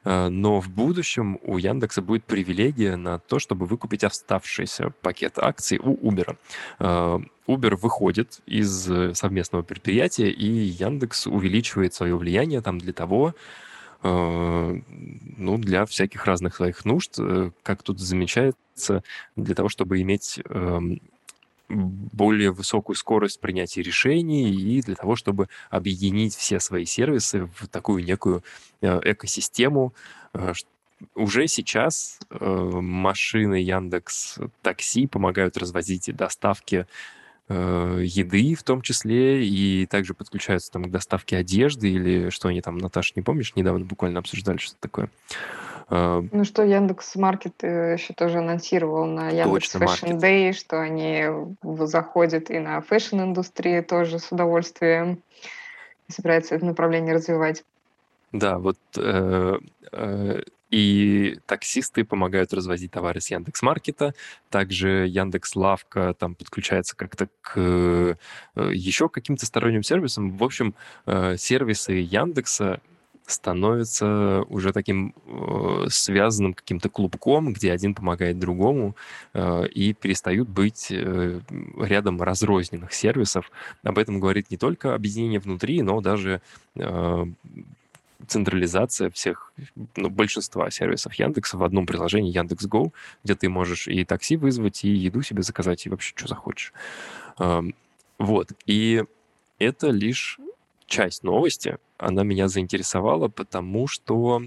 Э, 0.05 0.29
но 0.29 0.61
в 0.61 0.69
будущем 0.69 1.39
у 1.43 1.57
Яндекса 1.57 2.01
будет 2.01 2.23
привилегия 2.23 2.95
на 2.95 3.19
то, 3.19 3.39
чтобы 3.39 3.65
выкупить 3.65 4.03
оставшийся 4.03 4.91
пакет 5.01 5.37
акций 5.37 5.79
у 5.79 5.95
Uber. 5.95 6.37
Э, 6.79 7.19
Uber 7.47 7.75
выходит 7.75 8.39
из 8.45 8.89
совместного 9.17 9.63
предприятия, 9.63 10.29
и 10.29 10.45
Яндекс 10.45 11.27
увеличивает 11.27 11.93
свое 11.93 12.15
влияние 12.15 12.61
там 12.61 12.79
для 12.79 12.93
того, 12.93 13.35
э, 14.03 14.81
ну, 15.37 15.57
для 15.57 15.85
всяких 15.85 16.25
разных 16.25 16.55
своих 16.55 16.85
нужд, 16.85 17.19
как 17.63 17.83
тут 17.83 17.99
замечается, 17.99 19.03
для 19.35 19.55
того, 19.55 19.69
чтобы 19.69 20.01
иметь 20.01 20.39
эм, 20.49 20.99
более 21.69 22.51
высокую 22.51 22.95
скорость 22.95 23.39
принятия 23.39 23.81
решений 23.81 24.51
и 24.51 24.81
для 24.81 24.95
того, 24.95 25.15
чтобы 25.15 25.49
объединить 25.69 26.35
все 26.35 26.59
свои 26.59 26.85
сервисы 26.85 27.49
в 27.55 27.67
такую 27.67 28.03
некую 28.03 28.43
э, 28.81 28.99
экосистему. 29.03 29.93
Э, 30.33 30.53
уже 31.15 31.47
сейчас 31.47 32.19
э, 32.29 32.45
машины 32.45 33.55
Яндекс 33.55 34.39
Такси 34.61 35.07
помогают 35.07 35.57
развозить 35.57 36.15
доставки 36.15 36.87
еды 37.47 38.55
в 38.55 38.63
том 38.63 38.81
числе, 38.81 39.45
и 39.45 39.85
также 39.85 40.15
подключаются 40.15 40.71
там 40.71 40.85
к 40.85 40.89
доставке 40.89 41.37
одежды 41.37 41.91
или 41.91 42.31
что 42.31 42.47
они 42.47 42.59
там, 42.59 42.79
Наташа, 42.79 43.13
не 43.15 43.21
помнишь, 43.21 43.55
недавно 43.55 43.85
буквально 43.85 44.17
обсуждали 44.17 44.57
что-то 44.57 44.79
такое. 44.81 45.11
А, 45.87 46.23
ну 46.31 46.43
что, 46.43 46.63
Яндекс 46.63 47.15
Маркет 47.15 47.63
э, 47.63 47.93
еще 47.93 48.13
тоже 48.13 48.39
анонсировал 48.39 49.05
на 49.05 49.29
Яндекс 49.29 49.75
Fashion 49.75 50.19
Day, 50.19 50.53
что 50.53 50.81
они 50.81 51.25
заходят 51.63 52.49
и 52.49 52.59
на 52.59 52.81
fashion-индустрии 52.81 53.81
тоже 53.81 54.19
с 54.19 54.31
удовольствием 54.31 55.21
собираются 56.07 56.55
это 56.55 56.65
направление 56.65 57.13
развивать. 57.13 57.63
Да, 58.31 58.57
вот 58.57 58.77
э, 58.97 59.57
э, 59.91 60.41
и 60.71 61.37
таксисты 61.45 62.03
помогают 62.03 62.53
развозить 62.53 62.91
товары 62.91 63.21
с 63.21 63.31
Яндекс 63.31 63.61
Маркета. 63.61 64.13
Также 64.49 65.07
Яндекс 65.07 65.55
Лавка 65.55 66.13
там 66.17 66.35
подключается 66.35 66.97
как-то 66.97 67.29
к 67.41 67.53
э, 67.55 68.15
еще 68.55 69.07
каким-то 69.07 69.45
сторонним 69.45 69.83
сервисам. 69.83 70.35
В 70.35 70.43
общем, 70.43 70.75
э, 71.05 71.37
сервисы 71.37 71.93
Яндекса 71.93 72.81
становится 73.27 74.43
уже 74.49 74.71
таким 74.71 75.13
э, 75.25 75.87
связанным 75.89 76.53
каким-то 76.53 76.89
клубком, 76.89 77.53
где 77.53 77.71
один 77.71 77.93
помогает 77.93 78.39
другому, 78.39 78.95
э, 79.33 79.67
и 79.67 79.93
перестают 79.93 80.49
быть 80.49 80.87
э, 80.91 81.39
рядом 81.79 82.21
разрозненных 82.21 82.93
сервисов. 82.93 83.51
Об 83.83 83.97
этом 83.97 84.19
говорит 84.19 84.51
не 84.51 84.57
только 84.57 84.93
объединение 84.93 85.39
внутри, 85.39 85.81
но 85.81 86.01
даже 86.01 86.41
э, 86.75 87.25
централизация 88.27 89.09
всех, 89.09 89.51
ну, 89.95 90.09
большинства 90.09 90.69
сервисов 90.71 91.13
Яндекса 91.15 91.57
в 91.57 91.63
одном 91.63 91.85
приложении 91.85 92.31
Яндекс.Го, 92.31 92.91
где 93.23 93.35
ты 93.35 93.49
можешь 93.49 93.87
и 93.87 94.05
такси 94.05 94.37
вызвать, 94.37 94.83
и 94.83 94.89
еду 94.89 95.21
себе 95.21 95.43
заказать, 95.43 95.85
и 95.85 95.89
вообще 95.89 96.13
что 96.15 96.27
захочешь. 96.27 96.73
Э, 97.39 97.61
вот. 98.17 98.51
И 98.65 99.03
это 99.59 99.89
лишь 99.89 100.39
часть 100.85 101.23
новости, 101.23 101.77
она 101.97 102.23
меня 102.23 102.47
заинтересовала, 102.47 103.27
потому 103.27 103.87
что 103.87 104.43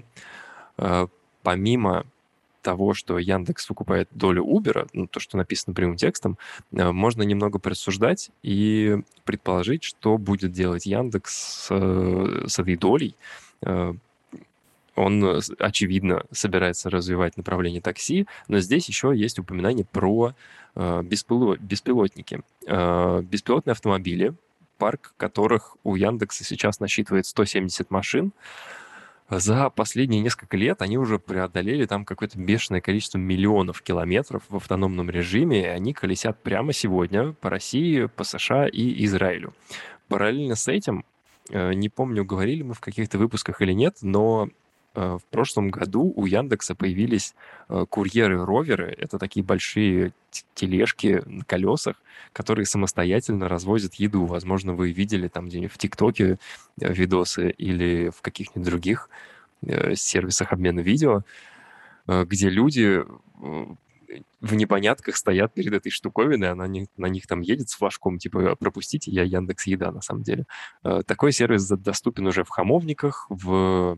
э, 0.77 1.07
помимо 1.43 2.05
того, 2.61 2.93
что 2.93 3.17
Яндекс 3.17 3.69
выкупает 3.69 4.09
долю 4.11 4.43
Uber, 4.45 4.87
ну, 4.93 5.07
то, 5.07 5.19
что 5.19 5.37
написано 5.37 5.73
прямым 5.73 5.95
текстом, 5.95 6.37
э, 6.71 6.91
можно 6.91 7.23
немного 7.23 7.59
присуждать 7.59 8.31
и 8.43 8.97
предположить, 9.23 9.83
что 9.83 10.17
будет 10.17 10.51
делать 10.51 10.85
Яндекс 10.85 11.67
э, 11.69 12.43
с 12.47 12.59
этой 12.59 12.75
долей. 12.75 13.15
Э, 13.61 13.93
он, 14.95 15.41
очевидно, 15.59 16.25
собирается 16.31 16.89
развивать 16.89 17.37
направление 17.37 17.79
такси, 17.79 18.27
но 18.49 18.59
здесь 18.59 18.89
еще 18.89 19.13
есть 19.15 19.39
упоминание 19.39 19.85
про 19.85 20.33
беспилотники. 20.75 22.41
Беспилотные 22.65 23.71
автомобили, 23.71 24.33
парк 24.79 25.13
которых 25.17 25.77
у 25.83 25.95
Яндекса 25.95 26.43
сейчас 26.43 26.79
насчитывает 26.79 27.27
170 27.27 27.91
машин, 27.91 28.33
за 29.29 29.69
последние 29.69 30.21
несколько 30.21 30.57
лет 30.57 30.81
они 30.81 30.97
уже 30.97 31.19
преодолели 31.19 31.85
там 31.85 32.03
какое-то 32.03 32.39
бешеное 32.39 32.81
количество 32.81 33.19
миллионов 33.19 33.83
километров 33.83 34.41
в 34.49 34.55
автономном 34.55 35.11
режиме, 35.11 35.61
и 35.61 35.67
они 35.67 35.93
колесят 35.93 36.41
прямо 36.41 36.73
сегодня 36.73 37.33
по 37.33 37.51
России, 37.51 38.05
по 38.05 38.23
США 38.23 38.67
и 38.67 39.05
Израилю. 39.05 39.53
Параллельно 40.07 40.55
с 40.55 40.67
этим, 40.67 41.05
э, 41.51 41.73
не 41.73 41.89
помню, 41.89 42.25
говорили 42.25 42.63
мы 42.63 42.73
в 42.73 42.79
каких-то 42.79 43.19
выпусках 43.19 43.61
или 43.61 43.73
нет, 43.73 43.97
но 44.01 44.49
в 44.99 45.21
прошлом 45.29 45.69
году 45.69 46.11
у 46.15 46.25
Яндекса 46.25 46.75
появились 46.75 47.33
э, 47.69 47.85
курьеры-роверы. 47.89 48.93
Это 48.97 49.17
такие 49.17 49.45
большие 49.45 50.11
тележки 50.55 51.23
на 51.25 51.45
колесах, 51.45 52.01
которые 52.33 52.65
самостоятельно 52.65 53.47
развозят 53.47 53.95
еду. 53.95 54.25
Возможно, 54.25 54.73
вы 54.73 54.91
видели 54.91 55.29
там 55.29 55.47
где-нибудь 55.47 55.71
в 55.71 55.77
ТикТоке 55.77 56.37
э, 56.81 56.93
видосы 56.93 57.51
или 57.51 58.09
в 58.09 58.21
каких-нибудь 58.21 58.65
других 58.65 59.09
сервисах 59.93 60.53
обмена 60.53 60.79
видео, 60.79 61.23
где 62.07 62.49
люди 62.49 63.03
в 64.39 64.55
непонятках 64.55 65.17
стоят 65.17 65.53
перед 65.53 65.73
этой 65.73 65.89
штуковиной, 65.89 66.51
она 66.51 66.65
не, 66.65 66.87
на 66.95 67.07
них 67.07 67.27
там 67.27 67.41
едет 67.41 67.67
с 67.67 67.73
флажком, 67.73 68.19
типа, 68.19 68.55
пропустите, 68.55 69.11
я 69.11 69.23
Яндекс 69.23 69.67
Еда, 69.67 69.91
на 69.91 70.01
самом 70.01 70.23
деле. 70.23 70.45
Такой 70.81 71.33
сервис 71.33 71.67
доступен 71.67 72.27
уже 72.27 72.45
в 72.45 72.49
Хамовниках, 72.49 73.25
в 73.27 73.97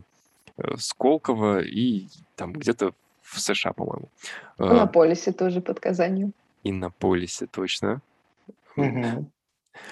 Сколково 0.76 1.60
и 1.60 2.08
там 2.36 2.52
где-то 2.52 2.94
в 3.22 3.40
США, 3.40 3.72
по-моему. 3.72 4.10
На 4.58 4.86
полисе 4.86 5.32
тоже 5.32 5.60
под 5.60 5.80
Казанью. 5.80 6.32
И 6.62 6.72
на 6.72 6.90
полисе, 6.90 7.46
точно. 7.46 8.02
Угу. 8.76 9.30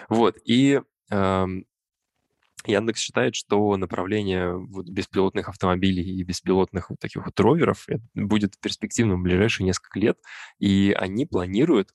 Вот, 0.08 0.36
и 0.44 0.80
э, 1.10 1.46
Яндекс 2.66 3.00
считает, 3.00 3.34
что 3.34 3.76
направление 3.76 4.56
вот 4.56 4.88
беспилотных 4.88 5.48
автомобилей 5.48 6.02
и 6.02 6.22
беспилотных 6.22 6.90
вот 6.90 6.98
таких 6.98 7.24
вот 7.24 7.38
роверов 7.40 7.86
будет 8.14 8.58
перспективным 8.58 9.20
в 9.20 9.22
ближайшие 9.22 9.66
несколько 9.66 9.98
лет, 9.98 10.18
и 10.58 10.94
они 10.96 11.26
планируют 11.26 11.90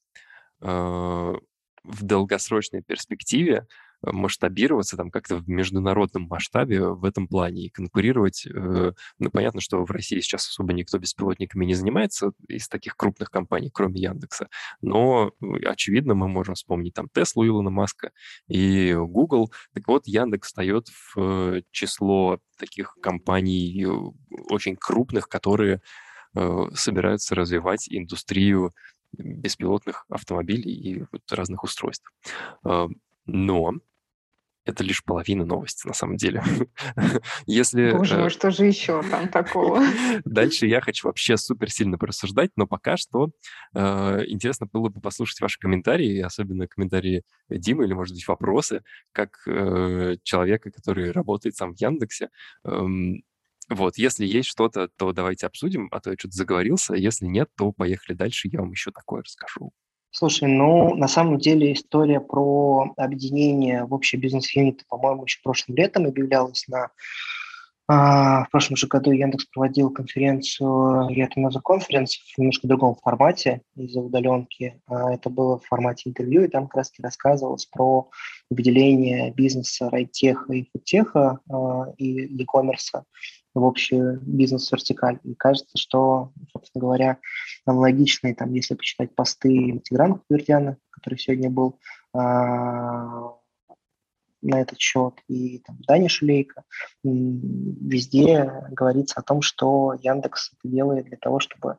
э, 0.62 0.68
в 0.68 2.04
долгосрочной 2.04 2.82
перспективе 2.82 3.68
масштабироваться 4.12 4.98
там 4.98 5.12
как-то 5.12 5.38
в 5.38 5.48
международном 5.50 6.24
масштабе 6.24 6.88
в 6.88 7.06
этом 7.06 7.28
плане 7.28 7.66
и 7.66 7.70
конкурировать. 7.70 8.46
Э, 8.48 8.94
ну, 9.20 9.30
понятно, 9.30 9.62
что 9.62 9.84
в 9.84 9.92
России 9.92 10.20
сейчас 10.20 10.48
особо 10.48 10.74
никто 10.74 10.98
беспилотниками 10.98 11.66
не 11.66 11.74
занимается 11.74 12.32
из 12.48 12.68
таких 12.68 12.96
крупных 12.98 13.32
компаний, 13.32 13.70
кроме 13.74 14.02
Яндекса, 14.02 14.50
но, 14.82 15.32
очевидно, 15.66 16.16
мы 16.16 16.28
можем 16.28 16.56
вспомнить 16.56 16.94
там 16.94 17.10
Теслу 17.14 17.46
Илона 17.46 17.70
Маска 17.70 18.12
и 18.48 18.94
Google. 18.94 19.52
Так 19.74 19.88
вот, 19.88 20.08
Яндекс 20.08 20.48
встает 20.48 20.88
в 21.16 21.62
число 21.72 22.40
таких 22.58 22.96
компаний 23.02 23.86
э, 23.86 23.90
очень 24.50 24.76
крупных, 24.76 25.28
которые 25.28 25.82
э, 26.36 26.64
собираются 26.74 27.36
развивать 27.36 27.88
индустрию 27.90 28.74
беспилотных 29.14 30.06
автомобилей 30.10 30.74
и 30.74 31.06
разных 31.30 31.64
устройств. 31.64 32.12
Но 33.26 33.74
это 34.66 34.84
лишь 34.84 35.04
половина 35.04 35.46
новости, 35.46 35.88
на 35.88 35.94
самом 35.94 36.18
деле. 36.18 36.44
Если... 37.46 37.92
Боже 37.92 38.18
мой, 38.18 38.28
э, 38.28 38.30
что 38.30 38.50
же 38.52 38.66
еще 38.66 39.02
там 39.04 39.30
такого? 39.30 39.84
Дальше 40.26 40.66
я 40.66 40.82
хочу 40.82 41.08
вообще 41.08 41.38
супер 41.38 41.70
сильно 41.70 41.98
порассуждать, 41.98 42.52
но 42.56 42.66
пока 42.68 42.98
что 42.98 43.30
э, 43.74 44.24
интересно 44.28 44.68
было 44.72 44.90
бы 44.90 45.00
послушать 45.02 45.40
ваши 45.40 45.60
комментарии, 45.60 46.20
особенно 46.20 46.68
комментарии 46.68 47.24
Димы 47.50 47.86
или, 47.86 47.94
может 47.94 48.16
быть, 48.16 48.28
вопросы, 48.28 48.82
как 49.12 49.38
э, 49.48 50.18
человека, 50.24 50.72
который 50.72 51.12
работает 51.12 51.56
сам 51.56 51.76
в 51.76 51.80
Яндексе. 51.80 52.30
Эм, 52.64 53.24
вот, 53.70 53.98
если 53.98 54.26
есть 54.26 54.50
что-то, 54.50 54.90
то 54.96 55.12
давайте 55.12 55.48
обсудим, 55.48 55.88
а 55.92 56.00
то 56.00 56.12
я 56.12 56.16
что-то 56.18 56.36
заговорился. 56.36 56.96
Если 56.96 57.26
нет, 57.26 57.50
то 57.58 57.72
поехали 57.72 58.16
дальше, 58.16 58.48
я 58.52 58.60
вам 58.60 58.72
еще 58.72 58.92
такое 58.92 59.22
расскажу. 59.24 59.72
Слушай, 60.18 60.48
ну, 60.48 60.96
на 60.96 61.10
самом 61.10 61.40
деле 61.40 61.74
история 61.74 62.22
про 62.22 62.94
объединение 62.96 63.84
в 63.84 63.94
общий 63.94 64.16
бизнес-юнит, 64.16 64.86
по-моему, 64.88 65.26
еще 65.26 65.42
прошлым 65.44 65.76
летом 65.76 66.06
объявлялась 66.06 66.70
на 66.70 66.88
а, 67.90 68.46
в 68.46 68.50
прошлом 68.50 68.78
же 68.78 68.88
году 68.88 69.12
Яндекс 69.12 69.44
проводил 69.48 69.90
конференцию 69.90 71.10
Yato 71.10 71.52
Conference 71.62 72.12
в 72.34 72.38
немножко 72.38 72.66
другом 72.66 72.96
формате 72.96 73.62
из-за 73.76 74.00
удаленки. 74.00 74.80
А, 74.88 75.14
это 75.14 75.30
было 75.30 75.60
в 75.60 75.66
формате 75.66 76.04
интервью, 76.10 76.46
и 76.46 76.48
там 76.48 76.68
как 76.68 76.78
раз 76.78 76.94
рассказывалось 76.98 77.66
про 77.66 78.10
выделение 78.50 79.34
бизнеса 79.34 79.90
райтеха 79.90 80.54
и 80.54 80.70
фудтеха 80.72 81.42
а, 81.52 81.92
и 81.98 82.22
e-commerce 82.42 83.04
в 83.56 83.66
общую 83.66 84.20
бизнес-вертикаль. 84.22 85.20
И 85.24 85.34
кажется, 85.34 85.78
что, 85.78 86.32
собственно 86.52 86.82
говоря, 86.82 87.18
аналогичные, 87.66 88.36
там, 88.36 88.54
если 88.54 88.76
почитать 88.76 89.16
посты 89.16 89.82
Тиграна 89.84 90.20
Худвердяна, 90.20 90.78
который 90.92 91.18
сегодня 91.18 91.50
был, 91.50 91.80
на 94.46 94.62
этот 94.62 94.80
счет, 94.80 95.14
и 95.28 95.60
там, 95.66 95.78
Даня 95.88 96.10
Шулейко, 96.10 96.64
везде 97.04 98.52
говорится 98.72 99.20
о 99.20 99.24
том, 99.24 99.42
что 99.42 99.94
Яндекс 100.02 100.52
это 100.54 100.72
делает 100.72 101.06
для 101.06 101.18
того, 101.18 101.40
чтобы 101.40 101.78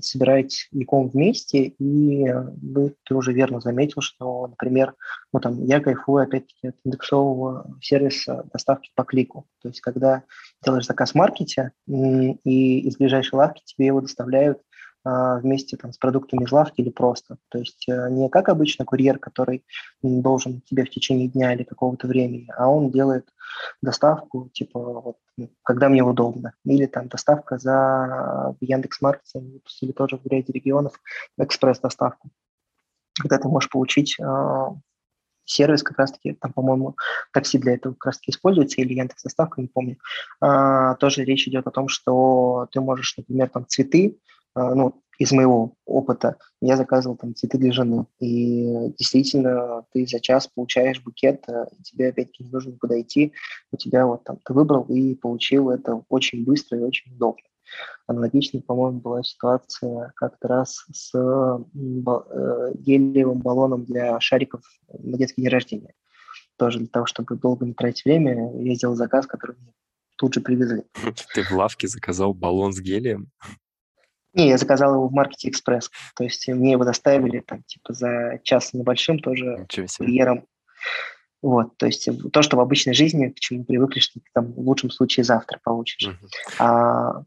собирать 0.00 0.68
Яком 0.70 1.08
вместе, 1.08 1.74
и 1.78 2.28
вы, 2.62 2.94
ты 3.04 3.14
уже 3.14 3.32
верно 3.32 3.60
заметил, 3.60 4.00
что, 4.00 4.46
например, 4.46 4.94
ну, 5.32 5.40
там, 5.40 5.64
я 5.64 5.80
кайфую 5.80 6.24
опять-таки 6.24 6.68
от 6.68 6.76
индексового 6.84 7.76
сервиса 7.80 8.44
доставки 8.52 8.90
по 8.94 9.04
клику. 9.04 9.46
То 9.62 9.68
есть, 9.68 9.80
когда 9.80 10.22
делаешь 10.64 10.86
заказ 10.86 11.12
в 11.12 11.14
маркете, 11.14 11.72
и 11.86 12.80
из 12.80 12.96
ближайшей 12.96 13.36
лавки 13.36 13.62
тебе 13.64 13.86
его 13.86 14.00
доставляют 14.00 14.60
вместе 15.04 15.76
там, 15.76 15.92
с 15.92 15.98
продуктами 15.98 16.44
из 16.44 16.52
лавки 16.52 16.80
или 16.80 16.90
просто. 16.90 17.36
То 17.48 17.58
есть 17.58 17.88
э, 17.88 18.08
не 18.10 18.28
как 18.28 18.48
обычно 18.48 18.84
курьер, 18.84 19.18
который 19.18 19.64
должен 20.02 20.60
тебе 20.60 20.84
в 20.84 20.90
течение 20.90 21.28
дня 21.28 21.52
или 21.52 21.64
какого-то 21.64 22.06
времени, 22.06 22.48
а 22.56 22.68
он 22.68 22.90
делает 22.90 23.28
доставку, 23.82 24.48
типа, 24.52 24.78
вот, 24.78 25.16
когда 25.62 25.88
мне 25.88 26.02
удобно. 26.02 26.52
Или 26.64 26.86
там 26.86 27.08
доставка 27.08 27.58
за 27.58 28.56
Яндекс.Маркете, 28.60 29.40
выпустили 29.40 29.92
тоже 29.92 30.18
в 30.18 30.26
ряде 30.26 30.52
регионов 30.52 31.00
экспресс-доставку, 31.38 32.30
когда 33.20 33.38
ты 33.38 33.48
можешь 33.48 33.70
получить 33.70 34.16
э, 34.20 34.66
сервис 35.44 35.82
как 35.82 35.98
раз-таки, 35.98 36.34
там, 36.34 36.52
по-моему, 36.52 36.96
такси 37.32 37.58
для 37.58 37.74
этого 37.74 37.94
как 37.94 38.06
раз-таки 38.06 38.30
используется, 38.30 38.80
или 38.80 38.94
Яндекс 38.94 39.22
доставка, 39.22 39.60
не 39.60 39.68
помню. 39.68 39.98
А, 40.40 40.94
тоже 40.96 41.24
речь 41.24 41.46
идет 41.48 41.66
о 41.66 41.70
том, 41.70 41.88
что 41.88 42.68
ты 42.70 42.80
можешь, 42.80 43.16
например, 43.16 43.48
там 43.48 43.66
цветы 43.66 44.16
а, 44.26 44.31
ну, 44.54 45.02
из 45.18 45.32
моего 45.32 45.74
опыта, 45.84 46.36
я 46.60 46.76
заказывал 46.76 47.16
там 47.16 47.34
цветы 47.34 47.58
для 47.58 47.72
жены, 47.72 48.06
и 48.18 48.92
действительно 48.98 49.84
ты 49.92 50.06
за 50.06 50.20
час 50.20 50.48
получаешь 50.48 51.02
букет, 51.02 51.44
а, 51.48 51.68
и 51.78 51.82
тебе 51.82 52.08
опять-таки 52.08 52.44
не 52.44 52.50
нужно 52.50 52.72
подойти, 52.72 53.32
у 53.70 53.76
тебя 53.76 54.06
вот 54.06 54.24
там 54.24 54.38
ты 54.44 54.52
выбрал 54.52 54.84
и 54.84 55.14
получил 55.14 55.70
это 55.70 56.02
очень 56.08 56.44
быстро 56.44 56.78
и 56.78 56.82
очень 56.82 57.14
удобно. 57.14 57.42
Аналогично, 58.06 58.60
по-моему, 58.60 59.00
была 59.00 59.22
ситуация 59.22 60.12
как-то 60.16 60.48
раз 60.48 60.84
с 60.92 61.14
э, 61.14 61.58
гелиевым 62.74 63.38
баллоном 63.38 63.84
для 63.84 64.20
шариков 64.20 64.62
на 64.92 65.16
детский 65.16 65.42
день 65.42 65.50
рождения. 65.50 65.94
Тоже 66.58 66.80
для 66.80 66.88
того, 66.88 67.06
чтобы 67.06 67.36
долго 67.36 67.64
не 67.64 67.72
тратить 67.72 68.04
время, 68.04 68.52
я 68.62 68.74
сделал 68.74 68.94
заказ, 68.94 69.26
который 69.26 69.56
мне 69.56 69.72
тут 70.16 70.34
же 70.34 70.40
привезли. 70.40 70.82
Ты 71.34 71.44
в 71.44 71.52
лавке 71.52 71.88
заказал 71.88 72.34
баллон 72.34 72.72
с 72.72 72.80
гелием? 72.80 73.30
Не, 74.34 74.48
я 74.48 74.58
заказал 74.58 74.94
его 74.94 75.08
в 75.08 75.12
Маркете 75.12 75.48
Экспресс. 75.48 75.90
То 76.16 76.24
есть 76.24 76.48
мне 76.48 76.72
его 76.72 76.84
доставили 76.84 77.40
там 77.40 77.62
типа 77.64 77.92
за 77.92 78.40
час 78.42 78.72
небольшим 78.72 79.18
тоже 79.18 79.66
курьером. 79.98 80.46
Вот, 81.42 81.76
то 81.76 81.86
есть 81.86 82.08
то, 82.32 82.42
что 82.42 82.56
в 82.56 82.60
обычной 82.60 82.94
жизни, 82.94 83.28
к 83.28 83.40
чему 83.40 83.64
привыкли, 83.64 83.98
что 83.98 84.20
ты 84.20 84.26
там 84.32 84.52
в 84.52 84.60
лучшем 84.60 84.90
случае 84.92 85.24
завтра 85.24 85.58
получишь. 85.64 86.08
Uh-huh. 86.08 86.54
А 86.60 87.22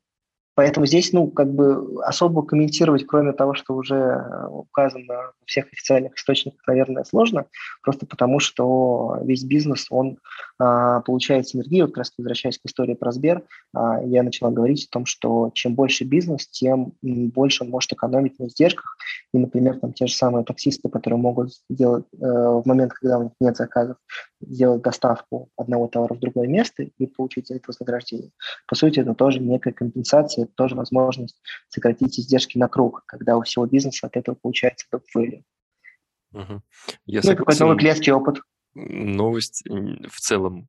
Поэтому 0.55 0.85
здесь, 0.85 1.11
ну, 1.11 1.27
как 1.27 1.53
бы 1.53 2.01
особо 2.03 2.41
комментировать, 2.41 3.05
кроме 3.05 3.33
того, 3.33 3.53
что 3.53 3.75
уже 3.75 3.95
э, 3.95 4.47
указано 4.47 5.05
во 5.07 5.33
всех 5.45 5.65
официальных 5.71 6.15
источниках, 6.15 6.65
наверное, 6.65 7.03
сложно, 7.03 7.45
просто 7.83 8.05
потому 8.05 8.39
что 8.39 9.19
весь 9.23 9.43
бизнес, 9.43 9.87
он 9.89 10.17
а, 10.57 11.01
получает 11.01 11.47
синергию. 11.47 11.85
Вот 11.85 11.91
как 11.91 11.99
раз 11.99 12.13
возвращаясь 12.17 12.57
к 12.57 12.65
истории 12.65 12.93
про 12.93 13.11
Сбер, 13.11 13.43
а, 13.73 14.01
я 14.03 14.23
начала 14.23 14.49
говорить 14.51 14.85
о 14.85 14.91
том, 14.91 15.05
что 15.05 15.51
чем 15.53 15.75
больше 15.75 16.05
бизнес, 16.05 16.47
тем 16.47 16.93
больше 17.01 17.63
он 17.63 17.69
может 17.69 17.91
экономить 17.91 18.39
на 18.39 18.47
издержках. 18.47 18.97
И, 19.33 19.37
например, 19.37 19.79
там 19.79 19.91
те 19.91 20.07
же 20.07 20.13
самые 20.13 20.45
таксисты, 20.45 20.87
которые 20.89 21.19
могут 21.19 21.51
сделать 21.69 22.05
э, 22.13 22.17
в 22.17 22.63
момент, 22.65 22.93
когда 22.93 23.19
у 23.19 23.23
них 23.23 23.33
нет 23.41 23.57
заказов, 23.57 23.97
сделать 24.41 24.81
доставку 24.81 25.49
одного 25.55 25.87
товара 25.87 26.13
в 26.13 26.19
другое 26.19 26.47
место 26.47 26.83
и 26.83 27.07
получить 27.07 27.47
за 27.47 27.55
это 27.55 27.65
вознаграждение. 27.67 28.31
По 28.67 28.75
сути, 28.75 28.99
это 28.99 29.13
тоже 29.13 29.39
некая 29.39 29.73
компенсация 29.73 30.45
это 30.45 30.53
тоже 30.55 30.75
возможность 30.75 31.41
сократить 31.69 32.19
издержки 32.19 32.57
на 32.57 32.67
круг, 32.67 33.03
когда 33.05 33.37
у 33.37 33.41
всего 33.43 33.65
бизнеса 33.65 34.07
от 34.07 34.17
этого 34.17 34.35
получается 34.35 34.87
топ 34.89 35.03
Угу. 35.15 36.61
Я 37.05 37.21
ну, 37.23 37.35
какой-то 37.35 37.63
новый 37.63 37.77
клиентский 37.77 38.11
опыт. 38.11 38.39
Новость 38.73 39.63
в 39.65 40.19
целом 40.19 40.67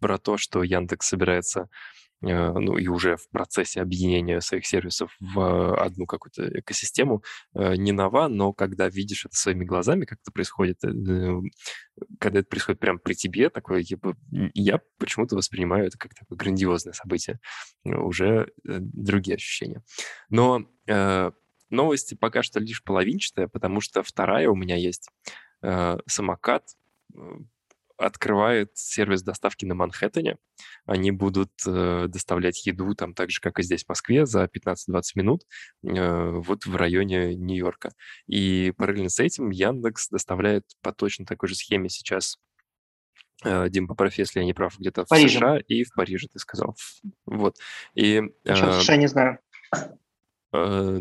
про 0.00 0.18
то, 0.18 0.38
что 0.38 0.62
Яндекс 0.62 1.08
собирается 1.08 1.68
ну 2.24 2.76
и 2.78 2.86
уже 2.88 3.16
в 3.16 3.28
процессе 3.30 3.80
объединения 3.80 4.40
своих 4.40 4.66
сервисов 4.66 5.16
в 5.20 5.76
одну 5.76 6.06
какую-то 6.06 6.60
экосистему, 6.60 7.22
э, 7.54 7.76
не 7.76 7.92
нова, 7.92 8.28
но 8.28 8.52
когда 8.52 8.88
видишь 8.88 9.26
это 9.26 9.36
своими 9.36 9.64
глазами, 9.64 10.04
как 10.04 10.18
это 10.22 10.32
происходит, 10.32 10.82
э, 10.84 11.40
когда 12.18 12.40
это 12.40 12.48
происходит 12.48 12.80
прямо 12.80 12.98
при 12.98 13.14
тебе, 13.14 13.50
такое, 13.50 13.84
я 14.54 14.80
почему-то 14.98 15.36
воспринимаю 15.36 15.86
это 15.86 15.98
как 15.98 16.14
такое 16.14 16.36
грандиозное 16.36 16.92
событие, 16.92 17.38
уже 17.84 18.48
другие 18.64 19.36
ощущения. 19.36 19.82
Но 20.28 20.64
новости 21.70 22.14
пока 22.14 22.42
что 22.42 22.60
лишь 22.60 22.82
половинчатая, 22.82 23.48
потому 23.48 23.80
что 23.80 24.02
вторая 24.02 24.48
у 24.48 24.56
меня 24.56 24.76
есть 24.76 25.08
самокат, 26.06 26.64
открывает 27.96 28.70
сервис 28.74 29.22
доставки 29.22 29.64
на 29.64 29.74
Манхэттене. 29.74 30.36
Они 30.86 31.10
будут 31.10 31.50
э, 31.66 32.06
доставлять 32.08 32.66
еду 32.66 32.94
там 32.94 33.14
так 33.14 33.30
же, 33.30 33.40
как 33.40 33.58
и 33.58 33.62
здесь 33.62 33.84
в 33.84 33.88
Москве, 33.88 34.26
за 34.26 34.44
15-20 34.44 35.02
минут 35.14 35.42
э, 35.84 36.30
вот 36.30 36.66
в 36.66 36.76
районе 36.76 37.34
Нью-Йорка. 37.34 37.92
И 38.26 38.72
параллельно 38.76 39.08
с 39.08 39.20
этим 39.20 39.50
Яндекс 39.50 40.08
доставляет 40.08 40.64
по 40.82 40.92
точно 40.92 41.24
такой 41.24 41.48
же 41.48 41.54
схеме 41.54 41.88
сейчас 41.88 42.38
э, 43.44 43.68
Дим, 43.70 43.86
поправь, 43.86 44.18
если 44.18 44.40
я 44.40 44.44
не 44.44 44.54
прав, 44.54 44.78
где-то 44.78 45.04
в 45.04 45.08
Париже. 45.08 45.38
США 45.38 45.58
и 45.58 45.84
в 45.84 45.94
Париже, 45.94 46.28
ты 46.28 46.38
сказал. 46.38 46.76
Вот. 47.26 47.56
И, 47.94 48.22
Что, 48.44 48.72
в 48.72 48.82
США 48.82 48.96
не 48.96 49.06
знаю. 49.06 49.38
Э, 50.52 50.98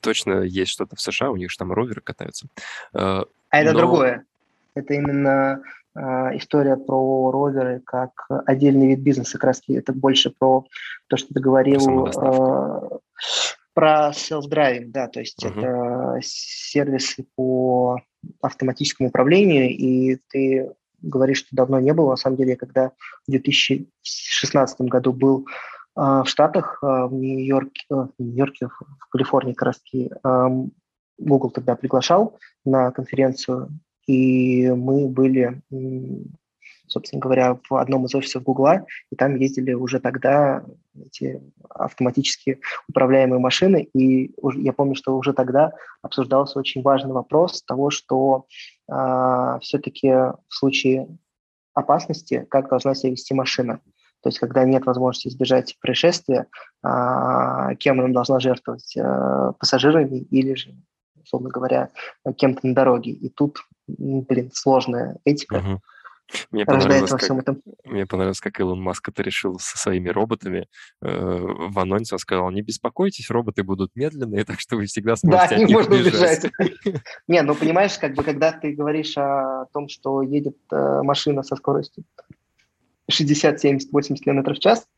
точно 0.00 0.42
есть 0.42 0.72
что-то 0.72 0.96
в 0.96 1.00
США, 1.00 1.30
у 1.30 1.36
них 1.36 1.50
же 1.50 1.58
там 1.58 1.72
роверы 1.72 2.00
катаются. 2.00 2.48
Э, 2.92 3.22
а 3.50 3.60
это 3.60 3.72
Но... 3.72 3.78
другое. 3.78 4.24
Это 4.74 4.94
именно 4.94 5.62
история 6.34 6.76
про 6.76 7.30
роверы 7.30 7.80
как 7.84 8.10
отдельный 8.46 8.88
вид 8.88 9.00
бизнеса, 9.00 9.38
как 9.38 9.44
раз 9.44 9.62
это 9.68 9.92
больше 9.92 10.30
про 10.30 10.64
то, 11.08 11.16
что 11.16 11.32
ты 11.32 11.40
говорил, 11.40 12.06
э, 12.06 12.98
про 13.74 14.10
self-driving, 14.10 14.86
да, 14.86 15.06
то 15.06 15.20
есть 15.20 15.44
uh-huh. 15.44 15.58
это 15.58 16.18
сервисы 16.22 17.26
по 17.36 18.00
автоматическому 18.40 19.10
управлению, 19.10 19.68
и 19.68 20.18
ты 20.30 20.72
говоришь, 21.02 21.38
что 21.38 21.48
давно 21.52 21.78
не 21.80 21.92
было. 21.92 22.10
На 22.10 22.16
самом 22.16 22.36
деле, 22.36 22.56
когда 22.56 22.92
в 23.26 23.30
2016 23.30 24.80
году 24.82 25.12
был 25.12 25.46
э, 25.96 26.00
в 26.00 26.24
Штатах, 26.26 26.78
э, 26.82 26.86
в 26.86 27.12
Нью-Йорке, 27.12 27.84
э, 27.90 27.94
в 27.94 28.12
Нью-Йорке, 28.18 28.68
в 28.68 29.08
Калифорнии 29.10 29.52
как 29.52 29.66
раз 29.66 29.80
таки, 29.80 30.10
Google 31.18 31.50
тогда 31.50 31.76
приглашал 31.76 32.38
на 32.66 32.90
конференцию 32.90 33.70
и 34.06 34.70
мы 34.70 35.08
были, 35.08 35.60
собственно 36.86 37.20
говоря, 37.20 37.58
в 37.68 37.74
одном 37.74 38.06
из 38.06 38.14
офисов 38.14 38.42
Гугла, 38.42 38.86
и 39.10 39.16
там 39.16 39.36
ездили 39.36 39.72
уже 39.72 40.00
тогда 40.00 40.64
эти 40.94 41.40
автоматически 41.68 42.60
управляемые 42.88 43.40
машины, 43.40 43.88
и 43.94 44.32
я 44.56 44.72
помню, 44.72 44.94
что 44.94 45.16
уже 45.16 45.32
тогда 45.32 45.72
обсуждался 46.02 46.58
очень 46.58 46.82
важный 46.82 47.12
вопрос 47.12 47.62
того, 47.62 47.90
что 47.90 48.46
а, 48.88 49.58
все-таки 49.60 50.08
в 50.08 50.36
случае 50.48 51.08
опасности, 51.74 52.46
как 52.48 52.70
должна 52.70 52.94
себя 52.94 53.12
вести 53.12 53.34
машина. 53.34 53.80
То 54.22 54.30
есть, 54.30 54.38
когда 54.38 54.64
нет 54.64 54.86
возможности 54.86 55.28
избежать 55.28 55.76
происшествия, 55.80 56.46
а, 56.82 57.74
кем 57.76 58.00
она 58.00 58.12
должна 58.12 58.40
жертвовать, 58.40 58.96
а, 58.96 59.52
пассажирами 59.52 60.18
или 60.30 60.54
же 60.54 60.74
условно 61.26 61.50
говоря, 61.50 61.90
кем-то 62.36 62.66
на 62.66 62.74
дороге. 62.74 63.10
И 63.10 63.28
тут, 63.28 63.58
блин, 63.86 64.50
сложная 64.54 65.18
этика. 65.24 65.56
Угу. 65.56 65.80
Мне 66.50 66.64
понравилось, 66.66 67.12
во 67.12 67.18
всем 67.18 67.38
как, 67.38 67.42
этом. 67.42 67.62
мне 67.84 68.04
понравилось, 68.04 68.40
как 68.40 68.58
Илон 68.58 68.80
Маск 68.80 69.08
это 69.08 69.22
решил 69.22 69.60
со 69.60 69.78
своими 69.78 70.08
роботами. 70.08 70.66
Э, 71.00 71.08
в 71.08 71.78
анонсе 71.78 72.16
он 72.16 72.18
сказал, 72.18 72.50
не 72.50 72.62
беспокойтесь, 72.62 73.30
роботы 73.30 73.62
будут 73.62 73.94
медленные, 73.94 74.44
так 74.44 74.58
что 74.58 74.76
вы 74.76 74.86
всегда 74.86 75.14
сможете 75.14 75.48
да, 75.48 75.54
от 75.54 75.68
них 75.68 75.70
можно 75.70 75.94
убежать. 75.94 76.46
Не, 77.28 77.42
ну 77.42 77.54
понимаешь, 77.54 77.96
как 77.98 78.14
бы 78.14 78.24
когда 78.24 78.50
ты 78.50 78.72
говоришь 78.72 79.16
о 79.16 79.66
том, 79.72 79.88
что 79.88 80.20
едет 80.22 80.56
э, 80.72 81.02
машина 81.02 81.44
со 81.44 81.54
скоростью 81.54 82.04
60, 83.08 83.60
70, 83.60 83.92
80 83.92 84.24
км 84.24 84.52
в 84.52 84.58
час, 84.58 84.88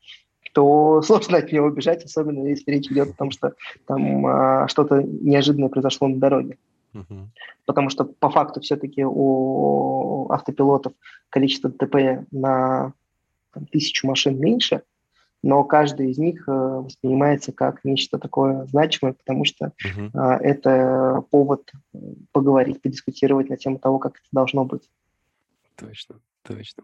то 0.53 1.01
сложно 1.03 1.37
от 1.37 1.51
него 1.51 1.67
убежать, 1.67 2.03
особенно 2.03 2.47
если 2.47 2.71
речь 2.71 2.91
идет 2.91 3.09
о 3.09 3.17
том, 3.17 3.31
что 3.31 3.53
там 3.85 4.25
а, 4.25 4.67
что-то 4.67 5.03
неожиданное 5.03 5.69
произошло 5.69 6.07
на 6.07 6.17
дороге. 6.17 6.57
Uh-huh. 6.93 7.27
Потому 7.65 7.89
что 7.89 8.03
по 8.03 8.29
факту 8.29 8.61
все-таки 8.61 9.03
у 9.05 10.27
автопилотов 10.31 10.93
количество 11.29 11.69
ДТП 11.69 12.25
на 12.31 12.93
там, 13.53 13.65
тысячу 13.67 14.07
машин 14.07 14.39
меньше, 14.39 14.81
но 15.41 15.63
каждый 15.63 16.11
из 16.11 16.17
них 16.17 16.47
э, 16.47 16.51
воспринимается 16.51 17.51
как 17.51 17.85
нечто 17.85 18.17
такое 18.17 18.65
значимое, 18.65 19.13
потому 19.13 19.45
что 19.45 19.71
uh-huh. 19.85 20.11
э, 20.13 20.43
это 20.43 21.23
повод 21.29 21.71
поговорить, 22.31 22.81
подискутировать 22.81 23.49
на 23.49 23.57
тему 23.57 23.79
того, 23.79 23.99
как 23.99 24.15
это 24.15 24.27
должно 24.31 24.65
быть. 24.65 24.89
Точно, 25.75 26.19
точно. 26.43 26.83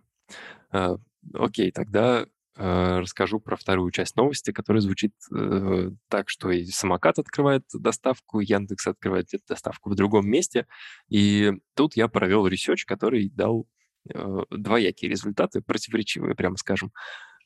А, 0.72 0.98
окей, 1.34 1.72
тогда 1.72 2.26
расскажу 2.58 3.40
про 3.40 3.58
вторую 3.58 3.92
часть 3.92 4.16
новости, 4.16 4.52
которая 4.52 4.82
звучит 4.82 5.14
э, 5.36 5.92
так, 6.10 6.30
что 6.30 6.52
и 6.52 6.66
самокат 6.66 7.20
открывает 7.20 7.64
доставку, 7.74 8.40
Яндекс 8.40 8.88
открывает 8.88 9.30
доставку 9.48 9.90
в 9.90 9.96
другом 9.96 10.30
месте. 10.30 10.66
И 11.10 11.52
тут 11.76 11.96
я 11.96 12.08
провел 12.08 12.48
research, 12.48 12.86
который 12.86 13.30
дал 13.30 13.68
э, 14.10 14.44
двоякие 14.52 15.12
результаты, 15.12 15.62
противоречивые, 15.62 16.36
прямо 16.36 16.56
скажем. 16.56 16.92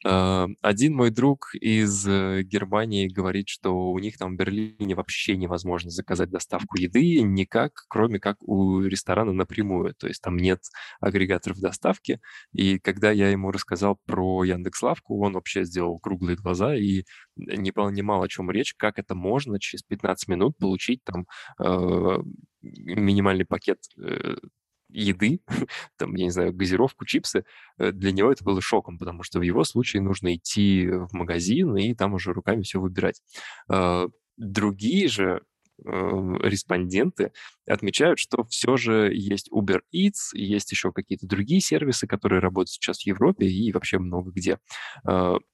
А, 0.05 0.47
один 0.61 0.95
мой 0.95 1.09
друг 1.11 1.53
из 1.55 2.07
э, 2.07 2.43
Германии 2.43 3.07
говорит, 3.09 3.49
что 3.49 3.91
у 3.91 3.99
них 3.99 4.17
там 4.17 4.33
в 4.35 4.37
Берлине 4.37 4.95
вообще 4.95 5.35
невозможно 5.35 5.91
заказать 5.91 6.29
доставку 6.29 6.77
еды 6.77 7.21
никак, 7.21 7.85
кроме 7.89 8.19
как 8.19 8.37
у 8.41 8.79
ресторана 8.81 9.33
напрямую. 9.33 9.93
То 9.95 10.07
есть 10.07 10.21
там 10.21 10.37
нет 10.37 10.61
агрегаторов 11.01 11.59
доставки. 11.59 12.21
И 12.53 12.79
когда 12.79 13.11
я 13.11 13.29
ему 13.29 13.51
рассказал 13.51 13.99
про 14.05 14.43
Яндекс.Лавку, 14.45 15.19
он 15.21 15.33
вообще 15.33 15.65
сделал 15.65 15.99
круглые 15.99 16.37
глаза 16.37 16.75
и 16.75 17.03
не 17.35 17.71
понимал, 17.71 18.23
о 18.23 18.29
чем 18.29 18.49
речь, 18.51 18.73
как 18.75 18.99
это 18.99 19.15
можно 19.15 19.59
через 19.59 19.83
15 19.83 20.29
минут 20.29 20.57
получить 20.57 21.03
там 21.03 21.25
э, 21.61 22.17
минимальный 22.61 23.45
пакет 23.45 23.79
э, 24.01 24.35
еды, 24.89 25.41
там, 25.97 26.15
я 26.15 26.25
не 26.25 26.31
знаю, 26.31 26.53
газировку, 26.53 27.05
чипсы, 27.05 27.45
э, 27.77 27.91
для 27.91 28.11
него 28.11 28.31
это 28.31 28.43
было 28.43 28.61
шоком, 28.61 28.97
потому 28.97 29.23
что 29.23 29.39
в 29.39 29.43
его 29.43 29.63
случае 29.63 30.01
нужно 30.01 30.35
идти 30.35 30.87
в 30.87 31.13
магазин 31.13 31.75
и 31.77 31.93
там 31.93 32.13
уже 32.13 32.33
руками 32.33 32.63
все 32.63 32.79
выбирать. 32.79 33.21
А, 33.69 34.07
другие 34.37 35.07
же 35.07 35.41
э, 35.85 35.89
респонденты 35.89 37.31
отмечают, 37.67 38.19
что 38.19 38.43
все 38.45 38.77
же 38.77 39.11
есть 39.13 39.49
Uber 39.51 39.81
Eats, 39.93 40.33
есть 40.33 40.71
еще 40.71 40.91
какие-то 40.91 41.27
другие 41.27 41.61
сервисы, 41.61 42.07
которые 42.07 42.39
работают 42.39 42.69
сейчас 42.69 42.99
в 42.99 43.07
Европе 43.07 43.47
и 43.47 43.71
вообще 43.71 43.99
много 43.99 44.31
где. 44.31 44.59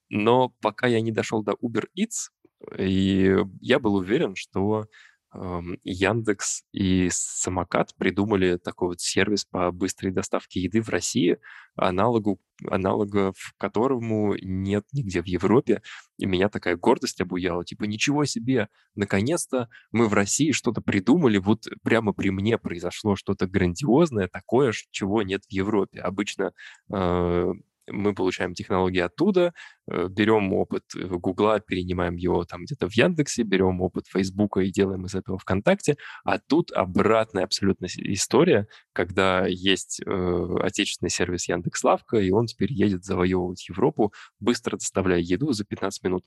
Но 0.08 0.52
пока 0.60 0.86
я 0.86 1.00
не 1.00 1.10
дошел 1.10 1.42
до 1.42 1.52
Uber 1.52 1.86
Eats, 1.98 2.30
и 2.78 3.36
я 3.60 3.78
был 3.78 3.96
уверен, 3.96 4.34
что 4.34 4.86
Яндекс 5.84 6.62
и 6.72 7.08
Самокат 7.10 7.94
придумали 7.96 8.56
такой 8.56 8.88
вот 8.88 9.00
сервис 9.00 9.44
по 9.44 9.70
быстрой 9.70 10.12
доставке 10.12 10.60
еды 10.60 10.80
в 10.80 10.88
России, 10.88 11.38
аналогу, 11.76 12.40
аналогов 12.68 13.34
которому 13.58 14.34
нет 14.40 14.84
нигде 14.92 15.22
в 15.22 15.26
Европе. 15.26 15.82
И 16.18 16.26
меня 16.26 16.48
такая 16.48 16.76
гордость 16.76 17.20
обуяла. 17.20 17.64
Типа, 17.64 17.84
ничего 17.84 18.24
себе, 18.24 18.68
наконец-то 18.94 19.68
мы 19.92 20.08
в 20.08 20.14
России 20.14 20.52
что-то 20.52 20.80
придумали, 20.80 21.38
вот 21.38 21.64
прямо 21.82 22.12
при 22.12 22.30
мне 22.30 22.58
произошло 22.58 23.16
что-то 23.16 23.46
грандиозное, 23.46 24.28
такое, 24.28 24.72
чего 24.90 25.22
нет 25.22 25.42
в 25.44 25.52
Европе. 25.52 26.00
Обычно 26.00 26.52
э, 26.92 27.52
мы 27.90 28.14
получаем 28.14 28.54
технологии 28.54 29.00
оттуда, 29.00 29.52
э, 29.90 30.08
берем 30.08 30.52
опыт 30.52 30.84
Гугла, 30.94 31.60
перенимаем 31.60 32.16
его 32.16 32.44
там 32.44 32.64
где-то 32.64 32.88
в 32.88 32.92
Яндексе, 32.94 33.42
берем 33.42 33.80
опыт 33.80 34.06
Фейсбука 34.08 34.60
и 34.60 34.70
делаем 34.70 35.06
из 35.06 35.14
этого 35.14 35.38
ВКонтакте, 35.38 35.96
а 36.24 36.38
тут 36.38 36.72
обратная 36.72 37.44
абсолютно 37.44 37.86
история, 37.86 38.66
когда 38.92 39.46
есть 39.46 40.00
э, 40.04 40.56
отечественный 40.62 41.10
сервис 41.10 41.48
Яндекс.Лавка, 41.48 42.18
и 42.18 42.30
он 42.30 42.46
теперь 42.46 42.72
едет 42.72 43.04
завоевывать 43.04 43.68
Европу, 43.68 44.12
быстро 44.40 44.76
доставляя 44.76 45.20
еду 45.20 45.52
за 45.52 45.64
15 45.64 46.02
минут. 46.04 46.24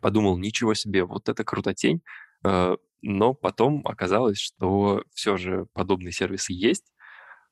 Подумал, 0.00 0.38
ничего 0.38 0.74
себе, 0.74 1.04
вот 1.04 1.28
это 1.28 1.44
крутотень, 1.44 2.02
э, 2.44 2.76
но 3.02 3.34
потом 3.34 3.82
оказалось, 3.86 4.38
что 4.38 5.04
все 5.12 5.36
же 5.36 5.66
подобные 5.74 6.12
сервисы 6.12 6.52
есть, 6.52 6.93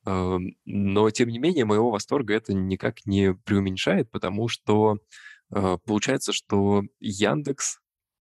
но, 0.04 1.10
тем 1.10 1.28
не 1.28 1.38
менее, 1.38 1.64
моего 1.64 1.90
восторга 1.90 2.34
это 2.34 2.52
никак 2.54 3.06
не 3.06 3.34
преуменьшает, 3.34 4.10
потому 4.10 4.48
что 4.48 4.98
э, 5.54 5.78
получается, 5.84 6.32
что 6.32 6.82
Яндекс 6.98 7.78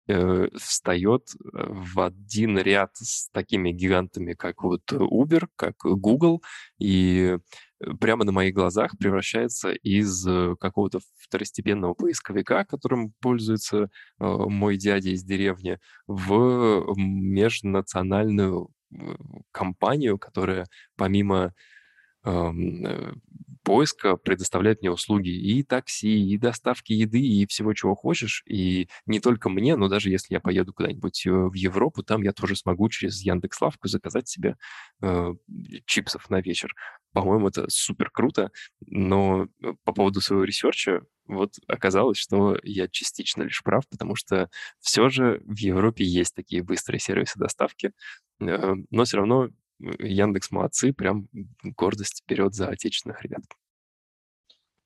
э, 0.07 0.49
встает 0.57 1.29
э, 1.33 1.65
в 1.69 2.01
один 2.01 2.57
ряд 2.57 2.91
с 2.95 3.29
такими 3.29 3.71
гигантами, 3.71 4.33
как 4.33 4.63
вот 4.63 4.91
Uber, 4.91 5.47
как 5.55 5.75
Google, 5.83 6.43
и 6.79 7.37
прямо 8.01 8.25
на 8.25 8.33
моих 8.33 8.53
глазах 8.53 8.97
превращается 8.97 9.71
из 9.71 10.25
какого-то 10.59 10.99
второстепенного 11.17 11.93
поисковика, 11.93 12.65
которым 12.65 13.13
пользуется 13.21 13.89
мой 14.19 14.77
дядя 14.77 15.09
из 15.11 15.23
деревни, 15.23 15.79
в 16.07 16.93
межнациональную 16.95 18.69
компанию, 19.51 20.17
которая 20.17 20.67
помимо 20.95 21.53
эм, 22.23 22.85
э, 22.85 23.13
поиска 23.63 24.17
предоставляет 24.17 24.81
мне 24.81 24.91
услуги 24.91 25.29
и 25.29 25.63
такси, 25.63 26.29
и 26.29 26.37
доставки 26.37 26.93
еды, 26.93 27.19
и 27.19 27.45
всего, 27.47 27.73
чего 27.73 27.95
хочешь. 27.95 28.43
И 28.47 28.89
не 29.05 29.19
только 29.19 29.49
мне, 29.49 29.75
но 29.75 29.87
даже 29.87 30.09
если 30.09 30.33
я 30.33 30.39
поеду 30.39 30.73
куда-нибудь 30.73 31.25
э, 31.25 31.31
в 31.31 31.53
Европу, 31.53 32.03
там 32.03 32.21
я 32.21 32.33
тоже 32.33 32.55
смогу 32.55 32.89
через 32.89 33.21
Яндекс.Лавку 33.21 33.87
заказать 33.87 34.27
себе 34.27 34.57
э, 35.01 35.33
чипсов 35.85 36.29
на 36.29 36.41
вечер. 36.41 36.73
По-моему, 37.13 37.47
это 37.47 37.65
супер 37.69 38.09
круто. 38.11 38.51
Но 38.85 39.47
э, 39.63 39.73
по 39.83 39.93
поводу 39.93 40.21
своего 40.21 40.43
research 40.43 40.89
а, 40.89 41.01
вот 41.27 41.53
оказалось, 41.67 42.17
что 42.17 42.57
я 42.63 42.87
частично 42.87 43.43
лишь 43.43 43.63
прав, 43.63 43.87
потому 43.89 44.15
что 44.15 44.49
все 44.79 45.09
же 45.09 45.41
в 45.45 45.57
Европе 45.57 46.03
есть 46.03 46.35
такие 46.35 46.63
быстрые 46.63 46.99
сервисы 46.99 47.39
доставки, 47.39 47.91
э, 48.39 48.73
но 48.89 49.03
все 49.03 49.17
равно 49.17 49.49
Яндекс 49.79 50.51
молодцы, 50.51 50.93
прям 50.93 51.27
гордость 51.63 52.23
берет 52.23 52.53
за 52.53 52.67
отечественных 52.67 53.21
ребят. 53.23 53.43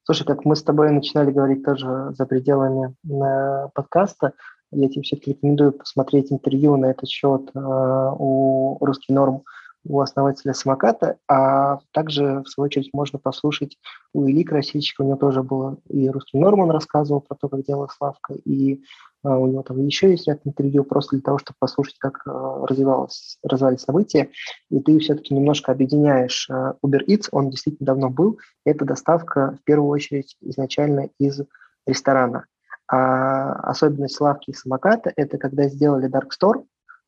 Слушай, 0.04 0.26
как 0.26 0.46
мы 0.46 0.56
с 0.56 0.64
тобой 0.64 0.92
начинали 0.92 1.32
говорить 1.32 1.66
тоже 1.66 2.12
за 2.12 2.26
пределами 2.26 2.96
э, 3.06 3.70
подкаста, 3.74 4.34
я 4.72 4.90
тебе 4.90 5.02
все-таки 5.02 5.32
рекомендую 5.32 5.74
посмотреть 5.74 6.32
интервью 6.32 6.78
на 6.78 6.88
этот 6.88 7.10
счет 7.10 7.50
э, 7.54 7.60
у 7.60 8.78
«Русский 8.80 9.14
норм» 9.14 9.44
у 9.86 10.00
основателя 10.02 10.54
самоката, 10.54 11.18
а 11.28 11.80
также, 11.92 12.42
в 12.44 12.50
свою 12.50 12.66
очередь, 12.66 12.94
можно 12.94 13.20
послушать 13.20 13.78
у 14.14 14.28
Ильи 14.28 14.44
Красильщика, 14.44 15.02
у 15.02 15.06
него 15.06 15.18
тоже 15.18 15.44
было 15.44 15.78
и 15.90 16.10
русский 16.10 16.38
Норман 16.38 16.72
рассказывал 16.72 17.22
про 17.22 17.36
то, 17.36 17.48
как 17.50 17.64
делала 17.64 17.88
Славка, 17.88 18.34
и 18.34 18.84
а, 19.24 19.38
у 19.38 19.48
него 19.48 19.64
там 19.64 19.86
еще 19.86 20.12
есть 20.12 20.28
ряд 20.28 20.42
интервью 20.46 20.84
просто 20.84 21.16
для 21.16 21.24
того, 21.24 21.38
чтобы 21.38 21.58
послушать, 21.60 21.98
как 22.00 22.22
а, 22.26 22.66
развивалось, 22.66 23.38
развивались 23.44 23.82
события, 23.82 24.30
и 24.70 24.80
ты 24.80 25.00
все-таки 25.00 25.34
немножко 25.34 25.72
объединяешь 25.72 26.50
а, 26.50 26.76
Uber 26.86 27.06
Eats, 27.08 27.28
он 27.32 27.50
действительно 27.50 27.88
давно 27.88 28.10
был, 28.10 28.40
это 28.66 28.86
доставка 28.86 29.58
в 29.60 29.64
первую 29.64 29.90
очередь 29.90 30.36
изначально 30.42 31.10
из 31.20 31.42
ресторана. 31.86 32.46
А 32.90 33.54
особенность 33.70 34.16
Славки 34.16 34.52
и 34.52 34.54
самоката– 34.54 35.12
это 35.18 35.38
когда 35.38 35.68
сделали 35.68 36.10
Dark 36.10 36.30
Store, 36.30 36.64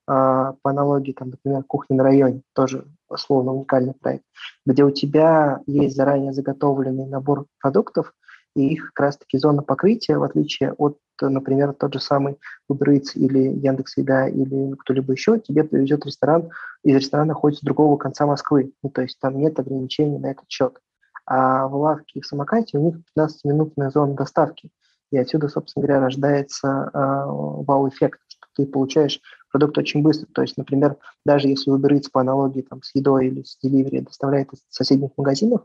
по 0.10 0.58
аналогии, 0.64 1.12
там, 1.12 1.30
например, 1.30 1.64
«Кухня 1.64 1.98
на 1.98 2.04
районе», 2.04 2.42
тоже 2.54 2.86
условно 3.08 3.54
уникальный 3.54 3.94
проект, 3.94 4.24
где 4.66 4.84
у 4.84 4.90
тебя 4.90 5.62
есть 5.68 5.96
заранее 5.96 6.34
заготовленный 6.34 7.06
набор 7.06 7.46
продуктов, 7.60 8.14
и 8.56 8.74
их 8.74 8.92
как 8.94 9.06
раз-таки 9.06 9.38
зона 9.38 9.62
покрытия, 9.62 10.18
в 10.18 10.24
отличие 10.24 10.74
от, 10.74 10.98
например, 11.22 11.74
тот 11.74 11.94
же 11.94 12.00
самый 12.00 12.40
Uber 12.72 12.96
Eats 12.96 13.12
или 13.14 13.40
Яндекс.Еда 13.40 14.28
или 14.30 14.74
кто-либо 14.80 15.14
еще, 15.14 15.40
тебе 15.40 15.64
привезет 15.64 16.06
ресторан, 16.06 16.50
из 16.84 16.96
ресторана 16.96 17.36
ходит 17.36 17.60
с 17.60 17.62
другого 17.62 17.98
конца 17.98 18.26
Москвы. 18.26 18.74
Ну, 18.82 18.90
то 18.90 19.04
есть 19.04 19.20
там 19.20 19.38
нет 19.38 19.60
ограничений 19.60 20.18
на 20.18 20.32
этот 20.32 20.50
счет. 20.50 20.80
А 21.28 21.68
в 21.68 21.76
лавке 21.76 22.20
и 22.20 22.22
в 22.22 22.26
самокате 22.26 22.80
у 22.80 22.82
них 22.82 22.96
15-минутная 23.16 23.92
зона 23.92 24.16
доставки. 24.16 24.72
И 25.12 25.18
отсюда, 25.18 25.48
собственно 25.50 25.86
говоря, 25.86 26.02
рождается 26.02 26.90
э, 26.92 26.98
вау-эффект, 26.98 28.20
ты 28.60 28.66
получаешь 28.66 29.22
продукт 29.52 29.78
очень 29.78 30.02
быстро. 30.02 30.28
То 30.34 30.42
есть, 30.42 30.58
например, 30.58 30.98
даже 31.26 31.48
если 31.48 31.74
Uber 31.74 32.02
по 32.12 32.22
аналогии 32.22 32.62
там, 32.62 32.84
с 32.84 32.94
едой 32.94 33.28
или 33.28 33.44
с 33.44 33.58
delivery 33.64 34.02
доставляет 34.02 34.52
из 34.54 34.60
соседних 34.70 35.12
магазинов 35.18 35.62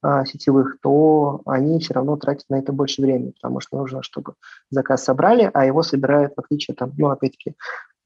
а, 0.00 0.24
сетевых, 0.24 0.78
то 0.80 1.42
они 1.44 1.78
все 1.80 1.94
равно 1.94 2.16
тратят 2.16 2.46
на 2.48 2.58
это 2.58 2.72
больше 2.72 3.02
времени, 3.02 3.32
потому 3.32 3.60
что 3.60 3.76
нужно, 3.76 4.02
чтобы 4.02 4.34
заказ 4.70 5.04
собрали, 5.04 5.50
а 5.52 5.66
его 5.66 5.82
собирают, 5.82 6.34
в 6.36 6.40
отличие, 6.40 6.74
там, 6.74 6.92
ну, 6.96 7.10
опять-таки, 7.10 7.54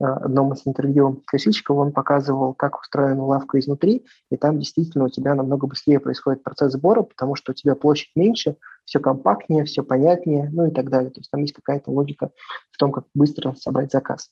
а, 0.01 0.15
одном 0.17 0.53
из 0.55 0.63
интервью 0.67 1.23
Красильщикова 1.27 1.83
он 1.83 1.93
показывал, 1.93 2.55
как 2.55 2.81
устроена 2.81 3.25
лавка 3.25 3.61
изнутри, 3.61 4.05
и 4.31 4.37
там 4.37 4.59
действительно 4.59 5.05
у 5.05 5.09
тебя 5.09 5.35
намного 5.35 5.67
быстрее 5.67 6.01
происходит 6.01 6.43
процесс 6.43 6.73
сбора, 6.73 7.03
потому 7.03 7.37
что 7.37 7.53
у 7.53 7.55
тебя 7.55 7.77
площадь 7.77 8.11
меньше, 8.17 8.57
все 8.85 9.01
компактнее, 9.01 9.65
все 9.65 9.83
понятнее, 9.83 10.51
ну 10.53 10.67
и 10.67 10.71
так 10.71 10.91
далее. 10.91 11.11
То 11.11 11.21
есть 11.21 11.31
там 11.31 11.43
есть 11.43 11.55
какая-то 11.55 11.91
логика 11.91 12.31
в 12.71 12.79
том, 12.79 12.93
как 12.93 13.05
быстро 13.15 13.55
собрать 13.55 13.93
заказ. 13.93 14.31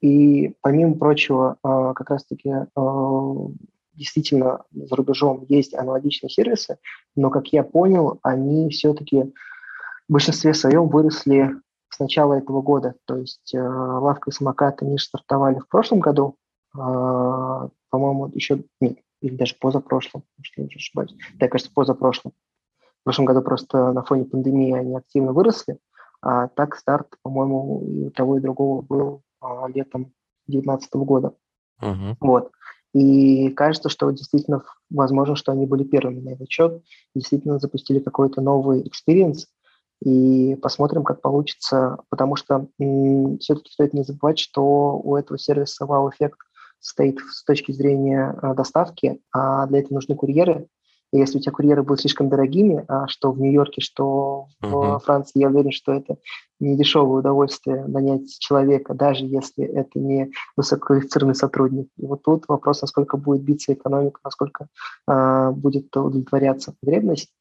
И 0.00 0.54
помимо 0.62 0.94
прочего, 0.94 1.56
а, 1.62 1.92
как 1.94 2.10
раз-таки 2.10 2.50
а, 2.74 3.34
действительно 3.94 4.64
за 4.72 4.96
рубежом 4.96 5.44
есть 5.48 5.74
аналогичные 5.74 6.30
сервисы, 6.30 6.78
но, 7.16 7.30
как 7.30 7.48
я 7.48 7.62
понял, 7.62 8.18
они 8.22 8.70
все-таки 8.70 9.24
в 10.08 10.12
большинстве 10.12 10.54
своем 10.54 10.88
выросли 10.88 11.50
с 11.90 11.98
начала 11.98 12.34
этого 12.34 12.62
года. 12.62 12.94
То 13.04 13.16
есть 13.16 13.54
а, 13.54 14.00
лавка 14.00 14.30
и 14.30 14.32
самокат 14.32 14.82
они 14.82 14.98
стартовали 14.98 15.58
в 15.58 15.68
прошлом 15.68 16.00
году, 16.00 16.36
по-моему, 16.72 18.30
еще 18.32 18.62
нет, 18.80 18.98
или 19.20 19.34
даже 19.34 19.56
позапрошлом, 19.60 20.22
что 20.40 20.62
я 20.62 20.68
уже 20.68 20.76
ошибаюсь. 20.76 21.16
Да, 21.34 21.48
кажется, 21.48 21.72
позапрошлом. 21.74 22.32
В 23.00 23.04
прошлом 23.04 23.24
году 23.24 23.42
просто 23.42 23.92
на 23.92 24.02
фоне 24.02 24.24
пандемии 24.24 24.72
они 24.72 24.96
активно 24.96 25.32
выросли, 25.32 25.78
а 26.22 26.48
так 26.48 26.76
старт, 26.76 27.08
по-моему, 27.22 27.82
и 27.86 28.04
у 28.06 28.10
того, 28.10 28.36
и 28.36 28.40
другого 28.40 28.82
был 28.82 29.22
а, 29.40 29.66
летом 29.68 30.12
2019 30.46 30.94
года. 30.96 31.34
Uh-huh. 31.82 32.16
Вот. 32.20 32.50
И 32.92 33.50
кажется, 33.50 33.88
что 33.88 34.10
действительно 34.10 34.64
возможно, 34.90 35.36
что 35.36 35.52
они 35.52 35.64
были 35.64 35.84
первыми 35.84 36.20
на 36.20 36.30
этот 36.30 36.50
счет, 36.50 36.82
действительно 37.14 37.58
запустили 37.58 38.00
какой-то 38.00 38.40
новый 38.40 38.86
experience, 38.86 39.46
и 40.02 40.56
посмотрим, 40.56 41.04
как 41.04 41.20
получится, 41.20 41.98
потому 42.08 42.36
что 42.36 42.68
м- 42.78 43.38
все-таки 43.38 43.70
стоит 43.70 43.92
не 43.92 44.02
забывать, 44.02 44.38
что 44.38 44.98
у 44.98 45.16
этого 45.16 45.38
сервиса 45.38 45.84
вау-эффект 45.84 46.38
стоит 46.80 47.18
с 47.18 47.44
точки 47.44 47.72
зрения 47.72 48.34
э, 48.42 48.54
доставки, 48.54 49.20
а 49.30 49.66
для 49.66 49.80
этого 49.80 49.94
нужны 49.94 50.14
курьеры, 50.14 50.68
и 51.12 51.18
если 51.18 51.38
у 51.38 51.40
тебя 51.40 51.52
курьеры 51.52 51.82
будут 51.82 52.00
слишком 52.00 52.28
дорогими, 52.28 52.84
а 52.86 53.08
что 53.08 53.32
в 53.32 53.40
Нью-Йорке, 53.40 53.80
что 53.80 54.46
в 54.60 54.64
uh-huh. 54.64 55.00
Франции, 55.00 55.40
я 55.40 55.48
уверен, 55.48 55.72
что 55.72 55.92
это 55.92 56.18
не 56.60 56.76
дешевое 56.76 57.18
удовольствие 57.20 57.84
нанять 57.86 58.38
человека, 58.38 58.94
даже 58.94 59.24
если 59.24 59.64
это 59.64 59.98
не 59.98 60.30
высококвалифицированный 60.56 61.34
сотрудник. 61.34 61.88
И 61.96 62.06
вот 62.06 62.22
тут 62.22 62.44
вопрос, 62.46 62.82
насколько 62.82 63.16
будет 63.16 63.42
биться 63.42 63.72
экономика, 63.72 64.20
насколько 64.22 64.68
э, 65.08 65.50
будет 65.50 65.96
удовлетворяться 65.96 66.74
потребность. 66.80 67.32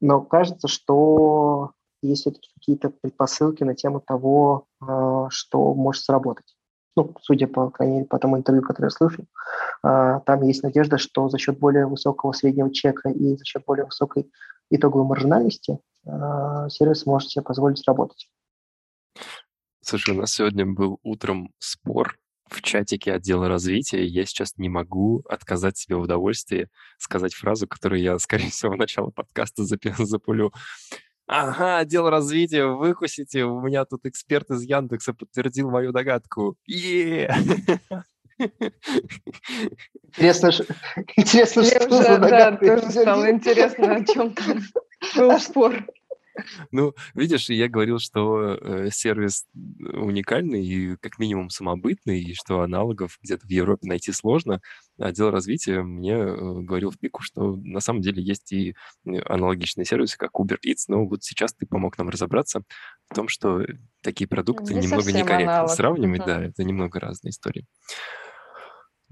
Но 0.00 0.20
кажется, 0.20 0.68
что 0.68 1.72
есть 2.02 2.22
все-таки 2.22 2.50
какие-то 2.54 2.90
предпосылки 2.90 3.64
на 3.64 3.74
тему 3.74 4.00
того, 4.00 4.66
э, 4.80 5.26
что 5.30 5.74
может 5.74 6.04
сработать 6.04 6.54
ну, 6.96 7.14
судя 7.20 7.46
по, 7.46 7.70
крайней 7.70 7.94
мере, 7.96 8.06
по 8.06 8.18
тому 8.18 8.36
интервью, 8.36 8.62
которое 8.62 8.86
я 8.86 8.90
слышал, 8.90 9.24
там 9.82 10.42
есть 10.42 10.62
надежда, 10.62 10.98
что 10.98 11.28
за 11.28 11.38
счет 11.38 11.58
более 11.58 11.86
высокого 11.86 12.32
среднего 12.32 12.72
чека 12.72 13.10
и 13.10 13.36
за 13.36 13.44
счет 13.44 13.64
более 13.66 13.86
высокой 13.86 14.30
итоговой 14.70 15.06
маржинальности 15.06 15.78
а, 16.06 16.68
сервис 16.68 17.06
может 17.06 17.30
себе 17.30 17.42
позволить 17.42 17.82
работать. 17.86 18.28
Слушай, 19.80 20.16
у 20.16 20.20
нас 20.20 20.32
сегодня 20.32 20.66
был 20.66 20.98
утром 21.02 21.52
спор 21.58 22.16
в 22.48 22.60
чатике 22.62 23.14
отдела 23.14 23.48
развития, 23.48 24.04
я 24.04 24.26
сейчас 24.26 24.56
не 24.58 24.68
могу 24.68 25.22
отказать 25.28 25.78
себе 25.78 25.96
в 25.96 26.02
удовольствии 26.02 26.68
сказать 26.98 27.34
фразу, 27.34 27.66
которую 27.66 28.02
я, 28.02 28.18
скорее 28.18 28.50
всего, 28.50 28.72
в 28.72 28.76
начало 28.76 29.10
подкаста 29.10 29.64
запулю. 29.64 30.52
Ага, 31.34 31.78
отдел 31.78 32.10
развития, 32.10 32.66
выкусите. 32.66 33.44
У 33.44 33.62
меня 33.62 33.86
тут 33.86 34.04
эксперт 34.04 34.50
из 34.50 34.64
Яндекса 34.64 35.14
подтвердил 35.14 35.70
мою 35.70 35.90
догадку. 35.90 36.58
Интересно, 40.04 40.50
интересно, 41.16 41.64
что 41.64 42.18
да, 42.18 42.56
тоже 42.56 42.90
стало 42.90 43.30
интересно, 43.30 43.94
о 43.94 44.04
чем 44.04 44.34
там. 44.34 44.60
Был 45.16 45.38
спор. 45.40 45.86
Ну, 46.70 46.94
видишь, 47.14 47.50
я 47.50 47.68
говорил, 47.68 47.98
что 47.98 48.54
э, 48.54 48.90
сервис 48.90 49.46
уникальный 49.54 50.64
и 50.64 50.96
как 50.96 51.18
минимум 51.18 51.50
самобытный, 51.50 52.20
и 52.22 52.34
что 52.34 52.60
аналогов 52.62 53.18
где-то 53.22 53.46
в 53.46 53.50
Европе 53.50 53.86
найти 53.88 54.12
сложно. 54.12 54.60
А 54.98 55.06
отдел 55.06 55.30
развития 55.30 55.82
мне 55.82 56.12
э, 56.14 56.34
говорил 56.60 56.90
в 56.90 56.98
пику, 56.98 57.22
что 57.22 57.56
на 57.56 57.80
самом 57.80 58.00
деле 58.02 58.22
есть 58.22 58.52
и 58.52 58.74
э, 59.06 59.18
аналогичные 59.26 59.84
сервисы, 59.84 60.16
как 60.18 60.32
Uber 60.38 60.58
Eats, 60.66 60.84
но 60.88 61.06
вот 61.06 61.22
сейчас 61.24 61.54
ты 61.54 61.66
помог 61.66 61.98
нам 61.98 62.08
разобраться 62.08 62.62
в 63.10 63.14
том, 63.14 63.28
что 63.28 63.64
такие 64.02 64.28
продукты 64.28 64.74
Не 64.74 64.80
немного 64.80 65.12
некорректно 65.12 65.68
аналог. 65.68 65.76
сравнивать, 65.76 66.20
Мгм. 66.20 66.26
да, 66.26 66.42
это 66.44 66.64
немного 66.64 67.00
разные 67.00 67.30
истории. 67.30 67.66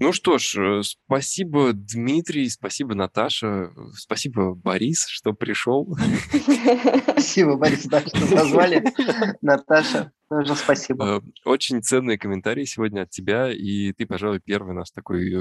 Ну 0.01 0.13
что 0.13 0.39
ж, 0.39 0.55
э, 0.57 0.81
спасибо, 0.81 1.73
Дмитрий, 1.73 2.49
спасибо, 2.49 2.95
Наташа, 2.95 3.69
спасибо, 3.93 4.55
Борис, 4.55 5.05
что 5.05 5.33
пришел. 5.33 5.95
Спасибо, 7.03 7.55
Борис, 7.55 7.85
да, 7.85 8.01
что 8.01 8.35
позвали. 8.35 8.83
Наташа, 9.43 10.11
тоже 10.31 10.55
спасибо. 10.55 11.17
Э, 11.17 11.21
Очень 11.45 11.83
ценные 11.83 12.17
комментарии 12.17 12.65
сегодня 12.65 13.01
от 13.03 13.09
тебя, 13.11 13.51
и 13.51 13.93
ты, 13.93 14.05
пожалуй, 14.05 14.39
первый 14.39 14.73
наш 14.73 14.91
такой 14.91 15.31
э, 15.31 15.39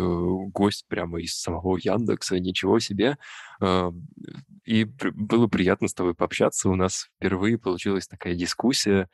гость 0.53 0.85
прямо 0.89 1.21
из 1.21 1.35
самого 1.41 1.79
Яндекса, 1.79 2.39
ничего 2.41 2.81
себе. 2.81 3.17
Э, 3.63 3.91
И 4.67 4.85
было 4.85 5.47
приятно 5.49 5.89
с 5.89 5.95
тобой 5.95 6.15
пообщаться. 6.15 6.69
У 6.69 6.75
нас 6.77 7.09
впервые 7.17 7.59
получилась 7.59 8.07
такая 8.09 8.35
дискуссия, 8.35 9.09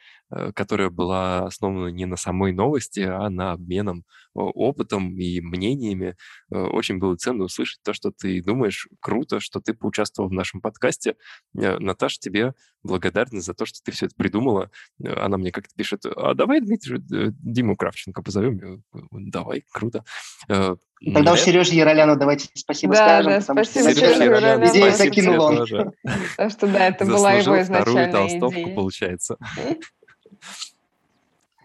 которая 0.54 0.90
была 0.90 1.46
основана 1.46 1.88
не 1.88 2.04
на 2.04 2.16
самой 2.16 2.52
новости, 2.52 3.00
а 3.00 3.30
на 3.30 3.52
обменом 3.52 4.04
опытом 4.34 5.16
и 5.18 5.40
мнениями. 5.40 6.16
Очень 6.50 6.98
было 6.98 7.16
ценно 7.16 7.44
услышать 7.44 7.80
то, 7.84 7.94
что 7.94 8.10
ты 8.10 8.42
думаешь. 8.42 8.88
Круто, 9.00 9.38
что 9.40 9.60
ты 9.60 9.72
поучаствовал 9.72 10.28
в 10.28 10.32
нашем 10.32 10.60
подкасте. 10.60 11.16
Наташа, 11.54 12.18
тебе 12.18 12.54
благодарность 12.82 13.46
за 13.46 13.54
то, 13.54 13.66
что 13.66 13.80
ты 13.84 13.92
все 13.92 14.06
это 14.06 14.14
придумала. 14.16 14.70
Она 15.04 15.38
мне 15.38 15.52
как-то 15.66 15.74
пишет, 15.76 16.06
а 16.06 16.34
давай, 16.34 16.60
Дмитрий, 16.60 16.96
э, 16.98 17.30
Диму 17.42 17.76
Кравченко 17.76 18.22
позовем. 18.22 18.54
Я 18.54 18.60
говорю, 18.60 18.82
Давай, 19.12 19.64
круто. 19.72 20.04
Э, 20.48 20.76
Тогда 21.04 21.20
на 21.22 21.32
уж 21.32 21.40
Сереже 21.40 21.74
Яроляну 21.74 22.16
давайте 22.16 22.48
спасибо 22.54 22.94
Да, 22.94 23.20
скажем. 23.22 23.32
да, 23.32 23.40
потому 23.40 23.64
что 23.64 23.72
спасибо, 23.80 23.94
Сережа 23.94 24.14
изначально 24.14 24.14
Сережа 24.16 24.24
Яролян, 24.24 24.62
Яролян. 24.62 24.72
идею 24.76 24.92
закинул 24.96 25.42
он. 25.44 25.92
Так 26.36 26.50
что 26.52 26.66
да, 26.68 26.86
это 26.88 27.04
была 27.04 27.32
его 27.32 27.42
вторую 27.42 27.62
изначальная 27.62 28.12
толстовку, 28.12 28.60
идея. 28.60 28.74
получается. 28.74 29.36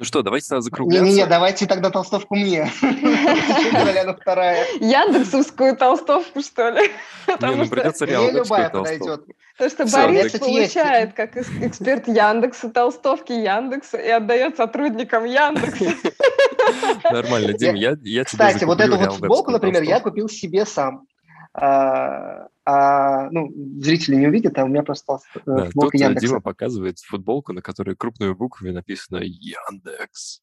Ну 0.01 0.05
что, 0.05 0.23
давайте 0.23 0.47
надо 0.49 0.61
закругляться. 0.61 1.05
Не-не-не, 1.05 1.27
давайте 1.27 1.67
тогда 1.67 1.91
толстовку 1.91 2.35
мне. 2.35 2.71
Вторая? 4.19 4.65
Яндексовскую 4.79 5.77
толстовку, 5.77 6.41
что 6.41 6.69
ли? 6.69 6.89
Не, 7.27 7.55
ну 7.55 7.65
что, 7.65 7.75
придется 7.75 8.05
Мне 8.05 8.13
реально 8.15 8.37
любая 8.39 8.69
подойдет. 8.71 9.25
потому 9.59 9.69
что 9.69 9.85
Борис 9.85 10.31
получает 10.31 11.13
как 11.13 11.37
эксперт 11.37 12.07
Яндекса 12.07 12.71
толстовки 12.71 13.31
Яндекса 13.31 13.99
и 13.99 14.09
отдает 14.09 14.57
сотрудникам 14.57 15.23
Яндекса. 15.25 15.93
Нормально, 17.03 17.53
Дим, 17.53 17.75
я, 17.75 17.91
я 18.01 18.23
тебе 18.23 18.23
Кстати, 18.23 18.63
вот 18.63 18.81
эту 18.81 18.97
вот 18.97 19.13
футболку, 19.13 19.51
например, 19.51 19.83
я 19.83 19.99
купил 19.99 20.29
себе 20.29 20.65
сам. 20.65 21.05
А, 21.53 22.47
а, 22.65 23.29
ну, 23.31 23.51
зрители 23.81 24.15
не 24.15 24.27
увидят, 24.27 24.57
а 24.57 24.63
у 24.63 24.67
меня 24.67 24.83
просто 24.83 25.05
толст- 25.07 25.25
э, 25.35 25.41
Да, 25.45 25.65
футболка 25.65 25.97
э, 25.97 25.99
Яндекса. 26.01 26.27
Дима 26.27 26.41
показывает 26.41 26.99
футболку, 26.99 27.53
на 27.53 27.61
которой 27.61 27.95
крупными 27.95 28.33
буквами 28.33 28.71
написано 28.71 29.17
Яндекс. 29.23 30.41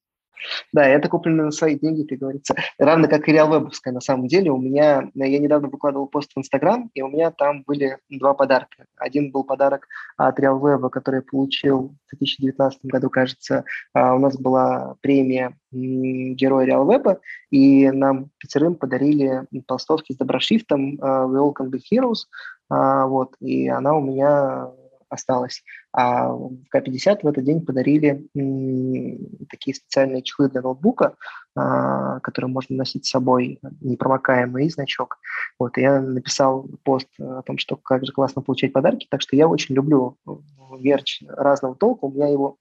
Да, 0.72 0.86
это 0.86 1.08
куплено 1.08 1.44
на 1.44 1.50
свои 1.50 1.78
деньги, 1.78 2.04
как 2.04 2.18
говорится. 2.18 2.54
Равно 2.78 3.08
как 3.08 3.28
и 3.28 3.32
Реалвебовская, 3.32 3.92
на 3.92 4.00
самом 4.00 4.28
деле. 4.28 4.50
У 4.50 4.58
меня, 4.58 5.10
я 5.14 5.38
недавно 5.38 5.68
выкладывал 5.68 6.06
пост 6.06 6.32
в 6.34 6.38
Инстаграм, 6.38 6.90
и 6.94 7.02
у 7.02 7.08
меня 7.08 7.30
там 7.30 7.62
были 7.62 7.98
два 8.08 8.34
подарка. 8.34 8.84
Один 8.96 9.30
был 9.30 9.44
подарок 9.44 9.86
от 10.16 10.38
Реалвеба, 10.38 10.90
который 10.90 11.16
я 11.16 11.22
получил 11.22 11.94
в 12.06 12.16
2019 12.16 12.80
году, 12.84 13.10
кажется. 13.10 13.64
А, 13.94 14.14
У 14.14 14.18
нас 14.18 14.36
была 14.36 14.96
премия 15.00 15.56
Герой 15.70 16.66
Реалвеба, 16.66 17.20
и 17.50 17.90
нам 17.90 18.30
пятерым 18.38 18.74
подарили 18.74 19.44
толстовки 19.66 20.12
с 20.12 20.16
доброшрифтом 20.16 20.98
а, 21.00 21.26
We 21.26 21.36
All 21.36 21.54
Can 21.54 21.70
Be 21.70 21.80
Heroes. 21.92 22.26
А, 22.70 23.06
Вот, 23.06 23.34
и 23.40 23.68
она 23.68 23.94
у 23.94 24.00
меня 24.00 24.70
осталась. 25.08 25.62
А 25.92 26.28
в 26.28 26.56
К-50 26.70 27.20
в 27.22 27.26
этот 27.26 27.44
день 27.44 27.64
подарили 27.64 28.26
такие 29.50 29.74
специальные 29.74 30.22
чехлы 30.22 30.48
для 30.48 30.62
ноутбука, 30.62 31.14
а, 31.54 32.20
которые 32.20 32.50
можно 32.50 32.76
носить 32.76 33.06
с 33.06 33.10
собой, 33.10 33.58
непромокаемый 33.80 34.68
значок. 34.70 35.18
Вот, 35.58 35.76
я 35.76 36.00
написал 36.00 36.68
пост 36.84 37.08
о 37.18 37.42
том, 37.42 37.58
что 37.58 37.76
как 37.76 38.04
же 38.06 38.12
классно 38.12 38.42
получать 38.42 38.72
подарки, 38.72 39.06
так 39.10 39.20
что 39.22 39.36
я 39.36 39.48
очень 39.48 39.74
люблю 39.74 40.16
э, 40.26 40.30
мерч 40.78 41.22
разного 41.26 41.74
толка, 41.74 42.04
у 42.04 42.12
меня 42.12 42.28
его 42.28 42.58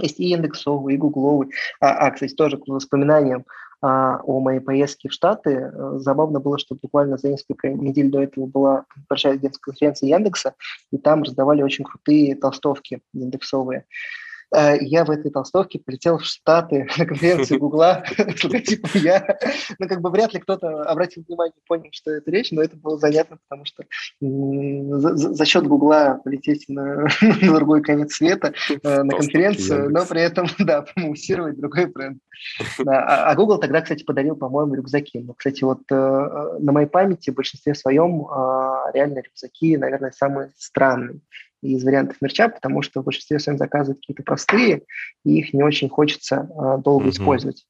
есть 0.00 0.20
и 0.20 0.32
индексовый, 0.32 0.94
и 0.94 0.98
гугловый. 0.98 1.50
А, 1.80 2.06
а, 2.06 2.10
кстати, 2.10 2.34
тоже 2.34 2.58
к 2.58 2.66
воспоминаниям 2.66 3.44
а, 3.80 4.20
о 4.24 4.40
моей 4.40 4.60
поездке 4.60 5.08
в 5.08 5.12
Штаты. 5.12 5.70
э, 5.72 5.98
Забавно 5.98 6.40
было, 6.40 6.58
что 6.58 6.74
буквально 6.74 7.16
за 7.16 7.28
несколько 7.28 7.68
недель 7.68 8.10
до 8.10 8.22
этого 8.22 8.46
была 8.46 8.84
большая 9.08 9.38
конференция 9.60 10.08
Яндекса, 10.08 10.54
и 10.90 10.98
там 10.98 11.22
раздавали 11.22 11.62
очень 11.62 11.84
крутые 11.84 12.34
толстовки 12.34 13.00
индексовые. 13.14 13.84
Э, 14.54 14.76
Я 14.80 15.04
в 15.04 15.10
этой 15.10 15.30
толстовке 15.30 15.78
полетел 15.78 16.18
в 16.18 16.24
Штаты 16.24 16.86
на 16.98 17.06
конференцию 17.06 17.58
Гугла 17.60 18.04
с 18.16 18.44
логотипом 18.44 18.90
я. 18.94 19.38
Ну, 19.78 19.88
как 19.88 20.00
бы 20.00 20.10
вряд 20.10 20.32
ли 20.34 20.40
кто-то 20.40 20.82
обратил 20.82 21.24
внимание 21.26 21.54
понял, 21.66 21.88
что 21.92 22.10
это 22.12 22.30
речь, 22.30 22.50
но 22.50 22.62
это 22.62 22.76
было 22.76 22.98
занятно, 22.98 23.38
потому 23.48 23.64
что 23.64 23.84
за, 24.20 25.44
счет 25.44 25.66
Гугла 25.66 26.20
полететь 26.24 26.64
на, 26.68 27.06
другой 27.42 27.82
конец 27.82 28.14
света 28.14 28.52
э, 28.82 29.02
на 29.02 29.16
конференцию, 29.16 29.90
но 29.90 30.06
при 30.06 30.22
этом, 30.22 30.46
да, 30.58 30.82
промоутировать 30.82 31.58
другой 31.58 31.86
бренд. 31.86 32.18
А, 32.86 33.30
а 33.30 33.34
Google 33.34 33.58
тогда, 33.58 33.80
кстати, 33.80 34.04
подарил, 34.04 34.36
по-моему, 34.36 34.74
рюкзаки. 34.74 35.18
Но, 35.18 35.34
кстати, 35.34 35.64
вот 35.64 35.80
э, 35.90 35.94
на 35.94 36.72
моей 36.72 36.86
памяти 36.86 37.30
в 37.30 37.34
большинстве 37.34 37.74
своем 37.74 38.22
э, 38.22 38.92
реально 38.94 39.20
рюкзаки, 39.20 39.76
наверное, 39.76 40.12
самые 40.12 40.52
странные 40.56 41.20
из 41.62 41.84
вариантов 41.84 42.16
мерча, 42.20 42.48
потому 42.48 42.82
что 42.82 43.00
в 43.00 43.04
большинстве 43.04 43.38
своем 43.38 43.58
заказывают 43.58 43.98
какие-то 43.98 44.22
простые, 44.22 44.82
и 45.24 45.38
их 45.38 45.52
не 45.52 45.62
очень 45.62 45.88
хочется 45.88 46.48
э, 46.50 46.78
долго 46.82 47.04
Мгм. 47.04 47.10
использовать. 47.10 47.66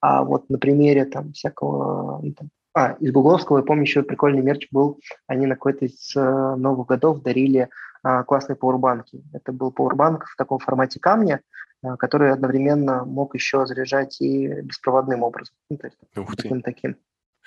А 0.00 0.24
вот 0.24 0.48
на 0.48 0.58
примере 0.58 1.04
там 1.04 1.32
всякого... 1.32 2.20
ну, 2.22 2.32
там, 2.32 2.48
а, 2.72 2.92
из 3.00 3.12
гугловского, 3.12 3.58
я 3.58 3.64
помню, 3.64 3.82
еще 3.82 4.02
прикольный 4.02 4.42
мерч 4.42 4.68
был. 4.70 5.00
Они 5.26 5.46
на 5.46 5.54
какой-то 5.54 5.86
из 5.86 6.14
э, 6.16 6.20
новых 6.56 6.86
годов 6.86 7.22
дарили 7.22 7.68
а, 8.02 8.22
классные 8.22 8.56
пауэрбанки. 8.56 9.22
Это 9.32 9.52
был 9.52 9.72
пауэрбанк 9.72 10.24
в 10.26 10.36
таком 10.36 10.58
формате 10.58 11.00
камня, 11.00 11.40
а, 11.82 11.96
который 11.96 12.32
одновременно 12.32 13.04
мог 13.04 13.34
еще 13.34 13.66
заряжать 13.66 14.20
и 14.20 14.62
беспроводным 14.62 15.22
образом. 15.22 15.54
Ну, 15.68 15.76
то 15.78 15.86
есть 15.88 15.98
Ух 16.16 16.36
ты. 16.36 16.42
таким 16.44 16.62
таким. 16.62 16.96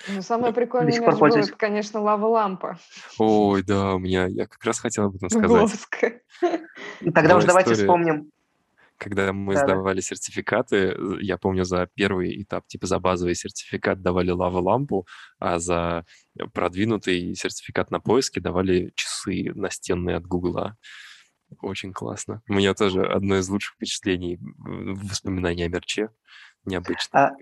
Ну, 0.08 0.22
самое 0.22 0.52
прикольное 0.52 0.92
сих 0.92 1.04
пор 1.04 1.16
пользуюсь. 1.18 1.48
это, 1.48 1.56
конечно, 1.56 2.00
лава-лампа 2.00 2.78
Ой, 3.18 3.62
да, 3.62 3.94
у 3.94 3.98
меня, 3.98 4.26
я 4.26 4.46
как 4.46 4.62
раз 4.64 4.78
хотел 4.80 5.04
об 5.04 5.16
этом 5.16 5.28
сказать. 5.30 5.48
гугловская. 5.48 6.20
Ну, 7.00 7.12
Тогда 7.12 7.36
уж 7.36 7.44
давайте 7.44 7.74
вспомним. 7.74 8.30
Когда 8.96 9.32
мы 9.32 9.54
Да-да. 9.54 9.66
сдавали 9.66 10.00
сертификаты, 10.00 10.76
э, 10.76 11.16
я 11.20 11.36
помню, 11.36 11.64
за 11.64 11.88
первый 11.94 12.40
этап, 12.42 12.66
типа 12.68 12.86
за 12.86 13.00
базовый 13.00 13.34
сертификат 13.34 14.02
давали 14.02 14.30
лава-лампу, 14.30 15.06
а 15.40 15.58
за 15.58 16.04
продвинутый 16.52 17.34
сертификат 17.34 17.90
на 17.90 17.98
поиске 18.00 18.40
давали 18.40 18.92
часы 18.94 19.50
настенные 19.54 20.16
от 20.16 20.26
Гугла. 20.26 20.76
Очень 21.60 21.92
классно. 21.92 22.42
У 22.48 22.54
меня 22.54 22.74
тоже 22.74 23.04
одно 23.04 23.36
из 23.38 23.48
лучших 23.48 23.74
впечатлений, 23.74 24.38
воспоминаний 24.40 25.64
о 25.64 25.68
мерче. 25.68 26.10
Необычно. 26.64 27.18
А, 27.18 27.32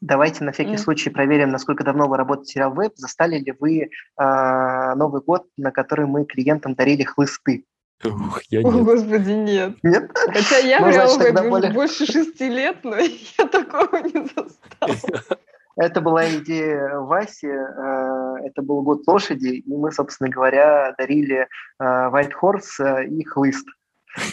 давайте 0.00 0.44
на 0.44 0.52
всякий 0.52 0.70
Мгм. 0.72 0.78
случай 0.78 1.10
проверим, 1.10 1.50
насколько 1.50 1.84
давно 1.84 2.08
вы 2.08 2.16
работаете 2.16 2.50
в 2.50 2.52
сериал 2.54 2.72
Веб. 2.74 2.92
Застали 2.96 3.38
ли 3.38 3.54
вы 3.58 3.90
а, 4.16 4.94
Новый 4.94 5.20
год, 5.22 5.46
на 5.56 5.70
который 5.70 6.06
мы 6.06 6.24
клиентам 6.24 6.74
дарили 6.74 7.02
хлысты? 7.04 7.64
Ух, 8.02 8.40
я 8.48 8.60
О, 8.60 8.72
нет. 8.72 8.84
господи, 8.84 9.30
нет. 9.32 9.76
Нет? 9.82 10.10
Хотя 10.14 10.56
я 10.58 10.80
Ну, 10.80 10.86
в 10.86 11.20
Web 11.20 11.48
более- 11.50 11.72
больше 11.72 12.06
шести 12.06 12.48
лет, 12.48 12.78
но 12.82 12.96
я 13.38 13.46
такого 13.46 13.96
не 13.98 14.24
застала. 14.26 15.38
Это 15.76 16.00
была 16.02 16.28
идея 16.28 16.96
Васи, 16.98 17.46
э, 17.46 18.34
это 18.44 18.60
был 18.60 18.82
год 18.82 19.06
лошади, 19.06 19.62
и 19.66 19.76
мы, 19.76 19.92
собственно 19.92 20.28
говоря, 20.28 20.94
дарили 20.98 21.46
э, 21.46 21.46
White 21.78 22.32
Horse 22.42 22.80
э, 22.84 23.06
и 23.06 23.24
хлыст. 23.24 23.66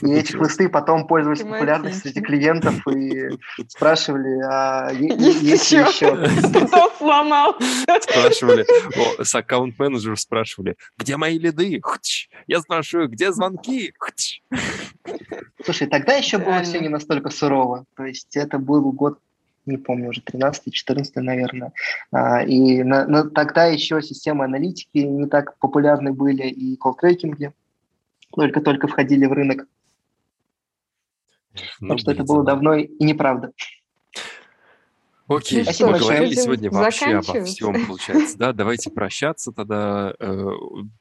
И 0.01 0.11
эти 0.11 0.31
хлысты 0.33 0.69
потом 0.69 1.05
пользовались 1.07 1.41
популярностью 1.41 2.01
среди 2.11 2.21
клиентов 2.21 2.75
и 2.87 3.29
спрашивали, 3.67 4.41
а 4.43 4.91
Есть 4.91 5.41
есть 5.41 5.71
ли 5.71 5.79
еще? 5.79 6.07
еще. 6.07 6.65
Кто 6.67 6.89
сломал? 6.97 7.55
Спрашивали, 8.01 8.65
о, 9.19 9.23
с 9.23 9.35
аккаунт-менеджеров 9.35 10.19
спрашивали, 10.19 10.75
где 10.97 11.17
мои 11.17 11.37
лиды? 11.37 11.79
Хтч. 11.83 12.29
Я 12.47 12.59
спрашиваю, 12.61 13.07
где 13.09 13.31
звонки? 13.31 13.93
Хтч. 13.99 14.41
Слушай, 15.63 15.87
тогда 15.87 16.13
еще 16.13 16.37
было 16.37 16.61
все 16.63 16.79
не 16.79 16.89
настолько 16.89 17.29
сурово. 17.29 17.85
То 17.95 18.03
есть 18.05 18.35
это 18.35 18.57
был 18.57 18.91
год, 18.91 19.19
не 19.65 19.77
помню, 19.77 20.09
уже 20.09 20.21
13-14, 20.21 21.11
наверное. 21.17 21.71
А, 22.11 22.41
И 22.43 22.83
на- 22.83 23.05
на- 23.05 23.29
тогда 23.29 23.65
еще 23.65 24.01
системы 24.01 24.45
аналитики 24.45 24.97
не 24.99 25.27
так 25.27 25.57
популярны 25.59 26.13
были, 26.13 26.47
и 26.47 26.77
колл-трекинги. 26.77 27.51
Только-только 28.33 28.87
входили 28.87 29.25
в 29.25 29.33
рынок. 29.33 29.67
Ну, 31.79 31.89
так 31.89 31.99
что 31.99 32.11
это 32.11 32.23
было 32.23 32.43
давно 32.43 32.75
и 32.75 33.03
неправда. 33.03 33.51
Окей, 35.27 35.63
Спасибо 35.63 35.91
мы 35.91 35.99
говорили 35.99 36.35
сегодня 36.35 36.71
вообще 36.71 37.17
обо 37.17 37.43
всем, 37.43 37.85
получается. 37.85 38.37
Да, 38.37 38.53
давайте 38.53 38.89
прощаться 38.89 39.51
тогда. 39.51 40.13
Э, 40.19 40.51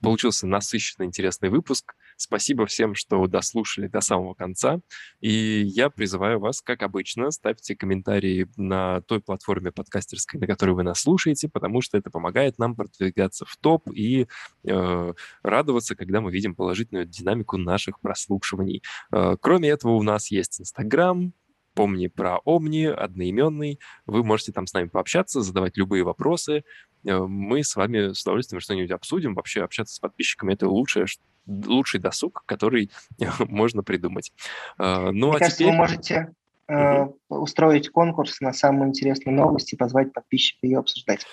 получился 0.01 0.49
насыщенный, 0.49 1.07
интересный 1.07 1.49
выпуск. 1.49 1.95
Спасибо 2.17 2.67
всем, 2.67 2.97
что 2.97 3.25
дослушали 3.29 3.87
до 3.87 4.01
самого 4.01 4.35
конца. 4.35 4.81
И 5.21 5.63
я 5.65 5.91
призываю 5.91 6.41
вас, 6.41 6.61
как 6.61 6.83
обычно, 6.83 7.31
ставьте 7.31 7.77
комментарии 7.77 8.49
на 8.57 9.01
той 9.03 9.21
платформе 9.21 9.71
подкастерской, 9.71 10.41
на 10.41 10.49
которой 10.49 10.73
вы 10.73 10.83
нас 10.83 11.03
слушаете, 11.03 11.49
потому 11.49 11.81
что 11.81 11.97
это 11.97 12.11
помогает 12.11 12.59
нам 12.59 12.75
продвигаться 12.75 13.45
в 13.45 13.57
топ 13.59 13.89
и 13.93 14.27
э, 14.65 15.13
радоваться, 15.43 15.95
когда 15.95 16.21
мы 16.21 16.33
видим 16.33 16.57
положительную 16.57 17.07
динамику 17.07 17.59
наших 17.59 18.01
прослушиваний. 18.01 18.83
Э, 19.13 19.37
кроме 19.41 19.69
этого, 19.69 19.93
у 19.93 20.03
нас 20.03 20.33
есть 20.33 20.61
Инстаграм, 20.61 21.33
помни 21.77 22.09
про 22.09 22.41
Omni, 22.45 22.89
одноименный. 22.89 23.79
Вы 24.07 24.25
можете 24.25 24.51
там 24.51 24.67
с 24.67 24.73
нами 24.73 24.89
пообщаться, 24.89 25.43
задавать 25.43 25.77
любые 25.77 26.03
вопросы. 26.03 26.65
Э, 27.05 27.19
мы 27.19 27.63
с 27.63 27.77
вами 27.77 28.15
с 28.15 28.23
удовольствием 28.23 28.61
что-нибудь 28.61 28.91
обсудим. 28.91 29.35
Вообще 29.35 29.63
общаться 29.63 29.95
с 29.95 30.01
подписчиками— 30.01 30.53
это 30.55 30.69
лучшее, 30.69 31.07
лучший 31.47 32.01
досуг, 32.01 32.43
который 32.47 32.91
можно 33.39 33.85
придумать. 33.85 34.33
Э, 34.79 35.11
ну, 35.13 35.29
Мне 35.29 35.37
а 35.37 35.39
кажется, 35.39 35.59
теперь... 35.59 35.73
вы 35.73 35.77
можете 35.77 36.35
угу. 36.67 37.19
устроить 37.29 37.91
конкурс 37.91 38.41
на 38.41 38.53
самую 38.53 38.89
интересную 38.89 39.37
новость 39.37 39.73
и 39.73 39.77
позвать 39.77 40.13
подписчиков 40.13 40.65
ее 40.65 40.79
обсуждать. 40.79 41.27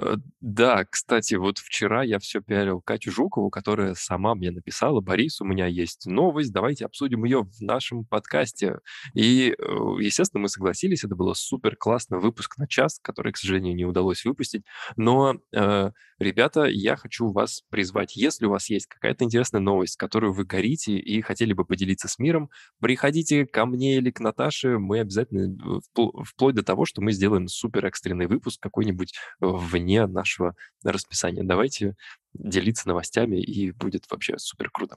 Э, 0.00 0.16
да, 0.40 0.84
кстати, 0.84 1.34
вот 1.34 1.58
вчера 1.58 2.02
я 2.02 2.18
все 2.18 2.40
пиарил 2.40 2.80
Катю 2.80 3.10
Жукову, 3.12 3.50
которая 3.50 3.94
сама 3.94 4.34
мне 4.34 4.50
написала, 4.50 5.00
Борис, 5.00 5.40
у 5.40 5.44
меня 5.44 5.66
есть 5.66 6.06
новость, 6.06 6.52
давайте 6.52 6.86
обсудим 6.86 7.24
ее 7.24 7.42
в 7.42 7.60
нашем 7.60 8.04
подкасте. 8.04 8.78
И, 9.14 9.54
э, 9.58 9.62
естественно, 10.00 10.42
мы 10.42 10.48
согласились, 10.48 11.04
это 11.04 11.14
было 11.14 11.34
супер 11.34 11.76
классный 11.76 12.18
выпуск 12.18 12.56
на 12.58 12.66
час, 12.66 12.98
который, 13.02 13.32
к 13.32 13.36
сожалению, 13.36 13.74
не 13.74 13.84
удалось 13.84 14.24
выпустить. 14.24 14.64
Но, 14.96 15.36
э, 15.54 15.90
ребята, 16.18 16.64
я 16.64 16.96
хочу 16.96 17.30
вас 17.30 17.62
призвать, 17.70 18.16
если 18.16 18.46
у 18.46 18.50
вас 18.50 18.70
есть 18.70 18.86
какая-то 18.86 19.24
интересная 19.24 19.60
новость, 19.60 19.96
которую 19.96 20.32
вы 20.32 20.44
горите 20.44 20.96
и 20.96 21.20
хотели 21.20 21.52
бы 21.52 21.64
поделиться 21.64 22.08
с 22.08 22.18
миром, 22.18 22.50
приходите 22.80 23.46
ко 23.46 23.66
мне 23.66 23.96
или 23.96 24.10
к 24.10 24.20
Наташе, 24.20 24.78
мы 24.78 25.00
обязательно, 25.00 25.80
э, 25.96 26.02
вплоть 26.24 26.54
до 26.54 26.62
того, 26.62 26.86
что 26.86 27.02
мы 27.02 27.12
сделаем 27.12 27.48
супер 27.48 27.86
экстренный 27.86 28.26
выпуск 28.26 28.60
какой-нибудь 28.62 29.14
вне 29.40 29.89
вне 29.90 30.06
нашего 30.06 30.54
расписания. 30.84 31.42
Давайте 31.42 31.94
делиться 32.32 32.86
новостями, 32.88 33.40
и 33.40 33.72
будет 33.72 34.04
вообще 34.08 34.38
супер 34.38 34.70
круто. 34.70 34.96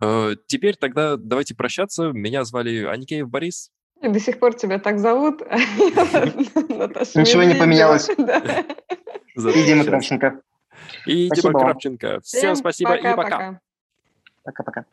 Э, 0.00 0.34
теперь 0.46 0.76
тогда 0.76 1.16
давайте 1.16 1.54
прощаться. 1.54 2.10
Меня 2.12 2.44
звали 2.44 2.84
Аникеев 2.84 3.28
Борис. 3.28 3.70
И 4.02 4.08
до 4.08 4.20
сих 4.20 4.38
пор 4.38 4.54
тебя 4.54 4.78
так 4.78 4.98
зовут. 4.98 5.40
Ничего 7.14 7.44
не 7.44 7.54
поменялось. 7.54 8.10
И 9.34 9.66
Дима 9.66 9.84
Кравченко. 9.84 10.40
И 11.06 11.30
Дима 11.30 11.58
Кравченко. 11.58 12.20
Всем 12.20 12.56
спасибо 12.56 12.94
и 12.94 13.02
пока. 13.02 13.58
Пока-пока. 14.44 14.84